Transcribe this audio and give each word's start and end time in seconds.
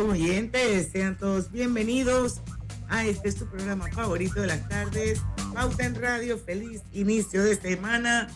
Amigos 0.00 0.18
oyentes, 0.18 0.88
sean 0.92 1.16
todos 1.16 1.50
bienvenidos 1.50 2.40
a 2.88 3.04
este 3.04 3.28
es 3.28 3.36
tu 3.36 3.46
programa 3.46 3.86
favorito 3.88 4.40
de 4.40 4.46
las 4.46 4.66
tardes, 4.68 5.20
Pauta 5.52 5.84
en 5.84 5.94
Radio, 5.94 6.38
feliz 6.38 6.82
inicio 6.92 7.44
de 7.44 7.54
semana. 7.56 8.28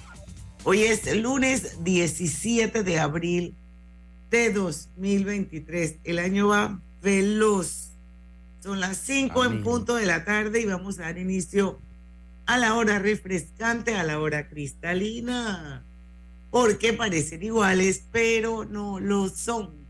Hoy 0.64 0.82
es 0.82 1.06
el 1.06 1.22
lunes 1.22 1.82
17 1.82 2.82
de 2.82 2.98
abril 2.98 3.54
de 4.30 4.52
2023, 4.52 6.00
el 6.04 6.18
año 6.18 6.48
va 6.48 6.80
veloz. 7.02 7.92
Son 8.60 8.80
las 8.80 8.98
5 8.98 9.44
en 9.46 9.62
punto 9.62 9.94
de 9.94 10.06
la 10.06 10.24
tarde 10.24 10.60
y 10.60 10.66
vamos 10.66 10.98
a 10.98 11.02
dar 11.02 11.18
inicio 11.18 11.78
a 12.46 12.58
la 12.58 12.74
hora 12.74 12.98
refrescante, 12.98 13.94
a 13.94 14.04
la 14.04 14.20
hora 14.20 14.48
cristalina, 14.48 15.82
porque 16.50 16.92
parecen 16.92 17.42
iguales, 17.42 18.04
pero 18.12 18.66
no 18.66 19.00
lo 19.00 19.30
son 19.30 19.83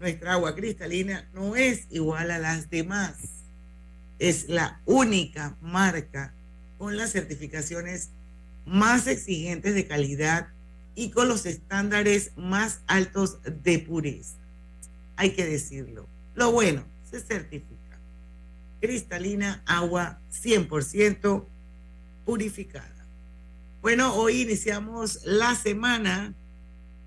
nuestra 0.00 0.32
agua 0.32 0.54
cristalina 0.54 1.28
no 1.32 1.56
es 1.56 1.86
igual 1.90 2.30
a 2.30 2.38
las 2.38 2.70
demás. 2.70 3.16
Es 4.18 4.48
la 4.48 4.80
única 4.84 5.56
marca 5.60 6.34
con 6.78 6.96
las 6.96 7.12
certificaciones 7.12 8.10
más 8.66 9.06
exigentes 9.06 9.74
de 9.74 9.86
calidad 9.86 10.48
y 10.94 11.10
con 11.10 11.28
los 11.28 11.46
estándares 11.46 12.32
más 12.36 12.80
altos 12.86 13.38
de 13.42 13.78
pureza. 13.78 14.36
Hay 15.16 15.30
que 15.30 15.44
decirlo. 15.46 16.06
Lo 16.34 16.52
bueno, 16.52 16.84
se 17.10 17.20
certifica. 17.20 17.74
Cristalina, 18.80 19.62
agua 19.66 20.20
100% 20.32 21.44
purificada. 22.24 22.90
Bueno, 23.82 24.14
hoy 24.14 24.42
iniciamos 24.42 25.20
la 25.24 25.54
semana 25.54 26.34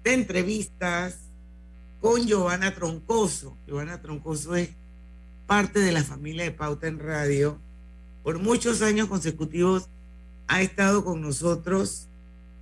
de 0.03 0.13
entrevistas 0.13 1.17
con 2.01 2.25
Giovanna 2.25 2.73
Troncoso. 2.73 3.57
Giovanna 3.67 4.01
Troncoso 4.01 4.55
es 4.55 4.69
parte 5.45 5.79
de 5.79 5.91
la 5.91 6.03
familia 6.03 6.43
de 6.43 6.51
Pauta 6.51 6.87
en 6.87 6.99
Radio. 6.99 7.59
Por 8.23 8.39
muchos 8.39 8.81
años 8.81 9.07
consecutivos 9.07 9.89
ha 10.47 10.61
estado 10.61 11.03
con 11.03 11.21
nosotros 11.21 12.07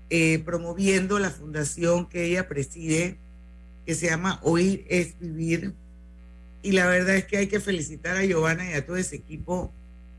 eh, 0.09 0.39
promoviendo 0.45 1.19
la 1.19 1.31
fundación 1.31 2.07
que 2.07 2.25
ella 2.25 2.47
preside, 2.47 3.17
que 3.85 3.95
se 3.95 4.07
llama 4.07 4.39
Oír 4.43 4.85
es 4.89 5.19
Vivir. 5.19 5.73
Y 6.61 6.71
la 6.71 6.87
verdad 6.87 7.15
es 7.15 7.25
que 7.25 7.37
hay 7.37 7.47
que 7.47 7.59
felicitar 7.59 8.17
a 8.17 8.25
Giovanna 8.25 8.69
y 8.69 8.73
a 8.73 8.85
todo 8.85 8.97
ese 8.97 9.15
equipo 9.15 9.73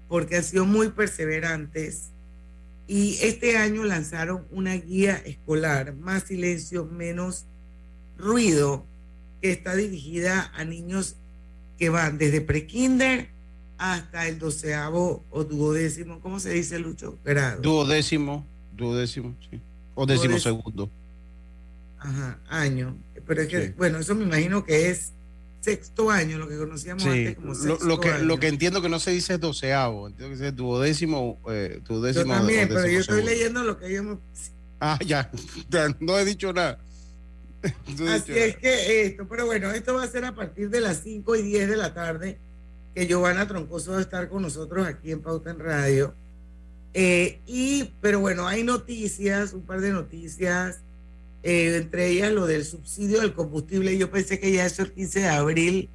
porque 0.08 0.36
han 0.36 0.44
sido 0.44 0.64
muy 0.64 0.90
perseverantes. 0.90 2.10
Y 2.88 3.18
este 3.22 3.56
año 3.56 3.82
lanzaron 3.82 4.46
una 4.50 4.74
guía 4.74 5.16
escolar, 5.16 5.94
Más 5.96 6.24
silencio, 6.24 6.84
menos 6.84 7.46
ruido, 8.16 8.86
que 9.40 9.50
está 9.50 9.74
dirigida 9.74 10.52
a 10.54 10.64
niños 10.64 11.16
que 11.78 11.88
van 11.88 12.18
desde 12.18 12.40
prekinder 12.40 13.28
hasta 13.78 14.26
el 14.28 14.38
doceavo 14.38 15.24
o 15.30 15.44
duodécimo, 15.44 16.20
¿cómo 16.20 16.40
se 16.40 16.50
dice, 16.50 16.78
Lucho? 16.78 17.18
Grado. 17.24 17.60
Duodécimo, 17.60 18.46
duodécimo, 18.76 19.34
sí. 19.50 19.60
O 19.94 20.06
décimo 20.06 20.38
segundo. 20.38 20.90
Ajá, 21.98 22.38
año. 22.48 22.96
Pero 23.26 23.42
es 23.42 23.48
que, 23.48 23.74
bueno, 23.76 23.98
eso 23.98 24.14
me 24.14 24.24
imagino 24.24 24.64
que 24.64 24.90
es 24.90 25.12
sexto 25.60 26.10
año, 26.10 26.38
lo 26.38 26.48
que 26.48 26.56
conocíamos 26.56 27.04
antes 27.04 27.34
como 27.34 27.54
sexto 27.54 27.84
lo, 27.84 27.98
que, 27.98 28.10
año. 28.10 28.24
Lo 28.24 28.38
que 28.38 28.48
entiendo 28.48 28.80
que 28.80 28.88
no 28.88 29.00
se 29.00 29.10
dice 29.10 29.34
es 29.34 29.40
doceavo, 29.40 30.06
entiendo 30.06 30.38
que 30.38 30.48
es 30.48 30.56
duodécimo, 30.56 31.38
eh, 31.50 31.80
duodécimo. 31.86 32.26
Yo 32.26 32.38
también, 32.38 32.68
pero 32.68 32.86
yo 32.86 33.00
estoy 33.00 33.24
leyendo 33.24 33.64
lo 33.64 33.78
que 33.78 34.00
me... 34.00 34.16
Ah, 34.80 34.98
ya, 35.06 35.30
no 36.00 36.18
he 36.18 36.24
dicho 36.24 36.52
nada. 36.52 36.78
Así 38.08 38.32
es 38.32 38.56
que 38.56 39.06
esto, 39.06 39.26
pero 39.28 39.46
bueno, 39.46 39.70
esto 39.72 39.94
va 39.94 40.04
a 40.04 40.08
ser 40.08 40.24
a 40.24 40.34
partir 40.34 40.70
de 40.70 40.80
las 40.80 41.02
5 41.02 41.36
y 41.36 41.42
10 41.42 41.68
de 41.68 41.76
la 41.76 41.94
tarde 41.94 42.38
que 42.94 43.06
Giovanna 43.06 43.46
Troncoso 43.46 43.92
va 43.92 43.98
a 43.98 44.00
estar 44.00 44.28
con 44.28 44.42
nosotros 44.42 44.86
aquí 44.86 45.12
en 45.12 45.20
Pauta 45.20 45.50
en 45.50 45.58
Radio. 45.58 46.14
Eh, 46.94 47.40
y, 47.46 47.92
pero 48.00 48.20
bueno, 48.20 48.46
hay 48.48 48.62
noticias, 48.62 49.52
un 49.52 49.62
par 49.62 49.82
de 49.82 49.90
noticias, 49.90 50.80
eh, 51.42 51.76
entre 51.76 52.08
ellas 52.08 52.32
lo 52.32 52.46
del 52.46 52.64
subsidio 52.64 53.20
del 53.20 53.34
combustible. 53.34 53.96
Yo 53.98 54.10
pensé 54.10 54.40
que 54.40 54.50
ya 54.50 54.64
eso 54.64 54.82
el 54.82 54.92
15 54.92 55.20
de 55.20 55.28
abril. 55.28 55.88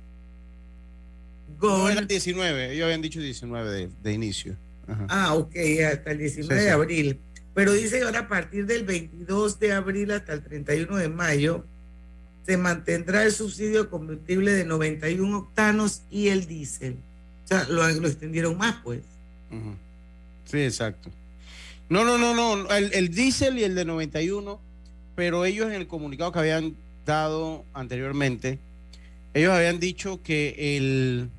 No, 1.60 1.90
era 1.90 2.00
el 2.02 2.08
19, 2.08 2.74
ellos 2.74 2.86
habían 2.86 3.02
dicho 3.02 3.20
19 3.20 3.70
de, 3.72 3.90
de 4.02 4.14
inicio. 4.14 4.56
Ajá. 4.88 5.06
Ah, 5.10 5.34
ok, 5.36 5.56
hasta 5.92 6.12
el 6.12 6.18
19 6.20 6.54
Sí, 6.54 6.60
sí. 6.60 6.66
de 6.66 6.72
abril. 6.72 7.20
Pero 7.54 7.74
dice 7.74 8.00
que 8.00 8.06
ahora 8.06 8.20
a 8.22 8.28
partir 8.28 8.66
del 8.66 8.84
22 8.84 9.60
de 9.60 9.74
abril 9.74 10.12
hasta 10.12 10.34
el 10.34 10.44
31 10.44 10.96
de 10.96 11.10
mayo 11.10 11.66
se 12.46 12.58
mantendrá 12.58 13.24
el 13.24 13.32
subsidio 13.32 13.84
de 13.84 13.90
combustible 13.90 14.52
de 14.52 14.66
91 14.66 15.38
octanos 15.38 16.02
y 16.10 16.30
el 16.30 16.48
diésel. 16.48 16.96
O 17.46 17.48
sea, 17.48 17.66
lo, 17.70 17.88
extendieron 17.88 18.58
más, 18.58 18.78
pues. 18.84 19.02
Sí, 20.46 20.60
exacto. 20.60 21.10
No, 21.90 22.06
no, 22.06 22.18
no, 22.18 22.34
no, 22.34 22.74
el, 22.74 22.94
el 22.94 23.10
diésel 23.10 23.60
y 23.60 23.64
el 23.64 23.76
de 23.76 23.84
91, 23.84 24.60
pero 25.16 25.44
ellos 25.46 25.68
en 25.68 25.74
el 25.74 25.88
comunicado 25.88 26.32
que 26.32 26.40
habían 26.40 26.76
dado 27.06 27.66
anteriormente, 27.74 28.60
ellos 29.34 29.54
habían 29.54 29.80
dicho 29.80 30.22
que 30.24 30.78
el 30.78 31.30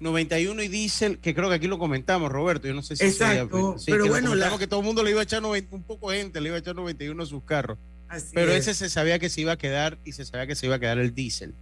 91 0.00 0.62
y 0.62 0.68
diésel, 0.68 1.18
que 1.18 1.34
creo 1.34 1.48
que 1.48 1.54
aquí 1.56 1.66
lo 1.66 1.78
comentamos, 1.78 2.30
Roberto, 2.30 2.66
yo 2.68 2.74
no 2.74 2.82
sé 2.82 2.96
si 2.96 3.04
Exacto, 3.04 3.76
sí, 3.78 3.90
pero 3.90 4.04
que 4.04 4.10
bueno, 4.10 4.34
la- 4.34 4.56
que 4.58 4.66
todo 4.66 4.80
el 4.80 4.86
mundo 4.86 5.02
le 5.02 5.10
iba 5.12 5.20
a 5.20 5.24
echar 5.24 5.40
90, 5.40 5.74
un 5.74 5.82
poco 5.82 6.10
de 6.10 6.18
gente 6.18 6.40
le 6.40 6.48
iba 6.48 6.56
a 6.56 6.60
echar 6.60 6.74
91 6.74 7.22
a 7.22 7.26
sus 7.26 7.42
carros, 7.44 7.78
Así 8.08 8.32
pero 8.34 8.52
es. 8.52 8.66
ese 8.66 8.74
se 8.74 8.90
sabía 8.90 9.18
que 9.18 9.28
se 9.30 9.40
iba 9.40 9.52
a 9.52 9.56
quedar 9.58 9.98
y 10.04 10.12
se 10.12 10.24
sabía 10.24 10.46
que 10.46 10.54
se 10.56 10.66
iba 10.66 10.74
a 10.76 10.78
quedar 10.78 10.98
el 10.98 11.14
diésel. 11.14 11.54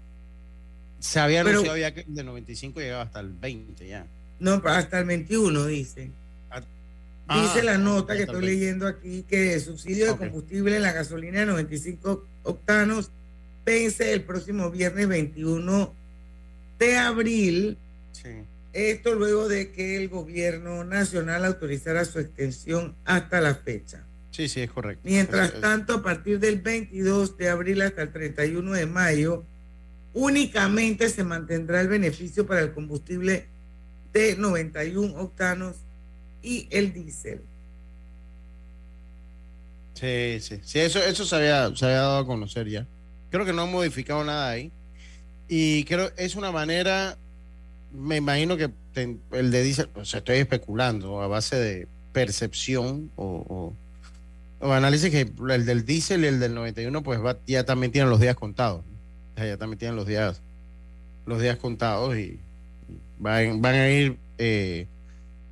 Se 0.98 1.20
había 1.20 1.40
anunciado 1.42 1.76
ya 1.76 1.92
que 1.92 2.04
de 2.06 2.22
95 2.24 2.80
llegaba 2.80 3.02
hasta 3.02 3.20
el 3.20 3.32
20 3.32 3.86
ya. 3.86 4.06
No, 4.40 4.62
hasta 4.64 4.98
el 5.00 5.04
21 5.04 5.66
dice. 5.66 6.10
Ah, 7.28 7.40
Dice 7.40 7.62
la 7.62 7.78
nota 7.78 8.14
que 8.16 8.22
estoy 8.22 8.40
20. 8.40 8.52
leyendo 8.54 8.86
aquí 8.88 9.24
que 9.28 9.54
el 9.54 9.60
subsidio 9.60 10.06
de 10.06 10.16
combustible 10.16 10.76
en 10.76 10.82
la 10.82 10.92
gasolina 10.92 11.40
de 11.40 11.46
95 11.46 12.24
octanos 12.42 13.10
vence 13.64 14.12
el 14.12 14.22
próximo 14.22 14.70
viernes 14.70 15.06
21 15.06 15.94
de 16.80 16.96
abril. 16.98 17.78
Sí. 18.12 18.30
Esto 18.72 19.14
luego 19.14 19.48
de 19.48 19.70
que 19.72 19.96
el 19.96 20.08
gobierno 20.08 20.84
nacional 20.84 21.44
autorizara 21.44 22.04
su 22.04 22.18
extensión 22.20 22.94
hasta 23.04 23.40
la 23.40 23.54
fecha. 23.54 24.04
Sí, 24.30 24.48
sí, 24.48 24.62
es 24.62 24.70
correcto. 24.70 25.02
Mientras 25.04 25.60
tanto, 25.60 25.94
a 25.94 26.02
partir 26.02 26.40
del 26.40 26.60
22 26.60 27.36
de 27.36 27.50
abril 27.50 27.82
hasta 27.82 28.02
el 28.02 28.12
31 28.12 28.72
de 28.72 28.86
mayo, 28.86 29.44
únicamente 30.14 31.10
se 31.10 31.22
mantendrá 31.22 31.82
el 31.82 31.88
beneficio 31.88 32.46
para 32.46 32.60
el 32.60 32.72
combustible 32.72 33.46
de 34.12 34.36
91 34.36 35.20
octanos 35.20 35.76
y 36.42 36.66
el 36.70 36.94
diésel. 36.94 37.42
Sí, 39.94 40.38
sí, 40.40 40.60
sí, 40.64 40.80
eso, 40.80 40.98
eso 40.98 41.24
se, 41.24 41.36
había, 41.36 41.76
se 41.76 41.84
había 41.84 41.98
dado 41.98 42.18
a 42.18 42.26
conocer 42.26 42.68
ya. 42.68 42.86
Creo 43.30 43.44
que 43.44 43.52
no 43.52 43.62
han 43.62 43.70
modificado 43.70 44.24
nada 44.24 44.50
ahí. 44.50 44.72
Y 45.48 45.84
creo 45.84 46.10
es 46.16 46.34
una 46.34 46.50
manera, 46.50 47.18
me 47.92 48.16
imagino 48.16 48.56
que 48.56 48.70
el 48.94 49.50
de 49.50 49.62
diésel, 49.62 49.88
o 49.94 50.04
sea, 50.04 50.18
estoy 50.18 50.38
especulando 50.38 51.20
a 51.20 51.26
base 51.26 51.56
de 51.56 51.88
percepción 52.12 53.10
o, 53.16 53.72
análisis 54.60 55.10
que 55.10 55.30
el 55.50 55.66
del 55.66 55.84
diésel 55.84 56.24
y 56.24 56.28
el 56.28 56.38
del 56.38 56.54
91 56.54 57.02
pues 57.02 57.20
va, 57.20 57.36
ya 57.46 57.64
también 57.64 57.90
tienen 57.90 58.10
los 58.10 58.20
días 58.20 58.36
contados. 58.36 58.82
O 59.34 59.38
sea, 59.38 59.46
ya 59.46 59.56
también 59.56 59.78
tienen 59.78 59.96
los 59.96 60.06
días, 60.06 60.40
los 61.26 61.40
días 61.40 61.56
contados 61.56 62.16
y, 62.16 62.38
van, 63.18 63.64
a 63.64 63.90
ir 63.90 64.18
eh, 64.38 64.86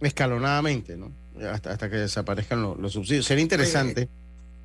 escalonadamente, 0.01 0.97
¿no? 0.97 1.11
Hasta, 1.51 1.73
hasta 1.73 1.89
que 1.91 1.97
desaparezcan 1.97 2.63
los 2.63 2.93
subsidios. 2.93 3.27
Sería 3.27 3.43
interesante. 3.43 4.09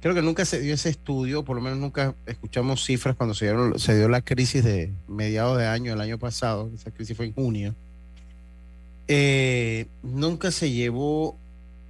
Creo 0.06 0.14
que 0.14 0.22
nunca 0.22 0.46
se 0.46 0.60
dio 0.60 0.76
ese 0.76 0.90
estudio, 0.90 1.44
por 1.44 1.56
lo 1.56 1.64
menos 1.64 1.80
nunca 1.80 2.14
escuchamos 2.28 2.86
cifras 2.86 3.16
cuando 3.16 3.34
se, 3.34 3.46
dieron, 3.46 3.80
se 3.80 3.98
dio 3.98 4.08
la 4.08 4.22
crisis 4.22 4.64
de 4.64 4.94
mediados 5.08 5.58
de 5.58 5.66
año, 5.66 5.94
el 5.94 6.00
año 6.00 6.20
pasado, 6.20 6.70
esa 6.76 6.92
crisis 6.92 7.18
fue 7.18 7.26
en 7.26 7.34
junio. 7.34 7.74
Eh, 9.08 9.88
nunca 10.04 10.52
se 10.52 10.70
llevó 10.70 11.40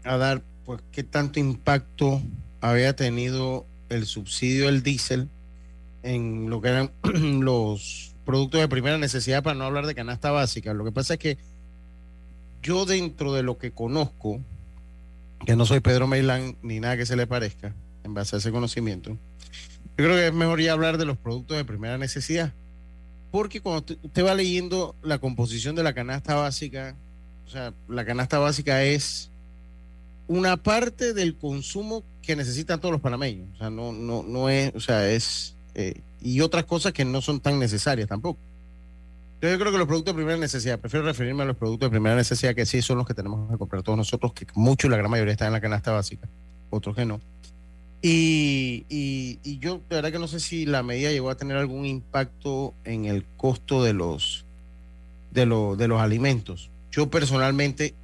a 0.06 0.16
dar 0.16 0.42
pues 0.64 0.80
qué 0.94 1.04
tanto 1.04 1.42
impacto 1.42 2.22
había 2.62 2.96
tenido 2.96 3.66
el 3.90 4.06
subsidio 4.06 4.68
del 4.68 4.82
diésel 4.82 5.28
en 6.02 6.50
lo 6.50 6.62
que 6.62 6.70
eran 6.70 6.92
los 7.44 8.14
productos 8.24 8.62
de 8.62 8.70
primera 8.70 8.98
necesidad, 8.98 9.44
para 9.44 9.58
no 9.58 9.66
hablar 9.66 9.88
de 9.88 9.94
canasta 9.94 10.32
básica. 10.32 10.74
Lo 10.74 10.86
que 10.86 10.94
pasa 10.94 11.16
es 11.16 11.20
que 11.20 11.38
yo 12.64 12.86
dentro 12.86 13.34
de 13.34 13.44
lo 13.44 13.58
que 13.58 13.72
conozco, 13.72 14.40
que 15.46 15.58
no 15.58 15.66
soy 15.66 15.82
Pedro 15.82 16.08
Meilán 16.08 16.56
ni 16.62 16.80
nada 16.80 16.96
que 16.96 17.06
se 17.06 17.18
le 17.18 17.28
parezca, 17.28 17.74
en 18.06 18.14
base 18.14 18.36
a 18.36 18.40
ese 18.40 18.52
conocimiento, 18.52 19.18
yo 19.98 20.06
creo 20.06 20.16
que 20.16 20.28
es 20.28 20.34
mejor 20.34 20.62
ya 20.62 20.74
hablar 20.74 20.98
de 20.98 21.06
los 21.06 21.18
productos 21.18 21.58
de 21.58 21.66
primera 21.66 21.98
necesidad. 21.98 22.54
Porque 23.32 23.60
cuando 23.60 23.96
usted 24.02 24.26
va 24.26 24.34
leyendo 24.34 24.96
la 25.02 25.18
composición 25.20 25.76
de 25.76 25.84
la 25.84 25.94
canasta 25.94 26.36
básica, 26.36 26.96
o 27.46 27.50
sea, 27.50 27.74
la 27.88 28.06
canasta 28.06 28.40
básica 28.40 28.84
es 28.84 29.30
una 30.28 30.58
parte 30.58 31.14
del 31.14 31.36
consumo 31.36 32.04
que 32.22 32.36
necesitan 32.36 32.80
todos 32.80 32.92
los 32.92 33.02
panameños. 33.02 33.48
O 33.56 33.58
sea, 33.58 33.70
no, 33.70 33.92
no, 33.92 34.24
no 34.24 34.50
es, 34.50 34.74
o 34.76 34.80
sea, 34.80 35.10
es, 35.10 35.56
eh, 35.76 36.00
y 36.22 36.42
otras 36.42 36.66
cosas 36.66 36.94
que 36.94 37.06
no 37.06 37.22
son 37.22 37.40
tan 37.40 37.60
necesarias 37.60 38.08
tampoco. 38.08 38.40
Entonces 39.36 39.58
yo 39.58 39.60
creo 39.60 39.72
que 39.72 39.78
los 39.78 39.88
productos 39.88 40.14
de 40.14 40.18
primera 40.18 40.40
necesidad, 40.40 40.80
prefiero 40.80 41.06
referirme 41.06 41.44
a 41.44 41.46
los 41.46 41.58
productos 41.58 41.88
de 41.88 41.92
primera 41.92 42.16
necesidad 42.16 42.56
que 42.56 42.66
sí 42.66 42.82
son 42.82 42.98
los 42.98 43.06
que 43.06 43.14
tenemos 43.14 43.52
que 43.52 43.58
comprar 43.58 43.84
todos 43.84 43.98
nosotros, 43.98 44.34
que 44.34 44.48
mucho 44.56 44.88
y 44.88 44.90
la 44.90 44.98
gran 44.98 45.12
mayoría 45.12 45.34
están 45.34 45.48
en 45.48 45.54
la 45.54 45.62
canasta 45.62 45.92
básica, 45.92 46.28
otros 46.70 46.96
que 46.96 47.06
no. 47.06 47.20
Y, 48.02 48.86
y, 48.88 49.40
y, 49.44 49.58
yo 49.58 49.82
de 49.90 49.96
verdad 49.96 50.12
que 50.12 50.20
no 50.20 50.28
sé 50.28 50.40
si 50.40 50.66
la 50.66 50.84
medida 50.84 51.12
llegó 51.12 51.32
a 51.32 51.38
tener 51.38 51.58
algún 51.58 51.86
impacto 51.86 52.76
en 52.84 53.06
el 53.06 53.26
costo 53.36 53.84
de 53.84 53.94
los, 53.94 54.46
de, 55.32 55.48
lo, 55.48 55.76
de 55.76 55.88
los 55.88 56.00
alimentos. 56.00 56.70
Yo 56.92 57.10
personalmente 57.10 57.96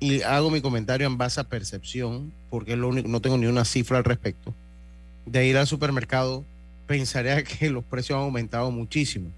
y 0.00 0.22
hago 0.22 0.50
mi 0.50 0.60
comentario 0.60 1.06
en 1.06 1.18
base 1.18 1.40
a 1.40 1.44
percepción, 1.44 2.32
porque 2.50 2.72
es 2.72 2.78
lo 2.78 2.88
único, 2.88 3.08
no 3.08 3.20
tengo 3.20 3.36
ni 3.36 3.46
una 3.46 3.64
cifra 3.64 3.98
al 3.98 4.04
respecto, 4.04 4.54
de 5.26 5.46
ir 5.46 5.56
al 5.56 5.66
supermercado, 5.66 6.44
pensaría 6.86 7.42
que 7.44 7.70
los 7.70 7.84
precios 7.84 8.16
han 8.16 8.24
aumentado 8.24 8.70
muchísimo. 8.70 9.30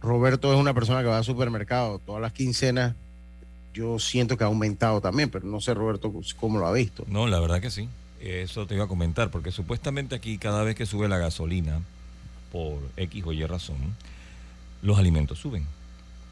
Roberto 0.00 0.52
es 0.52 0.58
una 0.58 0.74
persona 0.74 1.00
que 1.00 1.06
va 1.06 1.18
al 1.18 1.24
supermercado 1.24 2.00
todas 2.00 2.20
las 2.20 2.32
quincenas. 2.32 2.94
Yo 3.72 3.98
siento 3.98 4.36
que 4.36 4.44
ha 4.44 4.48
aumentado 4.48 5.00
también, 5.00 5.30
pero 5.30 5.46
no 5.46 5.60
sé, 5.60 5.72
Roberto, 5.72 6.12
cómo 6.38 6.58
lo 6.58 6.66
ha 6.66 6.72
visto. 6.72 7.04
No, 7.06 7.26
la 7.26 7.40
verdad 7.40 7.60
que 7.60 7.70
sí. 7.70 7.88
Eso 8.22 8.66
te 8.68 8.76
iba 8.76 8.84
a 8.84 8.88
comentar, 8.88 9.30
porque 9.32 9.50
supuestamente 9.50 10.14
aquí 10.14 10.38
cada 10.38 10.62
vez 10.62 10.76
que 10.76 10.86
sube 10.86 11.08
la 11.08 11.18
gasolina, 11.18 11.80
por 12.52 12.78
X 12.96 13.24
o 13.26 13.32
Y 13.32 13.44
razón, 13.44 13.78
los 14.80 14.96
alimentos 14.96 15.40
suben. 15.40 15.66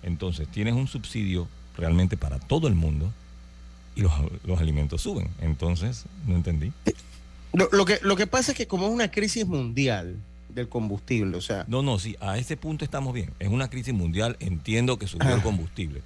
Entonces, 0.05 0.47
tienes 0.49 0.75
un 0.75 0.87
subsidio 0.87 1.49
realmente 1.77 2.17
para 2.17 2.39
todo 2.39 2.69
el 2.69 2.77
mundo 2.77 3.13
y 3.97 4.03
los, 4.03 4.13
los 4.45 4.61
alimentos 4.61 5.03
suben. 5.03 5.29
Entonces, 5.41 6.05
no 6.27 6.37
entendí. 6.37 6.73
Lo, 7.53 7.69
lo, 7.73 7.85
que, 7.85 7.99
lo 8.03 8.15
que 8.15 8.29
pasa 8.29 8.53
es 8.53 8.59
que 8.59 8.69
como 8.69 8.87
es 8.87 8.93
una 8.93 9.11
crisis 9.11 9.45
mundial 9.45 10.17
del 10.49 10.69
combustible, 10.69 11.37
o 11.37 11.41
sea... 11.41 11.65
No, 11.67 11.83
no, 11.83 11.99
sí, 11.99 12.17
a 12.21 12.39
ese 12.39 12.57
punto 12.57 12.85
estamos 12.85 13.13
bien. 13.15 13.33
Es 13.41 13.49
una 13.49 13.69
crisis 13.69 13.95
mundial, 13.95 14.37
entiendo 14.39 14.97
que 14.97 15.09
subió 15.09 15.35
el 15.35 15.43
combustible. 15.43 16.03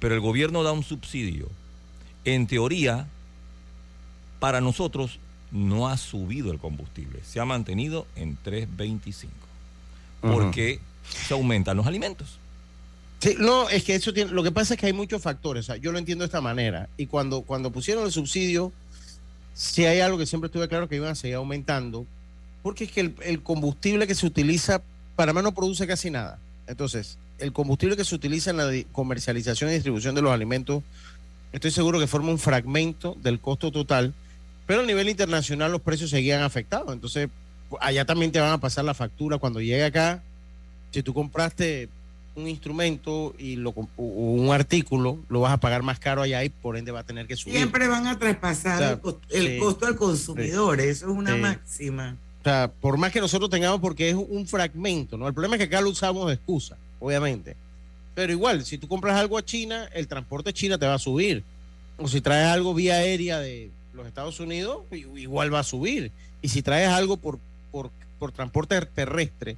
Pero 0.00 0.14
el 0.14 0.20
gobierno 0.20 0.64
da 0.64 0.72
un 0.72 0.82
subsidio. 0.82 1.48
En 2.24 2.48
teoría, 2.48 3.06
para 4.40 4.60
nosotros 4.60 5.20
no 5.52 5.88
ha 5.88 5.96
subido 5.96 6.50
el 6.50 6.58
combustible. 6.58 7.20
Se 7.24 7.38
ha 7.38 7.44
mantenido 7.44 8.06
en 8.16 8.36
3.25. 8.42 9.28
Porque 10.20 10.80
uh 10.80 11.06
-huh. 11.06 11.26
se 11.28 11.34
aumentan 11.34 11.76
los 11.76 11.86
alimentos. 11.86 12.38
Sí, 13.20 13.36
no, 13.38 13.68
es 13.68 13.84
que 13.84 13.94
eso 13.94 14.12
tiene, 14.12 14.32
lo 14.32 14.42
que 14.42 14.50
pasa 14.50 14.74
es 14.74 14.80
que 14.80 14.86
hay 14.86 14.94
muchos 14.94 15.20
factores, 15.20 15.66
o 15.66 15.66
sea, 15.66 15.76
yo 15.76 15.92
lo 15.92 15.98
entiendo 15.98 16.22
de 16.22 16.26
esta 16.26 16.40
manera, 16.40 16.88
y 16.96 17.04
cuando, 17.04 17.42
cuando 17.42 17.70
pusieron 17.70 18.04
el 18.04 18.12
subsidio, 18.12 18.72
si 19.52 19.84
hay 19.84 20.00
algo 20.00 20.16
que 20.16 20.24
siempre 20.24 20.46
estuve 20.46 20.68
claro 20.68 20.88
que 20.88 20.96
iban 20.96 21.10
a 21.10 21.14
seguir 21.14 21.36
aumentando, 21.36 22.06
porque 22.62 22.84
es 22.84 22.92
que 22.92 23.00
el, 23.02 23.14
el 23.22 23.42
combustible 23.42 24.06
que 24.06 24.14
se 24.14 24.26
utiliza, 24.26 24.80
Panamá 25.16 25.42
no 25.42 25.52
produce 25.52 25.86
casi 25.86 26.08
nada, 26.08 26.38
entonces, 26.66 27.18
el 27.38 27.52
combustible 27.52 27.96
que 27.96 28.04
se 28.04 28.14
utiliza 28.14 28.50
en 28.50 28.56
la 28.56 28.70
comercialización 28.92 29.70
y 29.70 29.74
distribución 29.74 30.14
de 30.14 30.22
los 30.22 30.32
alimentos, 30.32 30.82
estoy 31.52 31.72
seguro 31.72 31.98
que 31.98 32.06
forma 32.06 32.30
un 32.30 32.38
fragmento 32.38 33.16
del 33.22 33.40
costo 33.40 33.72
total, 33.72 34.14
pero 34.70 34.82
a 34.82 34.86
nivel 34.86 35.08
internacional 35.08 35.72
los 35.72 35.80
precios 35.80 36.10
seguían 36.10 36.44
afectados, 36.44 36.92
entonces, 36.92 37.28
allá 37.80 38.04
también 38.04 38.30
te 38.30 38.38
van 38.38 38.52
a 38.52 38.58
pasar 38.58 38.84
la 38.84 38.94
factura 38.94 39.36
cuando 39.36 39.60
llegue 39.60 39.82
acá, 39.82 40.22
si 40.92 41.02
tú 41.02 41.12
compraste 41.12 41.88
un 42.36 42.46
instrumento 42.46 43.34
y 43.36 43.56
lo, 43.56 43.74
un 43.96 44.52
artículo, 44.52 45.18
lo 45.28 45.40
vas 45.40 45.54
a 45.54 45.56
pagar 45.56 45.82
más 45.82 45.98
caro 45.98 46.22
allá 46.22 46.44
y 46.44 46.50
por 46.50 46.76
ende 46.76 46.92
va 46.92 47.00
a 47.00 47.02
tener 47.02 47.26
que 47.26 47.34
subir. 47.34 47.56
Siempre 47.56 47.88
van 47.88 48.06
a 48.06 48.16
traspasar 48.16 48.76
o 48.76 48.78
sea, 48.78 48.90
el, 48.92 49.00
costo, 49.00 49.20
el 49.30 49.46
sí, 49.48 49.58
costo 49.58 49.86
al 49.86 49.96
consumidor, 49.96 50.80
sí, 50.80 50.86
eso 50.86 51.06
es 51.06 51.18
una 51.18 51.34
sí. 51.34 51.40
máxima. 51.40 52.16
O 52.38 52.44
sea, 52.44 52.70
por 52.80 52.96
más 52.96 53.10
que 53.10 53.20
nosotros 53.20 53.50
tengamos, 53.50 53.80
porque 53.80 54.10
es 54.10 54.14
un 54.14 54.46
fragmento, 54.46 55.18
¿no? 55.18 55.26
El 55.26 55.34
problema 55.34 55.56
es 55.56 55.58
que 55.58 55.64
acá 55.64 55.80
lo 55.80 55.90
usamos 55.90 56.28
de 56.28 56.34
excusa, 56.34 56.76
obviamente. 57.00 57.56
Pero 58.14 58.30
igual, 58.30 58.64
si 58.64 58.78
tú 58.78 58.86
compras 58.86 59.18
algo 59.18 59.36
a 59.36 59.44
China, 59.44 59.88
el 59.92 60.06
transporte 60.06 60.50
a 60.50 60.52
China 60.52 60.78
te 60.78 60.86
va 60.86 60.94
a 60.94 61.00
subir. 61.00 61.42
O 61.98 62.06
si 62.06 62.20
traes 62.20 62.46
algo 62.46 62.72
vía 62.72 62.94
aérea 62.94 63.40
de 63.40 63.72
los 63.92 64.06
Estados 64.06 64.40
Unidos, 64.40 64.84
igual 64.90 65.52
va 65.52 65.60
a 65.60 65.64
subir. 65.64 66.12
Y 66.42 66.48
si 66.48 66.62
traes 66.62 66.88
algo 66.88 67.16
por, 67.16 67.38
por, 67.70 67.90
por 68.18 68.32
transporte 68.32 68.80
terrestre, 68.80 69.56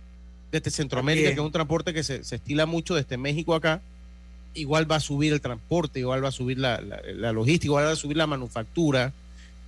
desde 0.51 0.71
Centroamérica, 0.71 1.29
que 1.29 1.35
es 1.35 1.41
un 1.41 1.53
transporte 1.53 1.95
que 1.95 2.03
se, 2.03 2.25
se, 2.25 2.37
estila 2.37 2.67
mucho 2.67 2.95
desde 2.95 3.17
México 3.17 3.55
acá, 3.55 3.81
igual 4.55 4.91
va 4.91 4.97
a 4.97 5.01
subir 5.01 5.33
el 5.33 5.41
transporte, 5.41 6.01
igual 6.01 6.23
va 6.23 6.29
a 6.29 6.33
subir 6.33 6.59
la, 6.59 6.81
la, 6.81 7.01
la, 7.15 7.33
logística, 7.33 7.67
igual 7.67 7.87
va 7.87 7.93
a 7.93 7.97
subir 7.97 8.19
la 8.19 8.27
manufactura 8.27 9.15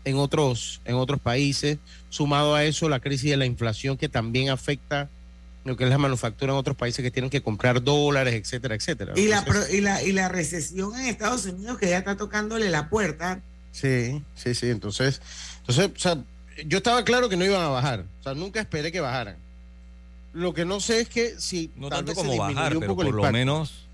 en 0.05 0.16
otros, 0.16 0.82
en 0.84 0.96
otros 0.96 1.20
países. 1.20 1.78
Sumado 2.11 2.55
a 2.55 2.64
eso, 2.64 2.88
la 2.90 3.00
crisis 3.00 3.31
de 3.31 3.38
la 3.38 3.46
inflación 3.46 3.96
que 3.96 4.11
también 4.11 4.50
afecta 4.50 5.08
lo 5.64 5.76
que 5.78 5.84
es 5.84 5.90
la 5.90 5.96
manufactura 5.96 6.52
en 6.52 6.58
otros 6.58 6.76
países 6.76 7.02
que 7.02 7.11
tienen 7.11 7.31
que 7.31 7.40
comprar 7.40 7.82
dólares, 7.82 8.34
etcétera, 8.34 8.75
etcétera. 8.75 9.14
Y, 9.16 9.31
Entonces, 9.31 9.70
la, 9.70 9.76
y, 9.76 9.81
la, 9.81 10.02
y 10.02 10.12
la 10.12 10.28
recesión 10.28 10.94
en 10.94 11.06
Estados 11.06 11.46
Unidos 11.46 11.78
que 11.78 11.88
ya 11.88 11.99
está 11.99 12.16
tocándole 12.16 12.68
la 12.68 12.90
puerta. 12.90 13.40
Sí, 13.75 14.23
sí, 14.37 14.54
sí. 14.54 14.71
Entonces, 14.71 15.21
entonces 15.59 15.90
o 15.97 15.99
sea, 15.99 16.19
yo 16.64 16.78
estaba 16.78 17.04
claro 17.04 17.28
que 17.28 17.37
no 17.37 17.45
iban 17.45 17.61
a 17.61 17.69
bajar. 17.69 18.04
O 18.21 18.23
sea, 18.23 18.35
nunca 18.35 18.61
esperé 18.61 18.93
que 18.93 19.00
bajaran. 19.00 19.37
Lo 20.33 20.54
que 20.54 20.64
no 20.64 20.78
sé 20.78 21.00
es 21.00 21.09
que 21.09 21.35
si 21.40 21.73
no 21.75 21.88
tanto 21.88 22.14
como 22.14 22.37
bajar, 22.37 22.76
pero 22.78 22.95
por 22.95 23.12
lo 23.12 23.33
menos 23.33 23.87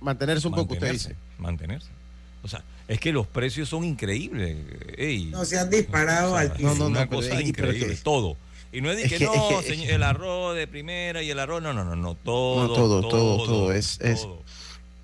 mantenerse 0.00 0.48
un 0.48 0.54
poco, 0.54 0.74
usted 0.74 0.92
dice. 0.92 1.16
Mantenerse. 1.38 1.88
O 2.42 2.48
sea, 2.48 2.64
es 2.88 2.98
que 2.98 3.12
los 3.12 3.28
precios 3.28 3.68
son 3.68 3.84
increíbles. 3.84 4.56
Ey, 4.98 5.26
no 5.26 5.44
se 5.44 5.58
han 5.58 5.70
disparado 5.70 6.32
o 6.32 6.34
sea, 6.34 6.40
altísimo. 6.42 6.74
No, 6.74 6.78
no, 6.80 6.86
una 6.86 7.06
cosa 7.06 7.38
es, 7.38 7.48
increíble, 7.48 7.96
todo. 8.02 8.36
Y 8.72 8.80
no 8.80 8.90
es 8.90 8.96
de 8.96 9.04
es 9.04 9.12
que, 9.12 9.24
no, 9.24 9.60
es 9.60 9.66
que, 9.66 9.74
señor, 9.74 9.90
el 9.92 10.02
arroz 10.02 10.56
de 10.56 10.66
primera 10.66 11.22
y 11.22 11.30
el 11.30 11.38
arroz, 11.38 11.62
no, 11.62 11.72
no, 11.72 11.84
no, 11.84 11.94
no, 11.94 12.16
todo, 12.16 12.66
no, 12.66 12.74
todo, 12.74 13.00
todo, 13.02 13.08
todo, 13.08 13.46
todo, 13.46 13.72
es, 13.72 13.98
todo. 13.98 14.42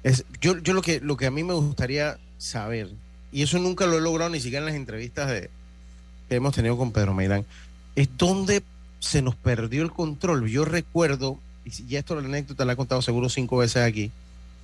es, 0.03 0.21
es, 0.21 0.25
yo, 0.41 0.59
yo 0.59 0.73
lo 0.73 0.83
que, 0.83 1.01
lo 1.01 1.17
que 1.17 1.27
a 1.27 1.31
mí 1.31 1.45
me 1.45 1.55
gustaría 1.55 2.19
saber, 2.39 2.89
y 3.33 3.43
eso 3.43 3.59
nunca 3.59 3.87
lo 3.87 3.99
he 3.99 4.01
logrado 4.01 4.31
ni 4.31 4.41
siquiera 4.41 4.61
en 4.61 4.67
las 4.67 4.75
entrevistas 4.75 5.29
de, 5.29 5.51
que 6.29 6.35
hemos 6.35 6.55
tenido 6.55 6.77
con 6.77 6.93
Pedro 6.93 7.15
Meirán, 7.15 7.45
es 7.97 8.09
dónde 8.17 8.63
se 9.01 9.23
nos 9.23 9.35
perdió 9.35 9.83
el 9.83 9.93
control. 9.93 10.49
Yo 10.49 10.65
recuerdo, 10.65 11.39
y 11.65 11.71
ya 11.87 11.99
esto 11.99 12.15
la 12.15 12.27
anécdota 12.27 12.65
la 12.65 12.75
he 12.75 12.77
contado 12.77 13.03
seguro 13.03 13.29
cinco 13.29 13.59
veces 13.59 13.83
aquí, 13.83 14.11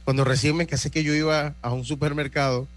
cuando 0.04 0.25
recién 0.25 0.56
me 0.56 0.66
casé 0.66 0.90
que 0.90 1.02
yo 1.02 1.14
iba 1.14 1.54
a 1.62 1.73
un 1.73 1.85
supermercado 1.85 2.68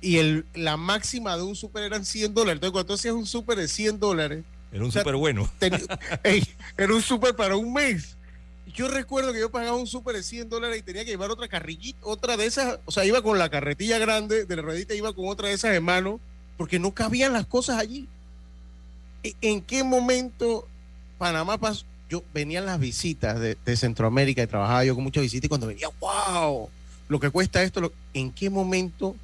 y 0.00 0.16
el, 0.16 0.46
la 0.54 0.76
máxima 0.76 1.36
de 1.36 1.42
un 1.42 1.56
super 1.56 1.82
eran 1.82 2.04
100 2.04 2.34
dólares. 2.34 2.56
Entonces, 2.56 2.72
cuando 2.72 2.86
tú 2.86 2.94
hacías 2.94 3.14
un 3.14 3.26
super 3.26 3.58
de 3.58 3.68
100 3.68 4.00
dólares. 4.00 4.44
Era 4.72 4.82
un 4.82 4.88
o 4.88 4.92
sea, 4.92 5.02
super 5.02 5.16
bueno. 5.16 5.50
Ten, 5.58 5.74
ey, 6.24 6.46
era 6.76 6.94
un 6.94 7.02
super 7.02 7.34
para 7.34 7.56
un 7.56 7.72
mes. 7.72 8.16
Yo 8.74 8.88
recuerdo 8.88 9.32
que 9.32 9.40
yo 9.40 9.50
pagaba 9.50 9.76
un 9.76 9.86
super 9.86 10.14
de 10.14 10.22
100 10.22 10.48
dólares 10.48 10.78
y 10.78 10.82
tenía 10.82 11.04
que 11.04 11.10
llevar 11.10 11.30
otra 11.30 11.48
carrillita, 11.48 11.98
otra 12.02 12.36
de 12.36 12.46
esas. 12.46 12.78
O 12.84 12.90
sea, 12.90 13.04
iba 13.04 13.22
con 13.22 13.38
la 13.38 13.48
carretilla 13.48 13.98
grande 13.98 14.44
de 14.44 14.56
la 14.56 14.62
ruedita, 14.62 14.94
iba 14.94 15.12
con 15.12 15.28
otra 15.28 15.48
de 15.48 15.54
esas 15.54 15.72
de 15.72 15.80
mano, 15.80 16.20
porque 16.56 16.78
no 16.78 16.92
cabían 16.92 17.32
las 17.32 17.46
cosas 17.46 17.78
allí. 17.78 18.08
¿En 19.40 19.60
qué 19.62 19.84
momento 19.84 20.66
Panamá 21.18 21.58
pasó? 21.58 21.84
Yo 22.08 22.24
venían 22.34 22.66
las 22.66 22.80
visitas 22.80 23.38
de, 23.38 23.56
de, 23.64 23.76
Centroamérica 23.76 24.42
y 24.42 24.46
trabajaba 24.46 24.84
yo 24.84 24.94
con 24.94 25.04
muchas 25.04 25.22
visitas 25.22 25.44
y 25.44 25.48
cuando 25.48 25.68
venía, 25.68 25.88
wow, 26.00 26.68
lo 27.08 27.20
que 27.20 27.30
cuesta 27.30 27.62
esto, 27.62 27.80
lo, 27.80 27.92
¿en 28.14 28.32
qué 28.32 28.50
momento 28.50 29.14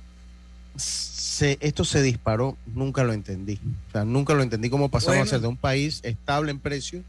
se, 0.77 1.59
esto 1.61 1.85
se 1.85 2.03
disparó? 2.03 2.57
Nunca 2.67 3.03
lo 3.03 3.13
entendí. 3.13 3.59
O 3.89 3.93
sea, 3.93 4.05
nunca 4.05 4.35
lo 4.35 4.43
entendí 4.43 4.71
cómo 4.71 4.89
pasamos 4.89 5.17
bueno. 5.17 5.25
a 5.25 5.31
ser 5.31 5.41
de 5.41 5.49
un 5.49 5.57
país 5.57 6.01
estable 6.05 6.53
en 6.53 6.61
precio 6.61 7.03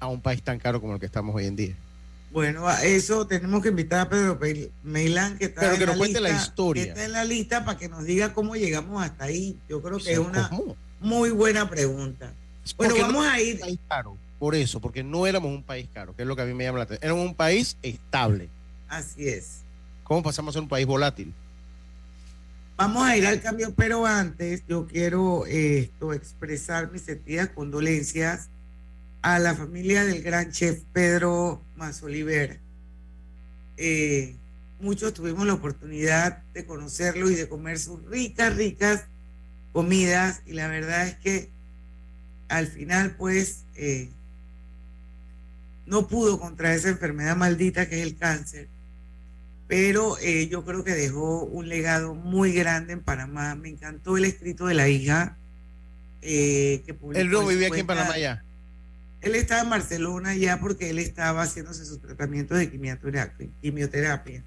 a 0.00 0.06
un 0.08 0.20
país 0.20 0.42
tan 0.42 0.58
caro 0.58 0.80
como 0.80 0.94
el 0.94 1.00
que 1.00 1.06
estamos 1.06 1.34
hoy 1.34 1.46
en 1.46 1.56
día. 1.56 1.74
Bueno, 2.32 2.66
a 2.68 2.84
eso 2.84 3.26
tenemos 3.26 3.62
que 3.62 3.68
invitar 3.70 4.00
a 4.00 4.08
Pedro 4.10 4.38
Pe- 4.38 4.70
Meilán, 4.82 5.38
que 5.38 5.46
está, 5.46 5.60
Pero 5.62 5.72
en 5.74 5.78
que 5.78 5.86
la 5.86 5.92
nos 5.92 5.98
cuente 5.98 6.20
la 6.20 6.28
lista, 6.30 6.44
historia. 6.44 6.82
que 6.84 6.88
está 6.90 7.04
en 7.04 7.12
la 7.12 7.24
lista 7.24 7.64
para 7.64 7.78
que 7.78 7.88
nos 7.88 8.04
diga 8.04 8.34
cómo 8.34 8.56
llegamos 8.56 9.02
hasta 9.02 9.24
ahí. 9.24 9.56
Yo 9.68 9.80
creo 9.80 9.98
que 9.98 10.12
es 10.12 10.18
una 10.18 10.48
¿cómo? 10.50 10.76
muy 11.00 11.30
buena 11.30 11.70
pregunta. 11.70 12.32
Bueno, 12.76 12.94
Porque 12.94 13.00
no 13.12 13.18
vamos 13.18 13.26
a 13.32 13.40
ir. 13.40 13.60
país 13.60 13.78
caro, 13.88 14.16
por 14.38 14.54
eso, 14.54 14.80
porque 14.80 15.02
no 15.02 15.26
éramos 15.26 15.50
un 15.52 15.62
país 15.62 15.88
caro, 15.94 16.14
que 16.14 16.22
es 16.22 16.28
lo 16.28 16.36
que 16.36 16.42
a 16.42 16.44
mí 16.44 16.52
me 16.52 16.64
llama 16.64 16.78
la 16.78 16.84
atención. 16.84 17.04
Éramos 17.10 17.26
un 17.26 17.34
país 17.34 17.76
estable. 17.82 18.48
Así 18.88 19.28
es. 19.28 19.60
¿Cómo 20.04 20.22
pasamos 20.22 20.52
a 20.52 20.54
ser 20.54 20.62
un 20.62 20.68
país 20.68 20.86
volátil? 20.86 21.32
Vamos 22.76 23.06
a 23.06 23.16
ir 23.16 23.26
al 23.26 23.40
cambio, 23.40 23.72
pero 23.74 24.04
antes 24.04 24.62
yo 24.68 24.86
quiero 24.86 25.46
eh, 25.46 25.78
esto, 25.78 26.12
expresar 26.12 26.92
mis 26.92 27.02
sentidas 27.02 27.48
condolencias 27.48 28.48
a 29.26 29.40
la 29.40 29.56
familia 29.56 30.04
del 30.04 30.22
gran 30.22 30.52
chef 30.52 30.82
Pedro 30.92 31.60
Mazoliver. 31.74 32.60
Eh, 33.76 34.36
muchos 34.78 35.14
tuvimos 35.14 35.44
la 35.44 35.54
oportunidad 35.54 36.44
de 36.54 36.64
conocerlo 36.64 37.28
y 37.28 37.34
de 37.34 37.48
comer 37.48 37.80
sus 37.80 38.04
ricas, 38.04 38.54
ricas 38.54 39.06
comidas 39.72 40.42
y 40.46 40.52
la 40.52 40.68
verdad 40.68 41.08
es 41.08 41.16
que 41.16 41.50
al 42.46 42.68
final 42.68 43.16
pues 43.16 43.64
eh, 43.74 44.10
no 45.86 46.06
pudo 46.06 46.38
contra 46.38 46.72
esa 46.72 46.90
enfermedad 46.90 47.34
maldita 47.34 47.88
que 47.88 48.00
es 48.00 48.06
el 48.06 48.16
cáncer 48.16 48.68
pero 49.66 50.18
eh, 50.20 50.46
yo 50.46 50.64
creo 50.64 50.84
que 50.84 50.92
dejó 50.92 51.42
un 51.42 51.68
legado 51.68 52.14
muy 52.14 52.52
grande 52.52 52.92
en 52.92 53.00
Panamá. 53.00 53.56
Me 53.56 53.70
encantó 53.70 54.16
el 54.16 54.24
escrito 54.24 54.66
de 54.66 54.74
la 54.74 54.88
hija 54.88 55.36
eh, 56.22 56.84
que 56.86 56.94
publicó. 56.94 57.20
Él 57.20 57.30
no 57.30 57.44
vivía 57.44 57.66
aquí 57.66 57.80
en. 57.80 57.86
Panamá 57.88 58.16
ya. 58.16 58.44
Él 59.20 59.34
estaba 59.34 59.62
en 59.62 59.70
Barcelona 59.70 60.34
ya 60.34 60.60
porque 60.60 60.90
él 60.90 60.98
estaba 60.98 61.42
haciéndose 61.42 61.84
sus 61.84 62.00
tratamientos 62.00 62.58
de 62.58 62.70
quimioterapia, 62.70 64.42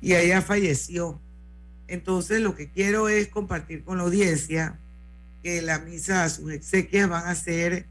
y 0.00 0.14
allá 0.14 0.42
falleció. 0.42 1.20
Entonces 1.86 2.40
lo 2.40 2.54
que 2.54 2.70
quiero 2.70 3.08
es 3.08 3.28
compartir 3.28 3.84
con 3.84 3.98
la 3.98 4.04
audiencia 4.04 4.78
que 5.42 5.60
la 5.60 5.78
misa 5.78 6.28
sus 6.30 6.50
exequias 6.52 7.08
van 7.08 7.26
a 7.26 7.34
ser 7.34 7.86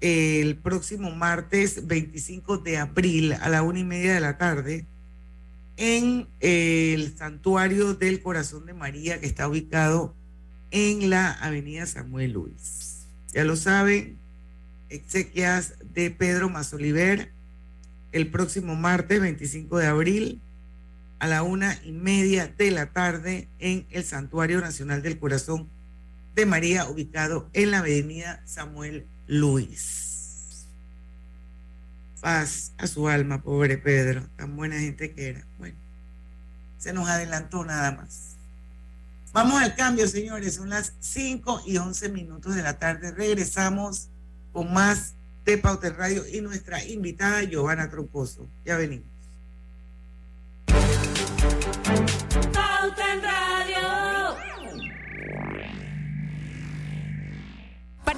el 0.00 0.56
próximo 0.56 1.12
martes 1.12 1.86
25 1.86 2.58
de 2.58 2.78
abril 2.78 3.34
a 3.34 3.48
la 3.48 3.62
una 3.62 3.78
y 3.78 3.84
media 3.84 4.14
de 4.14 4.20
la 4.20 4.36
tarde 4.36 4.84
en 5.76 6.26
el 6.40 7.16
santuario 7.16 7.94
del 7.94 8.20
corazón 8.20 8.66
de 8.66 8.74
María 8.74 9.20
que 9.20 9.26
está 9.26 9.48
ubicado 9.48 10.14
en 10.72 11.08
la 11.08 11.30
avenida 11.32 11.86
Samuel 11.86 12.32
Luis. 12.32 13.06
Ya 13.32 13.44
lo 13.44 13.54
saben, 13.56 14.18
exequias 14.94 15.74
de 15.94 16.10
Pedro 16.10 16.48
Mazoliver 16.48 17.32
el 18.12 18.30
próximo 18.30 18.74
martes 18.74 19.20
25 19.20 19.78
de 19.78 19.86
abril 19.86 20.40
a 21.18 21.26
la 21.26 21.42
una 21.42 21.78
y 21.82 21.92
media 21.92 22.46
de 22.46 22.70
la 22.70 22.86
tarde 22.86 23.48
en 23.58 23.86
el 23.90 24.04
Santuario 24.04 24.60
Nacional 24.60 25.02
del 25.02 25.18
Corazón 25.18 25.68
de 26.34 26.46
María, 26.46 26.88
ubicado 26.88 27.48
en 27.52 27.70
la 27.70 27.78
avenida 27.78 28.42
Samuel 28.44 29.06
Luis. 29.26 30.66
Paz 32.20 32.72
a 32.76 32.86
su 32.86 33.08
alma, 33.08 33.42
pobre 33.42 33.78
Pedro, 33.78 34.26
tan 34.36 34.56
buena 34.56 34.78
gente 34.78 35.12
que 35.12 35.28
era. 35.28 35.46
Bueno, 35.58 35.76
se 36.78 36.92
nos 36.92 37.08
adelantó 37.08 37.64
nada 37.64 37.92
más. 37.92 38.36
Vamos 39.32 39.62
al 39.62 39.74
cambio, 39.74 40.06
señores. 40.06 40.56
Son 40.56 40.68
las 40.68 40.92
5 41.00 41.62
y 41.66 41.78
11 41.78 42.10
minutos 42.10 42.54
de 42.54 42.62
la 42.62 42.78
tarde. 42.78 43.12
Regresamos 43.12 44.08
con 44.52 44.72
más 44.72 45.14
de 45.44 45.58
Pauta 45.58 45.88
en 45.88 45.96
Radio 45.96 46.22
y 46.30 46.40
nuestra 46.40 46.84
invitada 46.84 47.42
Giovanna 47.42 47.90
Troncoso. 47.90 48.46
Ya 48.64 48.76
venimos. 48.76 49.06
Radio. 52.54 53.41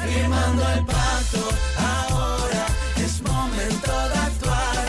Firmando 0.00 0.68
el 0.68 0.84
pacto, 0.86 1.48
ahora 1.76 2.66
es 2.96 3.22
momento 3.22 3.90
de 4.08 4.14
actuar. 4.14 4.86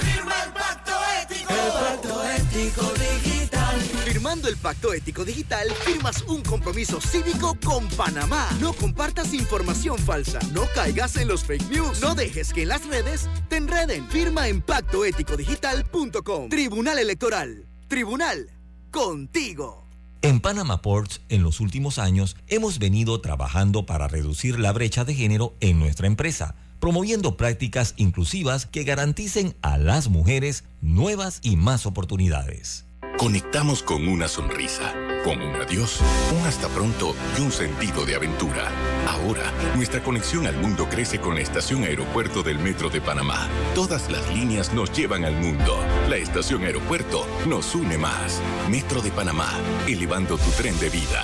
Firma 0.00 0.34
el 0.44 0.52
pacto 0.52 0.92
ético. 1.22 1.52
El 1.52 1.72
pacto 1.72 2.22
ético 2.24 2.92
digital. 2.94 3.80
Firmando 4.04 4.48
el 4.48 4.56
Pacto 4.56 4.92
Ético 4.94 5.24
Digital, 5.24 5.68
firmas 5.84 6.22
un 6.28 6.42
compromiso 6.42 7.00
cívico 7.00 7.56
con 7.64 7.88
Panamá. 7.88 8.48
No 8.60 8.72
compartas 8.72 9.34
información 9.34 9.98
falsa, 9.98 10.38
no 10.52 10.66
caigas 10.74 11.16
en 11.16 11.28
los 11.28 11.44
fake 11.44 11.68
news, 11.70 12.00
no 12.00 12.14
dejes 12.14 12.52
que 12.52 12.64
las 12.64 12.86
redes 12.86 13.28
te 13.48 13.56
enreden. 13.56 14.08
Firma 14.08 14.48
en 14.48 14.62
pactoeticodigital.com. 14.62 16.48
Tribunal 16.48 16.98
Electoral. 16.98 17.66
Tribunal. 17.88 18.50
Contigo. 18.90 19.81
En 20.24 20.38
Panama 20.38 20.82
Ports, 20.82 21.20
en 21.30 21.42
los 21.42 21.58
últimos 21.58 21.98
años, 21.98 22.36
hemos 22.46 22.78
venido 22.78 23.20
trabajando 23.20 23.86
para 23.86 24.06
reducir 24.06 24.56
la 24.60 24.70
brecha 24.70 25.04
de 25.04 25.16
género 25.16 25.56
en 25.58 25.80
nuestra 25.80 26.06
empresa, 26.06 26.54
promoviendo 26.78 27.36
prácticas 27.36 27.94
inclusivas 27.96 28.64
que 28.64 28.84
garanticen 28.84 29.56
a 29.62 29.78
las 29.78 30.08
mujeres 30.08 30.62
nuevas 30.80 31.40
y 31.42 31.56
más 31.56 31.86
oportunidades. 31.86 32.86
Conectamos 33.22 33.84
con 33.84 34.08
una 34.08 34.26
sonrisa, 34.26 34.96
con 35.22 35.40
un 35.40 35.54
adiós, 35.54 36.00
un 36.36 36.44
hasta 36.44 36.66
pronto 36.66 37.14
y 37.38 37.40
un 37.40 37.52
sentido 37.52 38.04
de 38.04 38.16
aventura. 38.16 38.68
Ahora, 39.06 39.44
nuestra 39.76 40.02
conexión 40.02 40.48
al 40.48 40.56
mundo 40.56 40.88
crece 40.88 41.20
con 41.20 41.36
la 41.36 41.40
estación 41.40 41.84
aeropuerto 41.84 42.42
del 42.42 42.58
Metro 42.58 42.90
de 42.90 43.00
Panamá. 43.00 43.48
Todas 43.76 44.10
las 44.10 44.28
líneas 44.34 44.74
nos 44.74 44.90
llevan 44.90 45.24
al 45.24 45.36
mundo. 45.36 45.78
La 46.08 46.16
estación 46.16 46.64
aeropuerto 46.64 47.24
nos 47.46 47.76
une 47.76 47.96
más. 47.96 48.40
Metro 48.68 49.00
de 49.00 49.12
Panamá, 49.12 49.52
elevando 49.86 50.36
tu 50.36 50.50
tren 50.60 50.76
de 50.80 50.90
vida. 50.90 51.22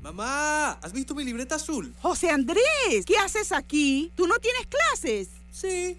Mamá, 0.00 0.70
¿has 0.80 0.94
visto 0.94 1.14
mi 1.14 1.22
libreta 1.22 1.56
azul? 1.56 1.94
José 2.00 2.30
Andrés, 2.30 3.04
¿qué 3.04 3.18
haces 3.18 3.52
aquí? 3.52 4.10
¿Tú 4.16 4.26
no 4.26 4.38
tienes 4.38 4.66
clases? 4.68 5.28
Sí, 5.52 5.98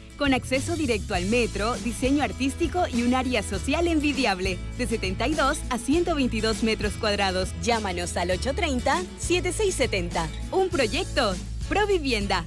con 0.21 0.35
acceso 0.35 0.75
directo 0.75 1.15
al 1.15 1.25
metro, 1.25 1.75
diseño 1.77 2.21
artístico 2.21 2.83
y 2.93 3.01
un 3.01 3.15
área 3.15 3.41
social 3.41 3.87
envidiable, 3.87 4.59
de 4.77 4.85
72 4.85 5.57
a 5.71 5.79
122 5.79 6.61
metros 6.61 6.93
cuadrados. 6.93 7.49
Llámanos 7.63 8.15
al 8.17 8.29
830-7670. 8.29 10.27
Un 10.51 10.69
proyecto, 10.69 11.33
Provivienda. 11.67 12.45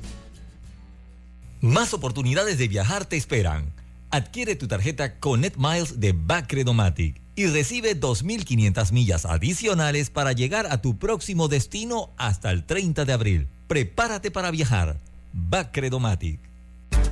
Más 1.61 1.93
oportunidades 1.95 2.59
de 2.59 2.69
viajar 2.69 3.07
te 3.07 3.17
esperan. 3.17 3.73
Adquiere 4.13 4.55
tu 4.55 4.69
tarjeta 4.69 5.19
Connect 5.19 5.57
Miles 5.57 5.99
de 5.99 6.13
Bacredomatic 6.13 7.21
y 7.35 7.47
recibe 7.47 7.99
2.500 7.99 8.93
millas 8.93 9.27
adicionales 9.27 10.11
para 10.11 10.31
llegar 10.31 10.69
a 10.71 10.81
tu 10.81 10.97
próximo 10.97 11.49
destino 11.49 12.13
hasta 12.19 12.53
el 12.53 12.67
30 12.67 13.05
de 13.05 13.13
abril. 13.13 13.49
Prepárate 13.67 14.31
para 14.31 14.53
viajar. 14.53 15.01
Bacredomatic. 15.33 16.54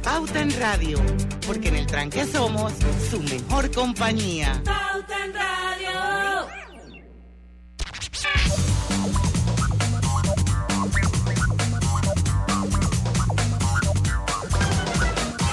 Pauta 0.02 0.40
en 0.40 0.50
Radio, 0.58 0.98
porque 1.46 1.68
en 1.68 1.76
el 1.76 1.86
tranque 1.86 2.26
somos 2.26 2.72
su 3.10 3.20
mejor 3.22 3.70
compañía. 3.70 4.60
Pauta 4.64 5.24
en 5.24 5.32
Radio. 5.34 6.48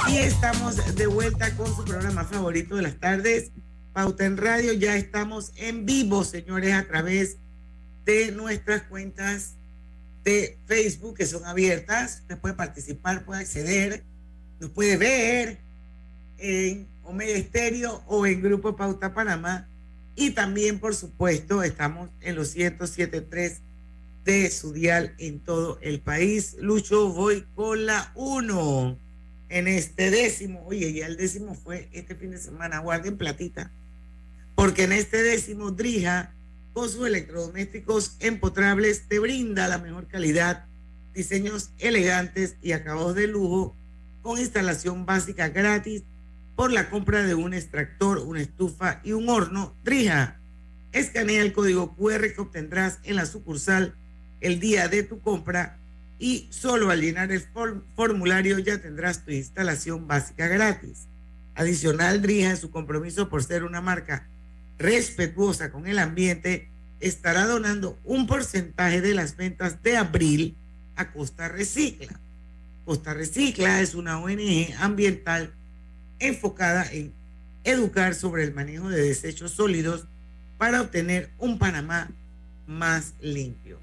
Y 0.09 0.17
estamos 0.17 0.95
de 0.95 1.07
vuelta 1.07 1.55
con 1.55 1.67
su 1.75 1.85
programa 1.85 2.23
favorito 2.23 2.75
de 2.75 2.81
las 2.81 2.99
tardes, 2.99 3.51
Pauta 3.93 4.25
en 4.25 4.37
Radio. 4.37 4.73
Ya 4.73 4.95
estamos 4.95 5.51
en 5.55 5.85
vivo, 5.85 6.23
señores, 6.23 6.73
a 6.73 6.87
través 6.87 7.37
de 8.05 8.31
nuestras 8.31 8.83
cuentas 8.83 9.55
de 10.23 10.57
Facebook 10.65 11.17
que 11.17 11.25
son 11.25 11.45
abiertas. 11.45 12.21
Usted 12.21 12.37
puede 12.39 12.55
participar, 12.55 13.23
puede 13.23 13.41
acceder, 13.41 14.03
nos 14.59 14.69
puede 14.71 14.97
ver 14.97 15.57
en 16.37 16.87
Omega 17.03 17.33
Estéreo 17.33 18.03
o 18.07 18.25
en 18.25 18.41
Grupo 18.41 18.75
Pauta 18.75 19.13
Panamá. 19.13 19.67
Y 20.15 20.31
también, 20.31 20.79
por 20.79 20.95
supuesto, 20.95 21.63
estamos 21.63 22.09
en 22.21 22.35
los 22.35 22.55
107.3 22.55 23.57
de 24.25 24.51
su 24.51 24.73
dial 24.73 25.15
en 25.17 25.39
todo 25.39 25.79
el 25.81 26.01
país. 26.01 26.57
Lucho, 26.59 27.09
voy 27.09 27.45
con 27.55 27.85
la 27.85 28.11
1 28.15 28.97
en 29.49 29.67
este 29.67 30.11
décimo. 30.11 30.63
Oye, 30.67 30.91
ya 30.93 31.07
el 31.07 31.17
décimo 31.17 31.55
fue 31.55 31.87
este 31.93 32.15
fin 32.15 32.31
de 32.31 32.37
semana. 32.37 32.79
Guarden 32.79 33.17
platita. 33.17 33.71
Porque 34.55 34.83
en 34.83 34.91
este 34.91 35.23
décimo, 35.23 35.71
Drija, 35.71 36.33
con 36.73 36.89
sus 36.89 37.07
electrodomésticos 37.07 38.17
empotrables, 38.19 39.03
te 39.07 39.19
brinda 39.19 39.67
la 39.67 39.77
mejor 39.77 40.07
calidad, 40.07 40.65
diseños 41.13 41.71
elegantes 41.79 42.55
y 42.61 42.73
acabados 42.73 43.15
de 43.15 43.27
lujo, 43.27 43.75
con 44.21 44.39
instalación 44.39 45.05
básica 45.05 45.49
gratis 45.49 46.03
por 46.55 46.71
la 46.71 46.89
compra 46.89 47.23
de 47.23 47.35
un 47.35 47.53
extractor, 47.53 48.19
una 48.19 48.41
estufa 48.41 48.99
y 49.03 49.13
un 49.13 49.29
horno. 49.29 49.73
Drija, 49.83 50.39
escanea 50.91 51.41
el 51.41 51.53
código 51.53 51.95
QR 51.95 52.33
que 52.33 52.41
obtendrás 52.41 52.99
en 53.03 53.15
la 53.15 53.25
sucursal 53.25 53.95
el 54.41 54.59
día 54.59 54.87
de 54.87 55.03
tu 55.03 55.21
compra 55.21 55.77
y 56.17 56.47
solo 56.49 56.89
al 56.89 57.01
llenar 57.01 57.31
el 57.31 57.43
formulario 57.95 58.59
ya 58.59 58.81
tendrás 58.81 59.23
tu 59.23 59.31
instalación 59.31 60.07
básica 60.07 60.47
gratis. 60.47 61.07
Adicional, 61.55 62.21
Drija, 62.21 62.51
en 62.51 62.57
su 62.57 62.71
compromiso 62.71 63.29
por 63.29 63.43
ser 63.43 63.63
una 63.63 63.81
marca 63.81 64.27
respetuosa 64.77 65.71
con 65.71 65.87
el 65.87 65.99
ambiente, 65.99 66.69
estará 66.99 67.45
donando 67.45 67.97
un 68.03 68.27
porcentaje 68.27 69.01
de 69.01 69.13
las 69.13 69.37
ventas 69.37 69.81
de 69.81 69.97
abril 69.97 70.57
a 70.95 71.11
Costa 71.11 71.47
Recicla. 71.47 72.19
Costa 72.89 73.13
Recicla 73.13 73.81
es 73.81 73.93
una 73.93 74.19
ONG 74.19 74.73
ambiental 74.79 75.53
enfocada 76.17 76.91
en 76.91 77.13
educar 77.63 78.15
sobre 78.15 78.43
el 78.43 78.51
manejo 78.51 78.89
de 78.89 78.99
desechos 78.99 79.51
sólidos 79.51 80.07
para 80.57 80.81
obtener 80.81 81.29
un 81.37 81.59
Panamá 81.59 82.09
más 82.65 83.13
limpio. 83.21 83.77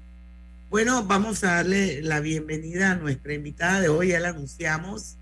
Bueno, 0.69 1.05
vamos 1.05 1.45
a 1.45 1.53
darle 1.53 2.01
la 2.01 2.19
bienvenida 2.19 2.91
a 2.91 2.95
nuestra 2.95 3.33
invitada 3.33 3.79
de 3.79 3.87
hoy, 3.87 4.09
ya 4.09 4.19
la 4.19 4.31
anunciamos. 4.31 5.15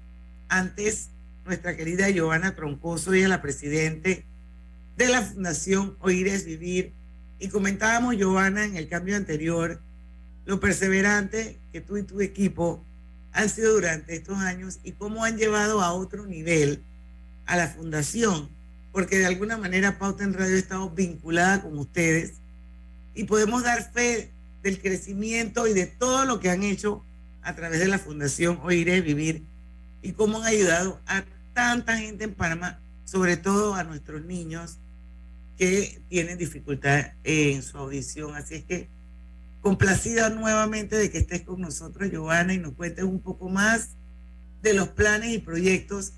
Antes, 0.50 1.12
nuestra 1.46 1.78
querida 1.78 2.10
Giovanna 2.10 2.56
Troncoso, 2.56 3.14
ella 3.14 3.26
es 3.26 3.30
la 3.30 3.44
presidente 3.44 4.26
de 4.98 5.10
la 5.10 5.22
Fundación 5.22 5.96
Oír 6.00 6.28
es 6.28 6.44
Vivir. 6.44 6.92
Y 7.38 7.50
comentábamos, 7.50 8.18
Giovanna, 8.18 8.66
en 8.66 8.78
el 8.78 8.90
cambio 8.90 9.16
anterior, 9.16 9.80
lo 10.48 10.60
perseverante 10.60 11.60
que 11.72 11.82
tú 11.82 11.98
y 11.98 12.02
tu 12.02 12.20
equipo 12.22 12.84
han 13.36 13.50
sido 13.50 13.74
durante 13.74 14.16
estos 14.16 14.38
años 14.40 14.80
y 14.84 14.94
cómo 14.94 15.26
han 15.26 15.38
llevado 15.38 15.82
a 15.82 15.94
otro 15.94 16.26
nivel 16.26 16.82
a 17.46 17.58
la 17.58 17.68
fundación, 17.68 18.50
porque 18.94 19.18
de 19.18 19.26
alguna 19.26 19.58
manera 19.58 20.00
Pauta 20.00 20.24
en 20.24 20.34
Radio 20.34 20.56
ha 20.56 20.60
estado 20.60 20.90
vinculada 20.90 21.62
con 21.62 21.78
ustedes 21.78 22.36
y 23.14 23.26
podemos 23.26 23.64
dar 23.64 23.92
fe 23.92 24.32
del 24.64 24.80
crecimiento 24.80 25.68
y 25.68 25.74
de 25.74 25.86
todo 25.86 26.24
lo 26.24 26.40
que 26.40 26.50
han 26.50 26.64
hecho 26.64 27.04
a 27.44 27.54
través 27.56 27.82
de 27.82 27.90
la 27.90 28.00
fundación 28.00 28.58
Oiré 28.64 29.02
Vivir 29.02 29.44
y 30.02 30.14
cómo 30.14 30.38
han 30.38 30.46
ayudado 30.46 31.02
a 31.06 31.26
tanta 31.54 31.98
gente 31.98 32.24
en 32.24 32.34
Panamá, 32.34 32.80
sobre 33.04 33.36
todo 33.36 33.76
a 33.76 33.84
nuestros 33.84 34.24
niños 34.24 34.78
que 35.58 36.02
tienen 36.08 36.38
dificultad 36.38 37.12
en 37.26 37.62
su 37.64 37.78
audición. 37.78 38.34
Así 38.34 38.56
es 38.56 38.64
que 38.64 38.95
complacida 39.66 40.30
nuevamente 40.30 40.96
de 40.96 41.10
que 41.10 41.18
estés 41.18 41.42
con 41.42 41.60
nosotros, 41.60 42.12
Giovanna, 42.12 42.54
y 42.54 42.60
nos 42.60 42.74
cuentes 42.74 43.04
un 43.04 43.20
poco 43.20 43.50
más 43.50 43.96
de 44.62 44.76
los 44.76 44.90
planes 44.90 45.34
y 45.34 45.40
proyectos 45.40 46.14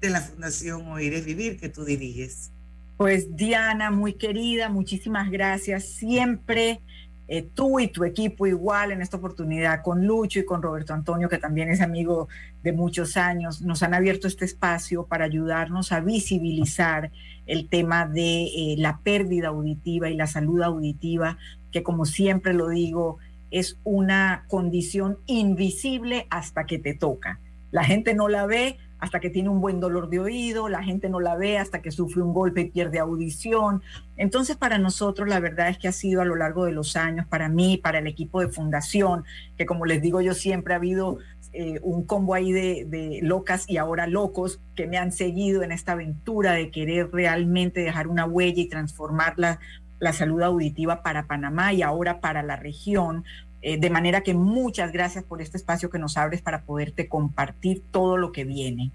de 0.00 0.10
la 0.10 0.20
Fundación 0.20 0.86
Oír 0.86 1.20
Vivir 1.24 1.58
que 1.58 1.68
tú 1.68 1.84
diriges. 1.84 2.52
Pues 2.98 3.34
Diana, 3.34 3.90
muy 3.90 4.12
querida, 4.12 4.68
muchísimas 4.68 5.32
gracias. 5.32 5.82
Siempre 5.82 6.80
eh, 7.26 7.42
tú 7.42 7.80
y 7.80 7.88
tu 7.88 8.04
equipo 8.04 8.46
igual 8.46 8.92
en 8.92 9.02
esta 9.02 9.16
oportunidad 9.16 9.82
con 9.82 10.06
Lucho 10.06 10.38
y 10.38 10.44
con 10.44 10.62
Roberto 10.62 10.94
Antonio, 10.94 11.28
que 11.28 11.38
también 11.38 11.70
es 11.70 11.80
amigo 11.80 12.28
de 12.62 12.70
muchos 12.70 13.16
años, 13.16 13.62
nos 13.62 13.82
han 13.82 13.94
abierto 13.94 14.28
este 14.28 14.44
espacio 14.44 15.06
para 15.06 15.24
ayudarnos 15.24 15.90
a 15.90 15.98
visibilizar 15.98 17.10
el 17.46 17.68
tema 17.68 18.06
de 18.06 18.44
eh, 18.44 18.74
la 18.78 18.98
pérdida 18.98 19.48
auditiva 19.48 20.08
y 20.08 20.14
la 20.14 20.28
salud 20.28 20.62
auditiva, 20.62 21.36
que 21.72 21.82
como 21.82 22.04
siempre 22.04 22.52
lo 22.54 22.68
digo, 22.68 23.18
es 23.50 23.78
una 23.84 24.44
condición 24.48 25.18
invisible 25.26 26.26
hasta 26.30 26.64
que 26.66 26.78
te 26.78 26.94
toca. 26.94 27.40
La 27.70 27.84
gente 27.84 28.14
no 28.14 28.28
la 28.28 28.46
ve, 28.46 28.78
hasta 29.02 29.18
que 29.18 29.30
tiene 29.30 29.48
un 29.48 29.60
buen 29.60 29.80
dolor 29.80 30.08
de 30.10 30.20
oído, 30.20 30.68
la 30.68 30.84
gente 30.84 31.08
no 31.08 31.18
la 31.18 31.34
ve 31.34 31.58
hasta 31.58 31.82
que 31.82 31.90
sufre 31.90 32.22
un 32.22 32.32
golpe 32.32 32.60
y 32.60 32.70
pierde 32.70 33.00
audición. 33.00 33.82
Entonces, 34.16 34.56
para 34.56 34.78
nosotros, 34.78 35.28
la 35.28 35.40
verdad 35.40 35.70
es 35.70 35.78
que 35.78 35.88
ha 35.88 35.92
sido 35.92 36.20
a 36.20 36.24
lo 36.24 36.36
largo 36.36 36.66
de 36.66 36.72
los 36.72 36.94
años, 36.94 37.26
para 37.26 37.48
mí, 37.48 37.78
para 37.78 37.98
el 37.98 38.06
equipo 38.06 38.40
de 38.40 38.48
fundación, 38.48 39.24
que 39.58 39.66
como 39.66 39.86
les 39.86 40.00
digo 40.02 40.20
yo, 40.20 40.34
siempre 40.34 40.74
ha 40.74 40.76
habido 40.76 41.18
eh, 41.52 41.80
un 41.82 42.06
combo 42.06 42.34
ahí 42.34 42.52
de, 42.52 43.18
locas 43.22 43.68
y 43.68 43.76
ahora 43.76 44.06
locos 44.06 44.60
que 44.76 44.86
me 44.86 44.98
han 44.98 45.10
seguido 45.10 45.64
en 45.64 45.72
esta 45.72 45.92
aventura 45.92 46.52
de 46.52 46.70
querer 46.70 47.10
realmente 47.12 47.80
dejar 47.80 48.06
una 48.06 48.24
huella 48.24 48.62
y 48.62 48.68
transformar 48.68 49.34
la, 49.36 49.58
la 50.02 50.12
salud 50.12 50.42
auditiva 50.42 51.00
para 51.04 51.28
Panamá 51.28 51.72
y 51.72 51.82
ahora 51.82 52.20
para 52.20 52.42
la 52.42 52.56
región, 52.56 53.24
eh, 53.62 53.78
de 53.78 53.88
manera 53.88 54.22
que 54.22 54.34
muchas 54.34 54.90
gracias 54.90 55.22
por 55.22 55.40
este 55.40 55.56
espacio 55.56 55.90
que 55.90 56.00
nos 56.00 56.16
abres 56.16 56.42
para 56.42 56.62
poderte 56.62 57.08
compartir 57.08 57.84
todo 57.92 58.16
lo 58.16 58.32
que 58.32 58.42
viene. 58.42 58.90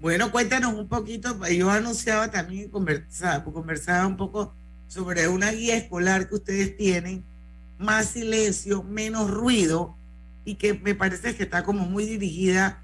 Bueno, 0.00 0.32
cuéntanos 0.32 0.74
un 0.74 0.88
poquito, 0.88 1.38
yo 1.46 1.70
anunciaba 1.70 2.32
también, 2.32 2.68
conversaba, 2.68 3.44
conversaba 3.44 4.08
un 4.08 4.16
poco 4.16 4.52
sobre 4.88 5.28
una 5.28 5.52
guía 5.52 5.76
escolar 5.76 6.28
que 6.28 6.34
ustedes 6.34 6.76
tienen, 6.76 7.22
más 7.78 8.06
silencio, 8.06 8.82
menos 8.82 9.30
ruido, 9.30 9.94
y 10.44 10.56
que 10.56 10.74
me 10.74 10.96
parece 10.96 11.36
que 11.36 11.44
está 11.44 11.62
como 11.62 11.86
muy 11.86 12.06
dirigida 12.06 12.82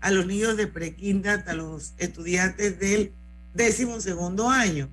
a 0.00 0.12
los 0.12 0.24
niños 0.24 0.56
de 0.56 0.68
prequinta, 0.68 1.42
a 1.48 1.54
los 1.54 1.94
estudiantes 1.98 2.78
del 2.78 3.10
décimo 3.54 4.00
segundo 4.00 4.48
año. 4.48 4.88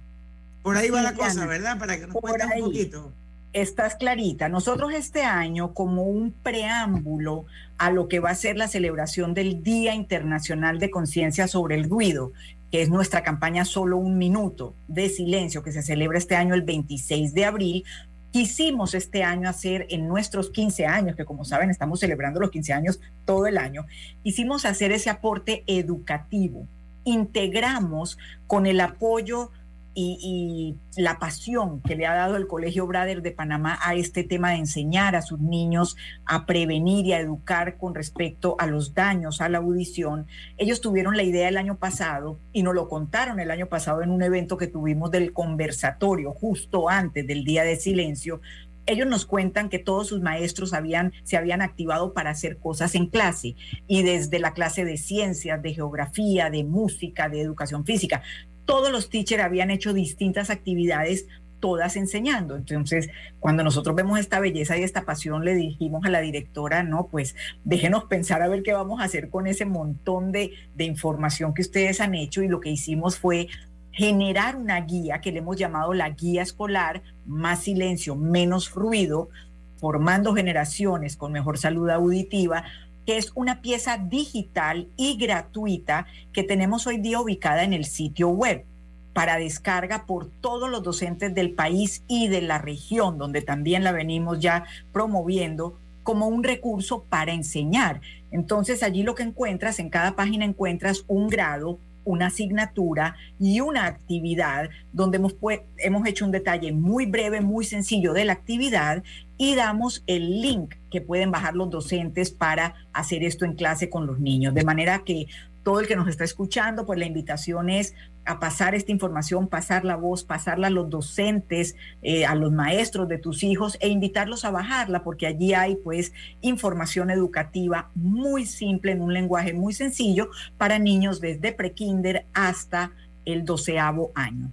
Por 0.63 0.77
ahí 0.77 0.89
va 0.89 1.01
la 1.01 1.13
cosa, 1.13 1.45
¿verdad? 1.45 1.77
Para 1.77 1.99
que 1.99 2.07
nos 2.07 2.15
cuenten 2.15 2.49
un 2.53 2.65
poquito 2.65 3.13
estás 3.53 3.95
clarita. 3.95 4.49
Nosotros 4.49 4.93
este 4.93 5.23
año, 5.23 5.73
como 5.73 6.03
un 6.03 6.31
preámbulo 6.31 7.45
a 7.77 7.91
lo 7.91 8.07
que 8.07 8.19
va 8.19 8.31
a 8.31 8.35
ser 8.35 8.57
la 8.57 8.67
celebración 8.67 9.33
del 9.33 9.63
Día 9.63 9.93
Internacional 9.93 10.79
de 10.79 10.89
Conciencia 10.89 11.47
sobre 11.47 11.75
el 11.75 11.87
Ruido, 11.89 12.33
que 12.71 12.81
es 12.81 12.89
nuestra 12.89 13.21
campaña 13.21 13.65
Solo 13.65 13.97
un 13.97 14.17
Minuto 14.17 14.73
de 14.87 15.07
Silencio, 15.09 15.63
que 15.63 15.71
se 15.71 15.83
celebra 15.83 16.17
este 16.17 16.35
año 16.35 16.55
el 16.55 16.63
26 16.63 17.33
de 17.35 17.45
abril, 17.45 17.83
quisimos 18.31 18.95
este 18.95 19.23
año 19.23 19.47
hacer 19.47 19.85
en 19.91 20.07
nuestros 20.07 20.49
15 20.49 20.87
años, 20.87 21.15
que 21.15 21.25
como 21.25 21.45
saben 21.45 21.69
estamos 21.69 21.99
celebrando 21.99 22.39
los 22.39 22.49
15 22.49 22.73
años 22.73 22.99
todo 23.25 23.45
el 23.45 23.59
año, 23.59 23.85
quisimos 24.23 24.65
hacer 24.65 24.91
ese 24.91 25.11
aporte 25.11 25.63
educativo. 25.67 26.67
Integramos 27.03 28.17
con 28.47 28.65
el 28.65 28.81
apoyo 28.81 29.51
y, 29.93 30.75
la 30.95 31.17
pasión 31.17 31.81
que 31.81 31.95
le 31.95 32.05
ha 32.05 32.13
dado 32.13 32.35
el 32.35 32.45
Colegio 32.45 32.85
Brader 32.85 33.23
de 33.23 33.31
Panamá 33.31 33.79
a 33.81 33.95
este 33.95 34.23
tema 34.23 34.51
de 34.51 34.57
enseñar 34.57 35.15
a 35.15 35.23
sus 35.23 35.39
niños 35.39 35.97
a 36.25 36.45
prevenir 36.45 37.07
y 37.07 37.13
a 37.13 37.19
educar 37.19 37.77
con 37.77 37.95
respecto 37.95 38.55
a 38.59 38.67
los 38.67 38.93
daños 38.93 39.41
a 39.41 39.49
la 39.49 39.57
audición. 39.57 40.27
Ellos 40.57 40.81
tuvieron 40.81 41.17
la 41.17 41.23
idea 41.23 41.49
el 41.49 41.57
año 41.57 41.77
pasado 41.77 42.39
y 42.51 42.61
nos 42.61 42.75
lo 42.75 42.87
contaron 42.87 43.39
el 43.39 43.49
año 43.49 43.67
pasado 43.67 44.03
en 44.03 44.11
un 44.11 44.21
evento 44.21 44.57
que 44.57 44.67
tuvimos 44.67 45.09
del 45.09 45.33
conversatorio 45.33 46.31
justo 46.31 46.89
antes 46.89 47.25
del 47.25 47.43
día 47.43 47.63
de 47.63 47.75
silencio, 47.75 48.39
ellos 48.85 49.07
nos 49.07 49.25
cuentan 49.25 49.69
que 49.69 49.79
todos 49.79 50.07
sus 50.07 50.21
maestros 50.21 50.73
habían, 50.73 51.13
se 51.23 51.37
habían 51.37 51.61
activado 51.61 52.13
para 52.13 52.31
hacer 52.31 52.57
cosas 52.57 52.95
en 52.95 53.07
clase 53.07 53.55
y 53.87 54.03
desde 54.03 54.39
la 54.39 54.53
clase 54.53 54.83
de 54.83 54.97
ciencias, 54.97 55.61
de 55.61 55.73
geografía, 55.73 56.49
de 56.49 56.63
música, 56.63 57.29
de 57.29 57.41
educación 57.41 57.85
física, 57.85 58.23
todos 58.65 58.91
los 58.91 59.09
teachers 59.09 59.43
habían 59.43 59.71
hecho 59.71 59.93
distintas 59.93 60.49
actividades 60.49 61.27
todas 61.63 61.95
enseñando. 61.95 62.57
Entonces, 62.57 63.09
cuando 63.39 63.63
nosotros 63.63 63.95
vemos 63.95 64.19
esta 64.19 64.41
belleza 64.41 64.77
y 64.77 64.83
esta 64.83 65.05
pasión, 65.05 65.45
le 65.45 65.55
dijimos 65.55 66.03
a 66.05 66.09
la 66.09 66.19
directora, 66.19 66.83
no, 66.83 67.07
pues 67.07 67.37
déjenos 67.63 68.03
pensar 68.03 68.41
a 68.41 68.49
ver 68.49 68.63
qué 68.63 68.73
vamos 68.73 68.99
a 68.99 69.05
hacer 69.05 69.29
con 69.29 69.47
ese 69.47 69.63
montón 69.63 70.33
de, 70.33 70.51
de 70.75 70.83
información 70.83 71.53
que 71.53 71.61
ustedes 71.61 72.01
han 72.01 72.15
hecho 72.15 72.43
y 72.43 72.49
lo 72.49 72.59
que 72.59 72.69
hicimos 72.69 73.17
fue 73.17 73.47
generar 73.93 74.57
una 74.57 74.81
guía 74.81 75.21
que 75.21 75.31
le 75.31 75.39
hemos 75.39 75.55
llamado 75.55 75.93
la 75.93 76.09
guía 76.09 76.41
escolar, 76.41 77.01
más 77.25 77.63
silencio, 77.63 78.17
menos 78.17 78.73
ruido, 78.73 79.29
formando 79.77 80.33
generaciones 80.33 81.15
con 81.15 81.31
mejor 81.31 81.57
salud 81.57 81.89
auditiva, 81.89 82.65
que 83.05 83.17
es 83.17 83.31
una 83.35 83.61
pieza 83.61 83.97
digital 83.97 84.87
y 84.97 85.17
gratuita 85.17 86.07
que 86.31 86.43
tenemos 86.43 86.87
hoy 86.87 86.97
día 86.97 87.19
ubicada 87.19 87.63
en 87.63 87.73
el 87.73 87.85
sitio 87.85 88.29
web 88.29 88.65
para 89.13 89.37
descarga 89.37 90.05
por 90.05 90.29
todos 90.41 90.69
los 90.69 90.83
docentes 90.83 91.33
del 91.35 91.51
país 91.51 92.03
y 92.07 92.27
de 92.27 92.41
la 92.41 92.57
región, 92.57 93.17
donde 93.17 93.41
también 93.41 93.83
la 93.83 93.91
venimos 93.91 94.39
ya 94.39 94.65
promoviendo 94.91 95.77
como 96.01 96.27
un 96.27 96.43
recurso 96.43 97.05
para 97.09 97.33
enseñar. 97.33 98.01
Entonces 98.31 98.83
allí 98.83 99.03
lo 99.03 99.15
que 99.15 99.23
encuentras, 99.23 99.79
en 99.79 99.89
cada 99.89 100.15
página 100.15 100.45
encuentras 100.45 101.03
un 101.07 101.29
grado, 101.29 101.77
una 102.05 102.27
asignatura 102.27 103.15
y 103.39 103.59
una 103.61 103.85
actividad 103.85 104.69
donde 104.91 105.17
hemos, 105.17 105.35
hemos 105.77 106.07
hecho 106.07 106.25
un 106.25 106.31
detalle 106.31 106.71
muy 106.71 107.05
breve, 107.05 107.41
muy 107.41 107.65
sencillo 107.65 108.13
de 108.13 108.25
la 108.25 108.33
actividad 108.33 109.03
y 109.37 109.55
damos 109.55 110.03
el 110.07 110.41
link 110.41 110.75
que 110.91 111.01
pueden 111.01 111.31
bajar 111.31 111.55
los 111.55 111.69
docentes 111.69 112.31
para 112.31 112.75
hacer 112.93 113.23
esto 113.23 113.45
en 113.45 113.53
clase 113.53 113.89
con 113.89 114.05
los 114.05 114.19
niños. 114.19 114.53
De 114.53 114.63
manera 114.63 114.99
que 114.99 115.27
todo 115.63 115.79
el 115.79 115.87
que 115.87 115.95
nos 115.95 116.07
está 116.07 116.23
escuchando, 116.23 116.85
pues 116.85 116.99
la 116.99 117.05
invitación 117.05 117.69
es 117.69 117.95
a 118.25 118.39
pasar 118.39 118.75
esta 118.75 118.91
información, 118.91 119.47
pasar 119.47 119.85
la 119.85 119.95
voz, 119.95 120.23
pasarla 120.23 120.67
a 120.67 120.69
los 120.69 120.89
docentes, 120.89 121.75
eh, 122.01 122.25
a 122.25 122.35
los 122.35 122.51
maestros 122.51 123.07
de 123.07 123.17
tus 123.17 123.43
hijos 123.43 123.77
e 123.81 123.89
invitarlos 123.89 124.45
a 124.45 124.51
bajarla, 124.51 125.03
porque 125.03 125.27
allí 125.27 125.53
hay 125.53 125.75
pues 125.75 126.13
información 126.41 127.09
educativa 127.09 127.89
muy 127.95 128.45
simple, 128.45 128.91
en 128.91 129.01
un 129.01 129.13
lenguaje 129.13 129.53
muy 129.53 129.73
sencillo 129.73 130.29
para 130.57 130.79
niños 130.79 131.19
desde 131.21 131.51
prekinder 131.53 132.25
hasta 132.33 132.91
el 133.25 133.45
doceavo 133.45 134.11
año. 134.15 134.51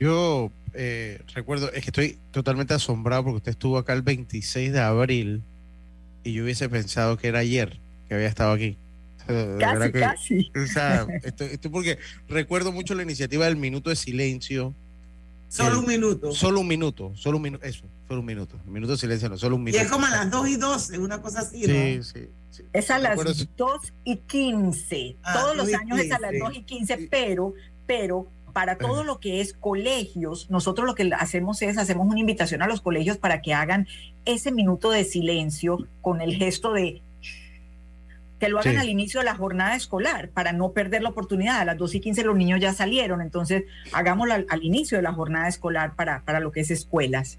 Yo 0.00 0.50
eh, 0.74 1.20
recuerdo, 1.34 1.70
es 1.72 1.82
que 1.82 1.90
estoy 1.90 2.18
totalmente 2.30 2.74
asombrado 2.74 3.24
porque 3.24 3.36
usted 3.36 3.52
estuvo 3.52 3.78
acá 3.78 3.92
el 3.92 4.02
26 4.02 4.72
de 4.72 4.80
abril 4.80 5.42
y 6.24 6.32
yo 6.32 6.44
hubiese 6.44 6.68
pensado 6.68 7.16
que 7.16 7.28
era 7.28 7.40
ayer 7.40 7.78
que 8.08 8.14
había 8.14 8.28
estado 8.28 8.52
aquí. 8.52 8.76
Casi, 9.58 9.92
casi. 9.92 10.52
O 10.54 10.66
sea, 10.66 11.06
esto, 11.22 11.70
porque 11.70 11.98
recuerdo 12.28 12.72
mucho 12.72 12.94
la 12.94 13.02
iniciativa 13.02 13.46
del 13.46 13.56
minuto 13.56 13.90
de 13.90 13.96
silencio. 13.96 14.74
Solo 15.48 15.80
un 15.80 15.86
minuto. 15.86 16.32
Solo 16.32 16.60
un 16.60 16.68
minuto, 16.68 17.12
solo 17.14 17.36
un 17.36 17.42
minuto, 17.42 17.64
eso, 17.64 17.84
solo 18.08 18.20
un 18.20 18.26
minuto. 18.26 18.58
El 18.64 18.72
minuto 18.72 18.92
de 18.92 18.98
silencio, 18.98 19.28
no, 19.28 19.36
solo 19.36 19.56
un 19.56 19.64
minuto. 19.64 19.82
Y 19.82 19.84
es 19.84 19.90
como 19.90 20.06
a 20.06 20.10
las 20.10 20.30
2 20.30 20.48
y 20.48 20.56
12, 20.56 20.98
una 20.98 21.20
cosa 21.20 21.40
así, 21.40 21.66
¿no? 21.66 21.74
Sí, 21.74 22.00
sí. 22.50 22.62
Es 22.72 22.90
a 22.90 22.98
las 22.98 23.18
2 23.56 23.92
y 24.04 24.16
15. 24.16 25.16
Ah, 25.22 25.34
Todos 25.34 25.56
los 25.56 25.72
años 25.74 25.98
es 25.98 26.10
a 26.12 26.18
las 26.18 26.32
2 26.38 26.56
y 26.56 26.62
15, 26.62 27.08
pero, 27.10 27.54
pero 27.86 28.28
para 28.52 28.76
todo 28.76 29.04
lo 29.04 29.18
que 29.18 29.40
es 29.40 29.52
colegios, 29.52 30.50
nosotros 30.50 30.86
lo 30.86 30.94
que 30.94 31.10
hacemos 31.18 31.62
es, 31.62 31.78
hacemos 31.78 32.06
una 32.06 32.20
invitación 32.20 32.62
a 32.62 32.66
los 32.66 32.80
colegios 32.80 33.16
para 33.16 33.42
que 33.42 33.54
hagan 33.54 33.86
ese 34.24 34.52
minuto 34.52 34.90
de 34.90 35.04
silencio 35.04 35.86
con 36.00 36.20
el 36.20 36.34
gesto 36.34 36.72
de 36.72 37.02
que 38.42 38.48
lo 38.48 38.58
hagan 38.58 38.78
al 38.78 38.88
inicio 38.88 39.20
de 39.20 39.26
la 39.26 39.36
jornada 39.36 39.76
escolar 39.76 40.28
para 40.30 40.52
no 40.52 40.72
perder 40.72 41.00
la 41.00 41.10
oportunidad. 41.10 41.60
A 41.60 41.64
las 41.64 41.78
2 41.78 41.94
y 41.94 42.00
15 42.00 42.24
los 42.24 42.36
niños 42.36 42.58
ya 42.60 42.74
salieron, 42.74 43.20
entonces 43.20 43.62
hagámoslo 43.92 44.34
al, 44.34 44.64
inicio 44.64 44.98
de 44.98 45.02
la 45.02 45.12
jornada 45.12 45.46
escolar 45.46 45.94
para, 45.94 46.24
para 46.24 46.40
lo 46.40 46.50
que 46.50 46.58
es 46.58 46.72
escuelas. 46.72 47.38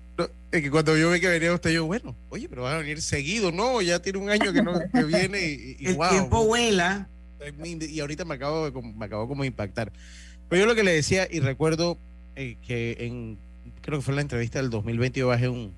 es 0.49 0.61
que 0.61 0.71
cuando 0.71 0.95
yo 0.95 1.11
vi 1.11 1.19
que 1.19 1.27
venía 1.27 1.53
usted, 1.53 1.71
yo, 1.71 1.85
bueno, 1.85 2.15
oye, 2.29 2.47
pero 2.47 2.63
van 2.63 2.75
a 2.75 2.77
venir 2.77 3.01
seguido, 3.01 3.51
no, 3.51 3.81
ya 3.81 4.01
tiene 4.01 4.17
un 4.17 4.29
año 4.29 4.53
que, 4.53 4.61
no, 4.63 4.79
que 4.79 5.03
viene 5.03 5.41
y, 5.41 5.87
El 5.87 5.97
tiempo 6.09 6.45
vuela. 6.45 7.09
Y 7.65 7.99
ahorita 7.99 8.23
me 8.23 8.35
acabo, 8.35 8.71
de, 8.71 8.81
me 8.81 9.05
acabo 9.05 9.27
como 9.27 9.43
de 9.43 9.47
impactar. 9.47 9.91
Pero 10.47 10.61
yo 10.61 10.65
lo 10.65 10.73
que 10.73 10.83
le 10.83 10.93
decía, 10.93 11.27
y 11.29 11.41
recuerdo 11.41 11.97
eh, 12.37 12.55
que 12.65 12.95
en, 13.01 13.37
creo 13.81 13.99
que 13.99 14.05
fue 14.05 14.13
en 14.13 14.15
la 14.15 14.21
entrevista 14.21 14.61
del 14.61 14.69
2020, 14.69 15.19
yo 15.19 15.27
bajé 15.27 15.49
un 15.49 15.73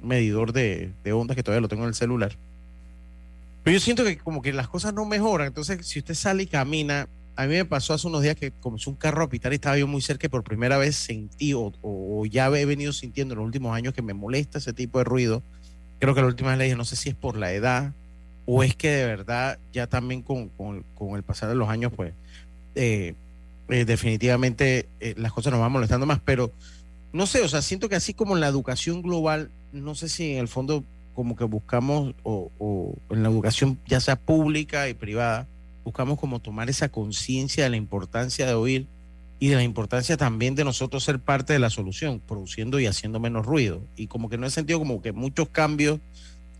medidor 0.00 0.52
de, 0.52 0.92
de 1.02 1.12
ondas 1.12 1.34
que 1.34 1.42
todavía 1.42 1.60
lo 1.60 1.68
tengo 1.68 1.82
en 1.82 1.88
el 1.88 1.96
celular 1.96 2.36
pero 3.62 3.74
yo 3.74 3.80
siento 3.80 4.04
que 4.04 4.16
como 4.18 4.42
que 4.42 4.52
las 4.52 4.68
cosas 4.68 4.94
no 4.94 5.04
mejoran. 5.04 5.48
Entonces, 5.48 5.86
si 5.86 5.98
usted 5.98 6.14
sale 6.14 6.44
y 6.44 6.46
camina, 6.46 7.08
a 7.36 7.46
mí 7.46 7.54
me 7.54 7.64
pasó 7.64 7.94
hace 7.94 8.06
unos 8.06 8.22
días 8.22 8.36
que 8.36 8.50
comenzó 8.50 8.90
un 8.90 8.96
carro 8.96 9.24
a 9.24 9.28
pitar 9.28 9.52
y 9.52 9.56
estaba 9.56 9.78
yo 9.78 9.86
muy 9.86 10.02
cerca 10.02 10.26
y 10.26 10.30
por 10.30 10.44
primera 10.44 10.78
vez 10.78 10.96
sentí 10.96 11.54
o, 11.54 11.72
ya 12.26 12.48
he 12.48 12.64
venido 12.64 12.92
sintiendo 12.92 13.34
en 13.34 13.38
los 13.38 13.46
últimos 13.46 13.74
años 13.74 13.94
que 13.94 14.02
me 14.02 14.14
molesta 14.14 14.58
ese 14.58 14.72
tipo 14.72 14.98
de 14.98 15.04
ruido. 15.04 15.42
Creo 15.98 16.14
que 16.14 16.20
la 16.20 16.26
última 16.26 16.54
vez 16.56 16.76
no 16.76 16.84
sé 16.84 16.96
si 16.96 17.10
es 17.10 17.14
por 17.14 17.36
la 17.36 17.52
edad 17.52 17.92
o 18.46 18.62
es 18.62 18.74
que 18.74 18.90
de 18.90 19.06
verdad 19.06 19.58
ya 19.72 19.86
también 19.86 20.22
con, 20.22 20.48
con, 20.48 20.84
el 21.16 21.22
pasar 21.22 21.48
de 21.48 21.54
los 21.54 21.68
años, 21.68 21.92
pues 21.94 22.14
eh, 22.74 23.14
eh, 23.68 23.84
definitivamente 23.84 24.88
eh, 25.00 25.14
las 25.16 25.32
cosas 25.32 25.52
nos 25.52 25.60
van 25.60 25.72
molestando 25.72 26.06
más. 26.06 26.20
Pero 26.24 26.52
no 27.12 27.26
sé, 27.26 27.42
o 27.42 27.48
sea, 27.48 27.62
siento 27.62 27.88
que 27.88 27.96
así 27.96 28.14
como 28.14 28.34
en 28.34 28.40
la 28.40 28.48
educación 28.48 29.02
global, 29.02 29.50
no 29.72 29.94
sé 29.94 30.08
si 30.08 30.32
en 30.32 30.38
el 30.38 30.48
fondo 30.48 30.84
como 31.14 31.36
que 31.36 31.44
buscamos, 31.44 32.14
o, 32.22 32.94
en 33.10 33.22
la 33.22 33.28
educación 33.28 33.78
ya 33.86 34.00
sea 34.00 34.16
pública 34.16 34.88
y 34.88 34.94
privada, 34.94 35.46
buscamos 35.84 36.18
como 36.18 36.40
tomar 36.40 36.70
esa 36.70 36.88
conciencia 36.88 37.64
de 37.64 37.70
la 37.70 37.76
importancia 37.76 38.46
de 38.46 38.54
oír 38.54 38.86
y 39.38 39.48
de 39.48 39.56
la 39.56 39.62
importancia 39.62 40.16
también 40.16 40.54
de 40.54 40.64
nosotros 40.64 41.02
ser 41.02 41.18
parte 41.18 41.52
de 41.52 41.58
la 41.58 41.70
solución, 41.70 42.20
produciendo 42.20 42.78
y 42.78 42.86
haciendo 42.86 43.20
menos 43.20 43.46
ruido. 43.46 43.80
Y 43.96 44.06
como 44.06 44.28
que 44.28 44.36
no 44.36 44.46
he 44.46 44.50
sentido 44.50 44.78
como 44.78 45.00
que 45.00 45.12
muchos 45.12 45.48
cambios, 45.48 45.98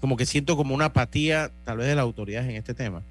como 0.00 0.16
que 0.16 0.26
siento 0.26 0.56
como 0.56 0.74
una 0.74 0.86
apatía 0.86 1.50
tal 1.64 1.78
vez 1.78 1.88
de 1.88 1.94
las 1.94 2.02
autoridades 2.02 2.48
en 2.48 2.56
este 2.56 2.74
tema. 2.74 3.02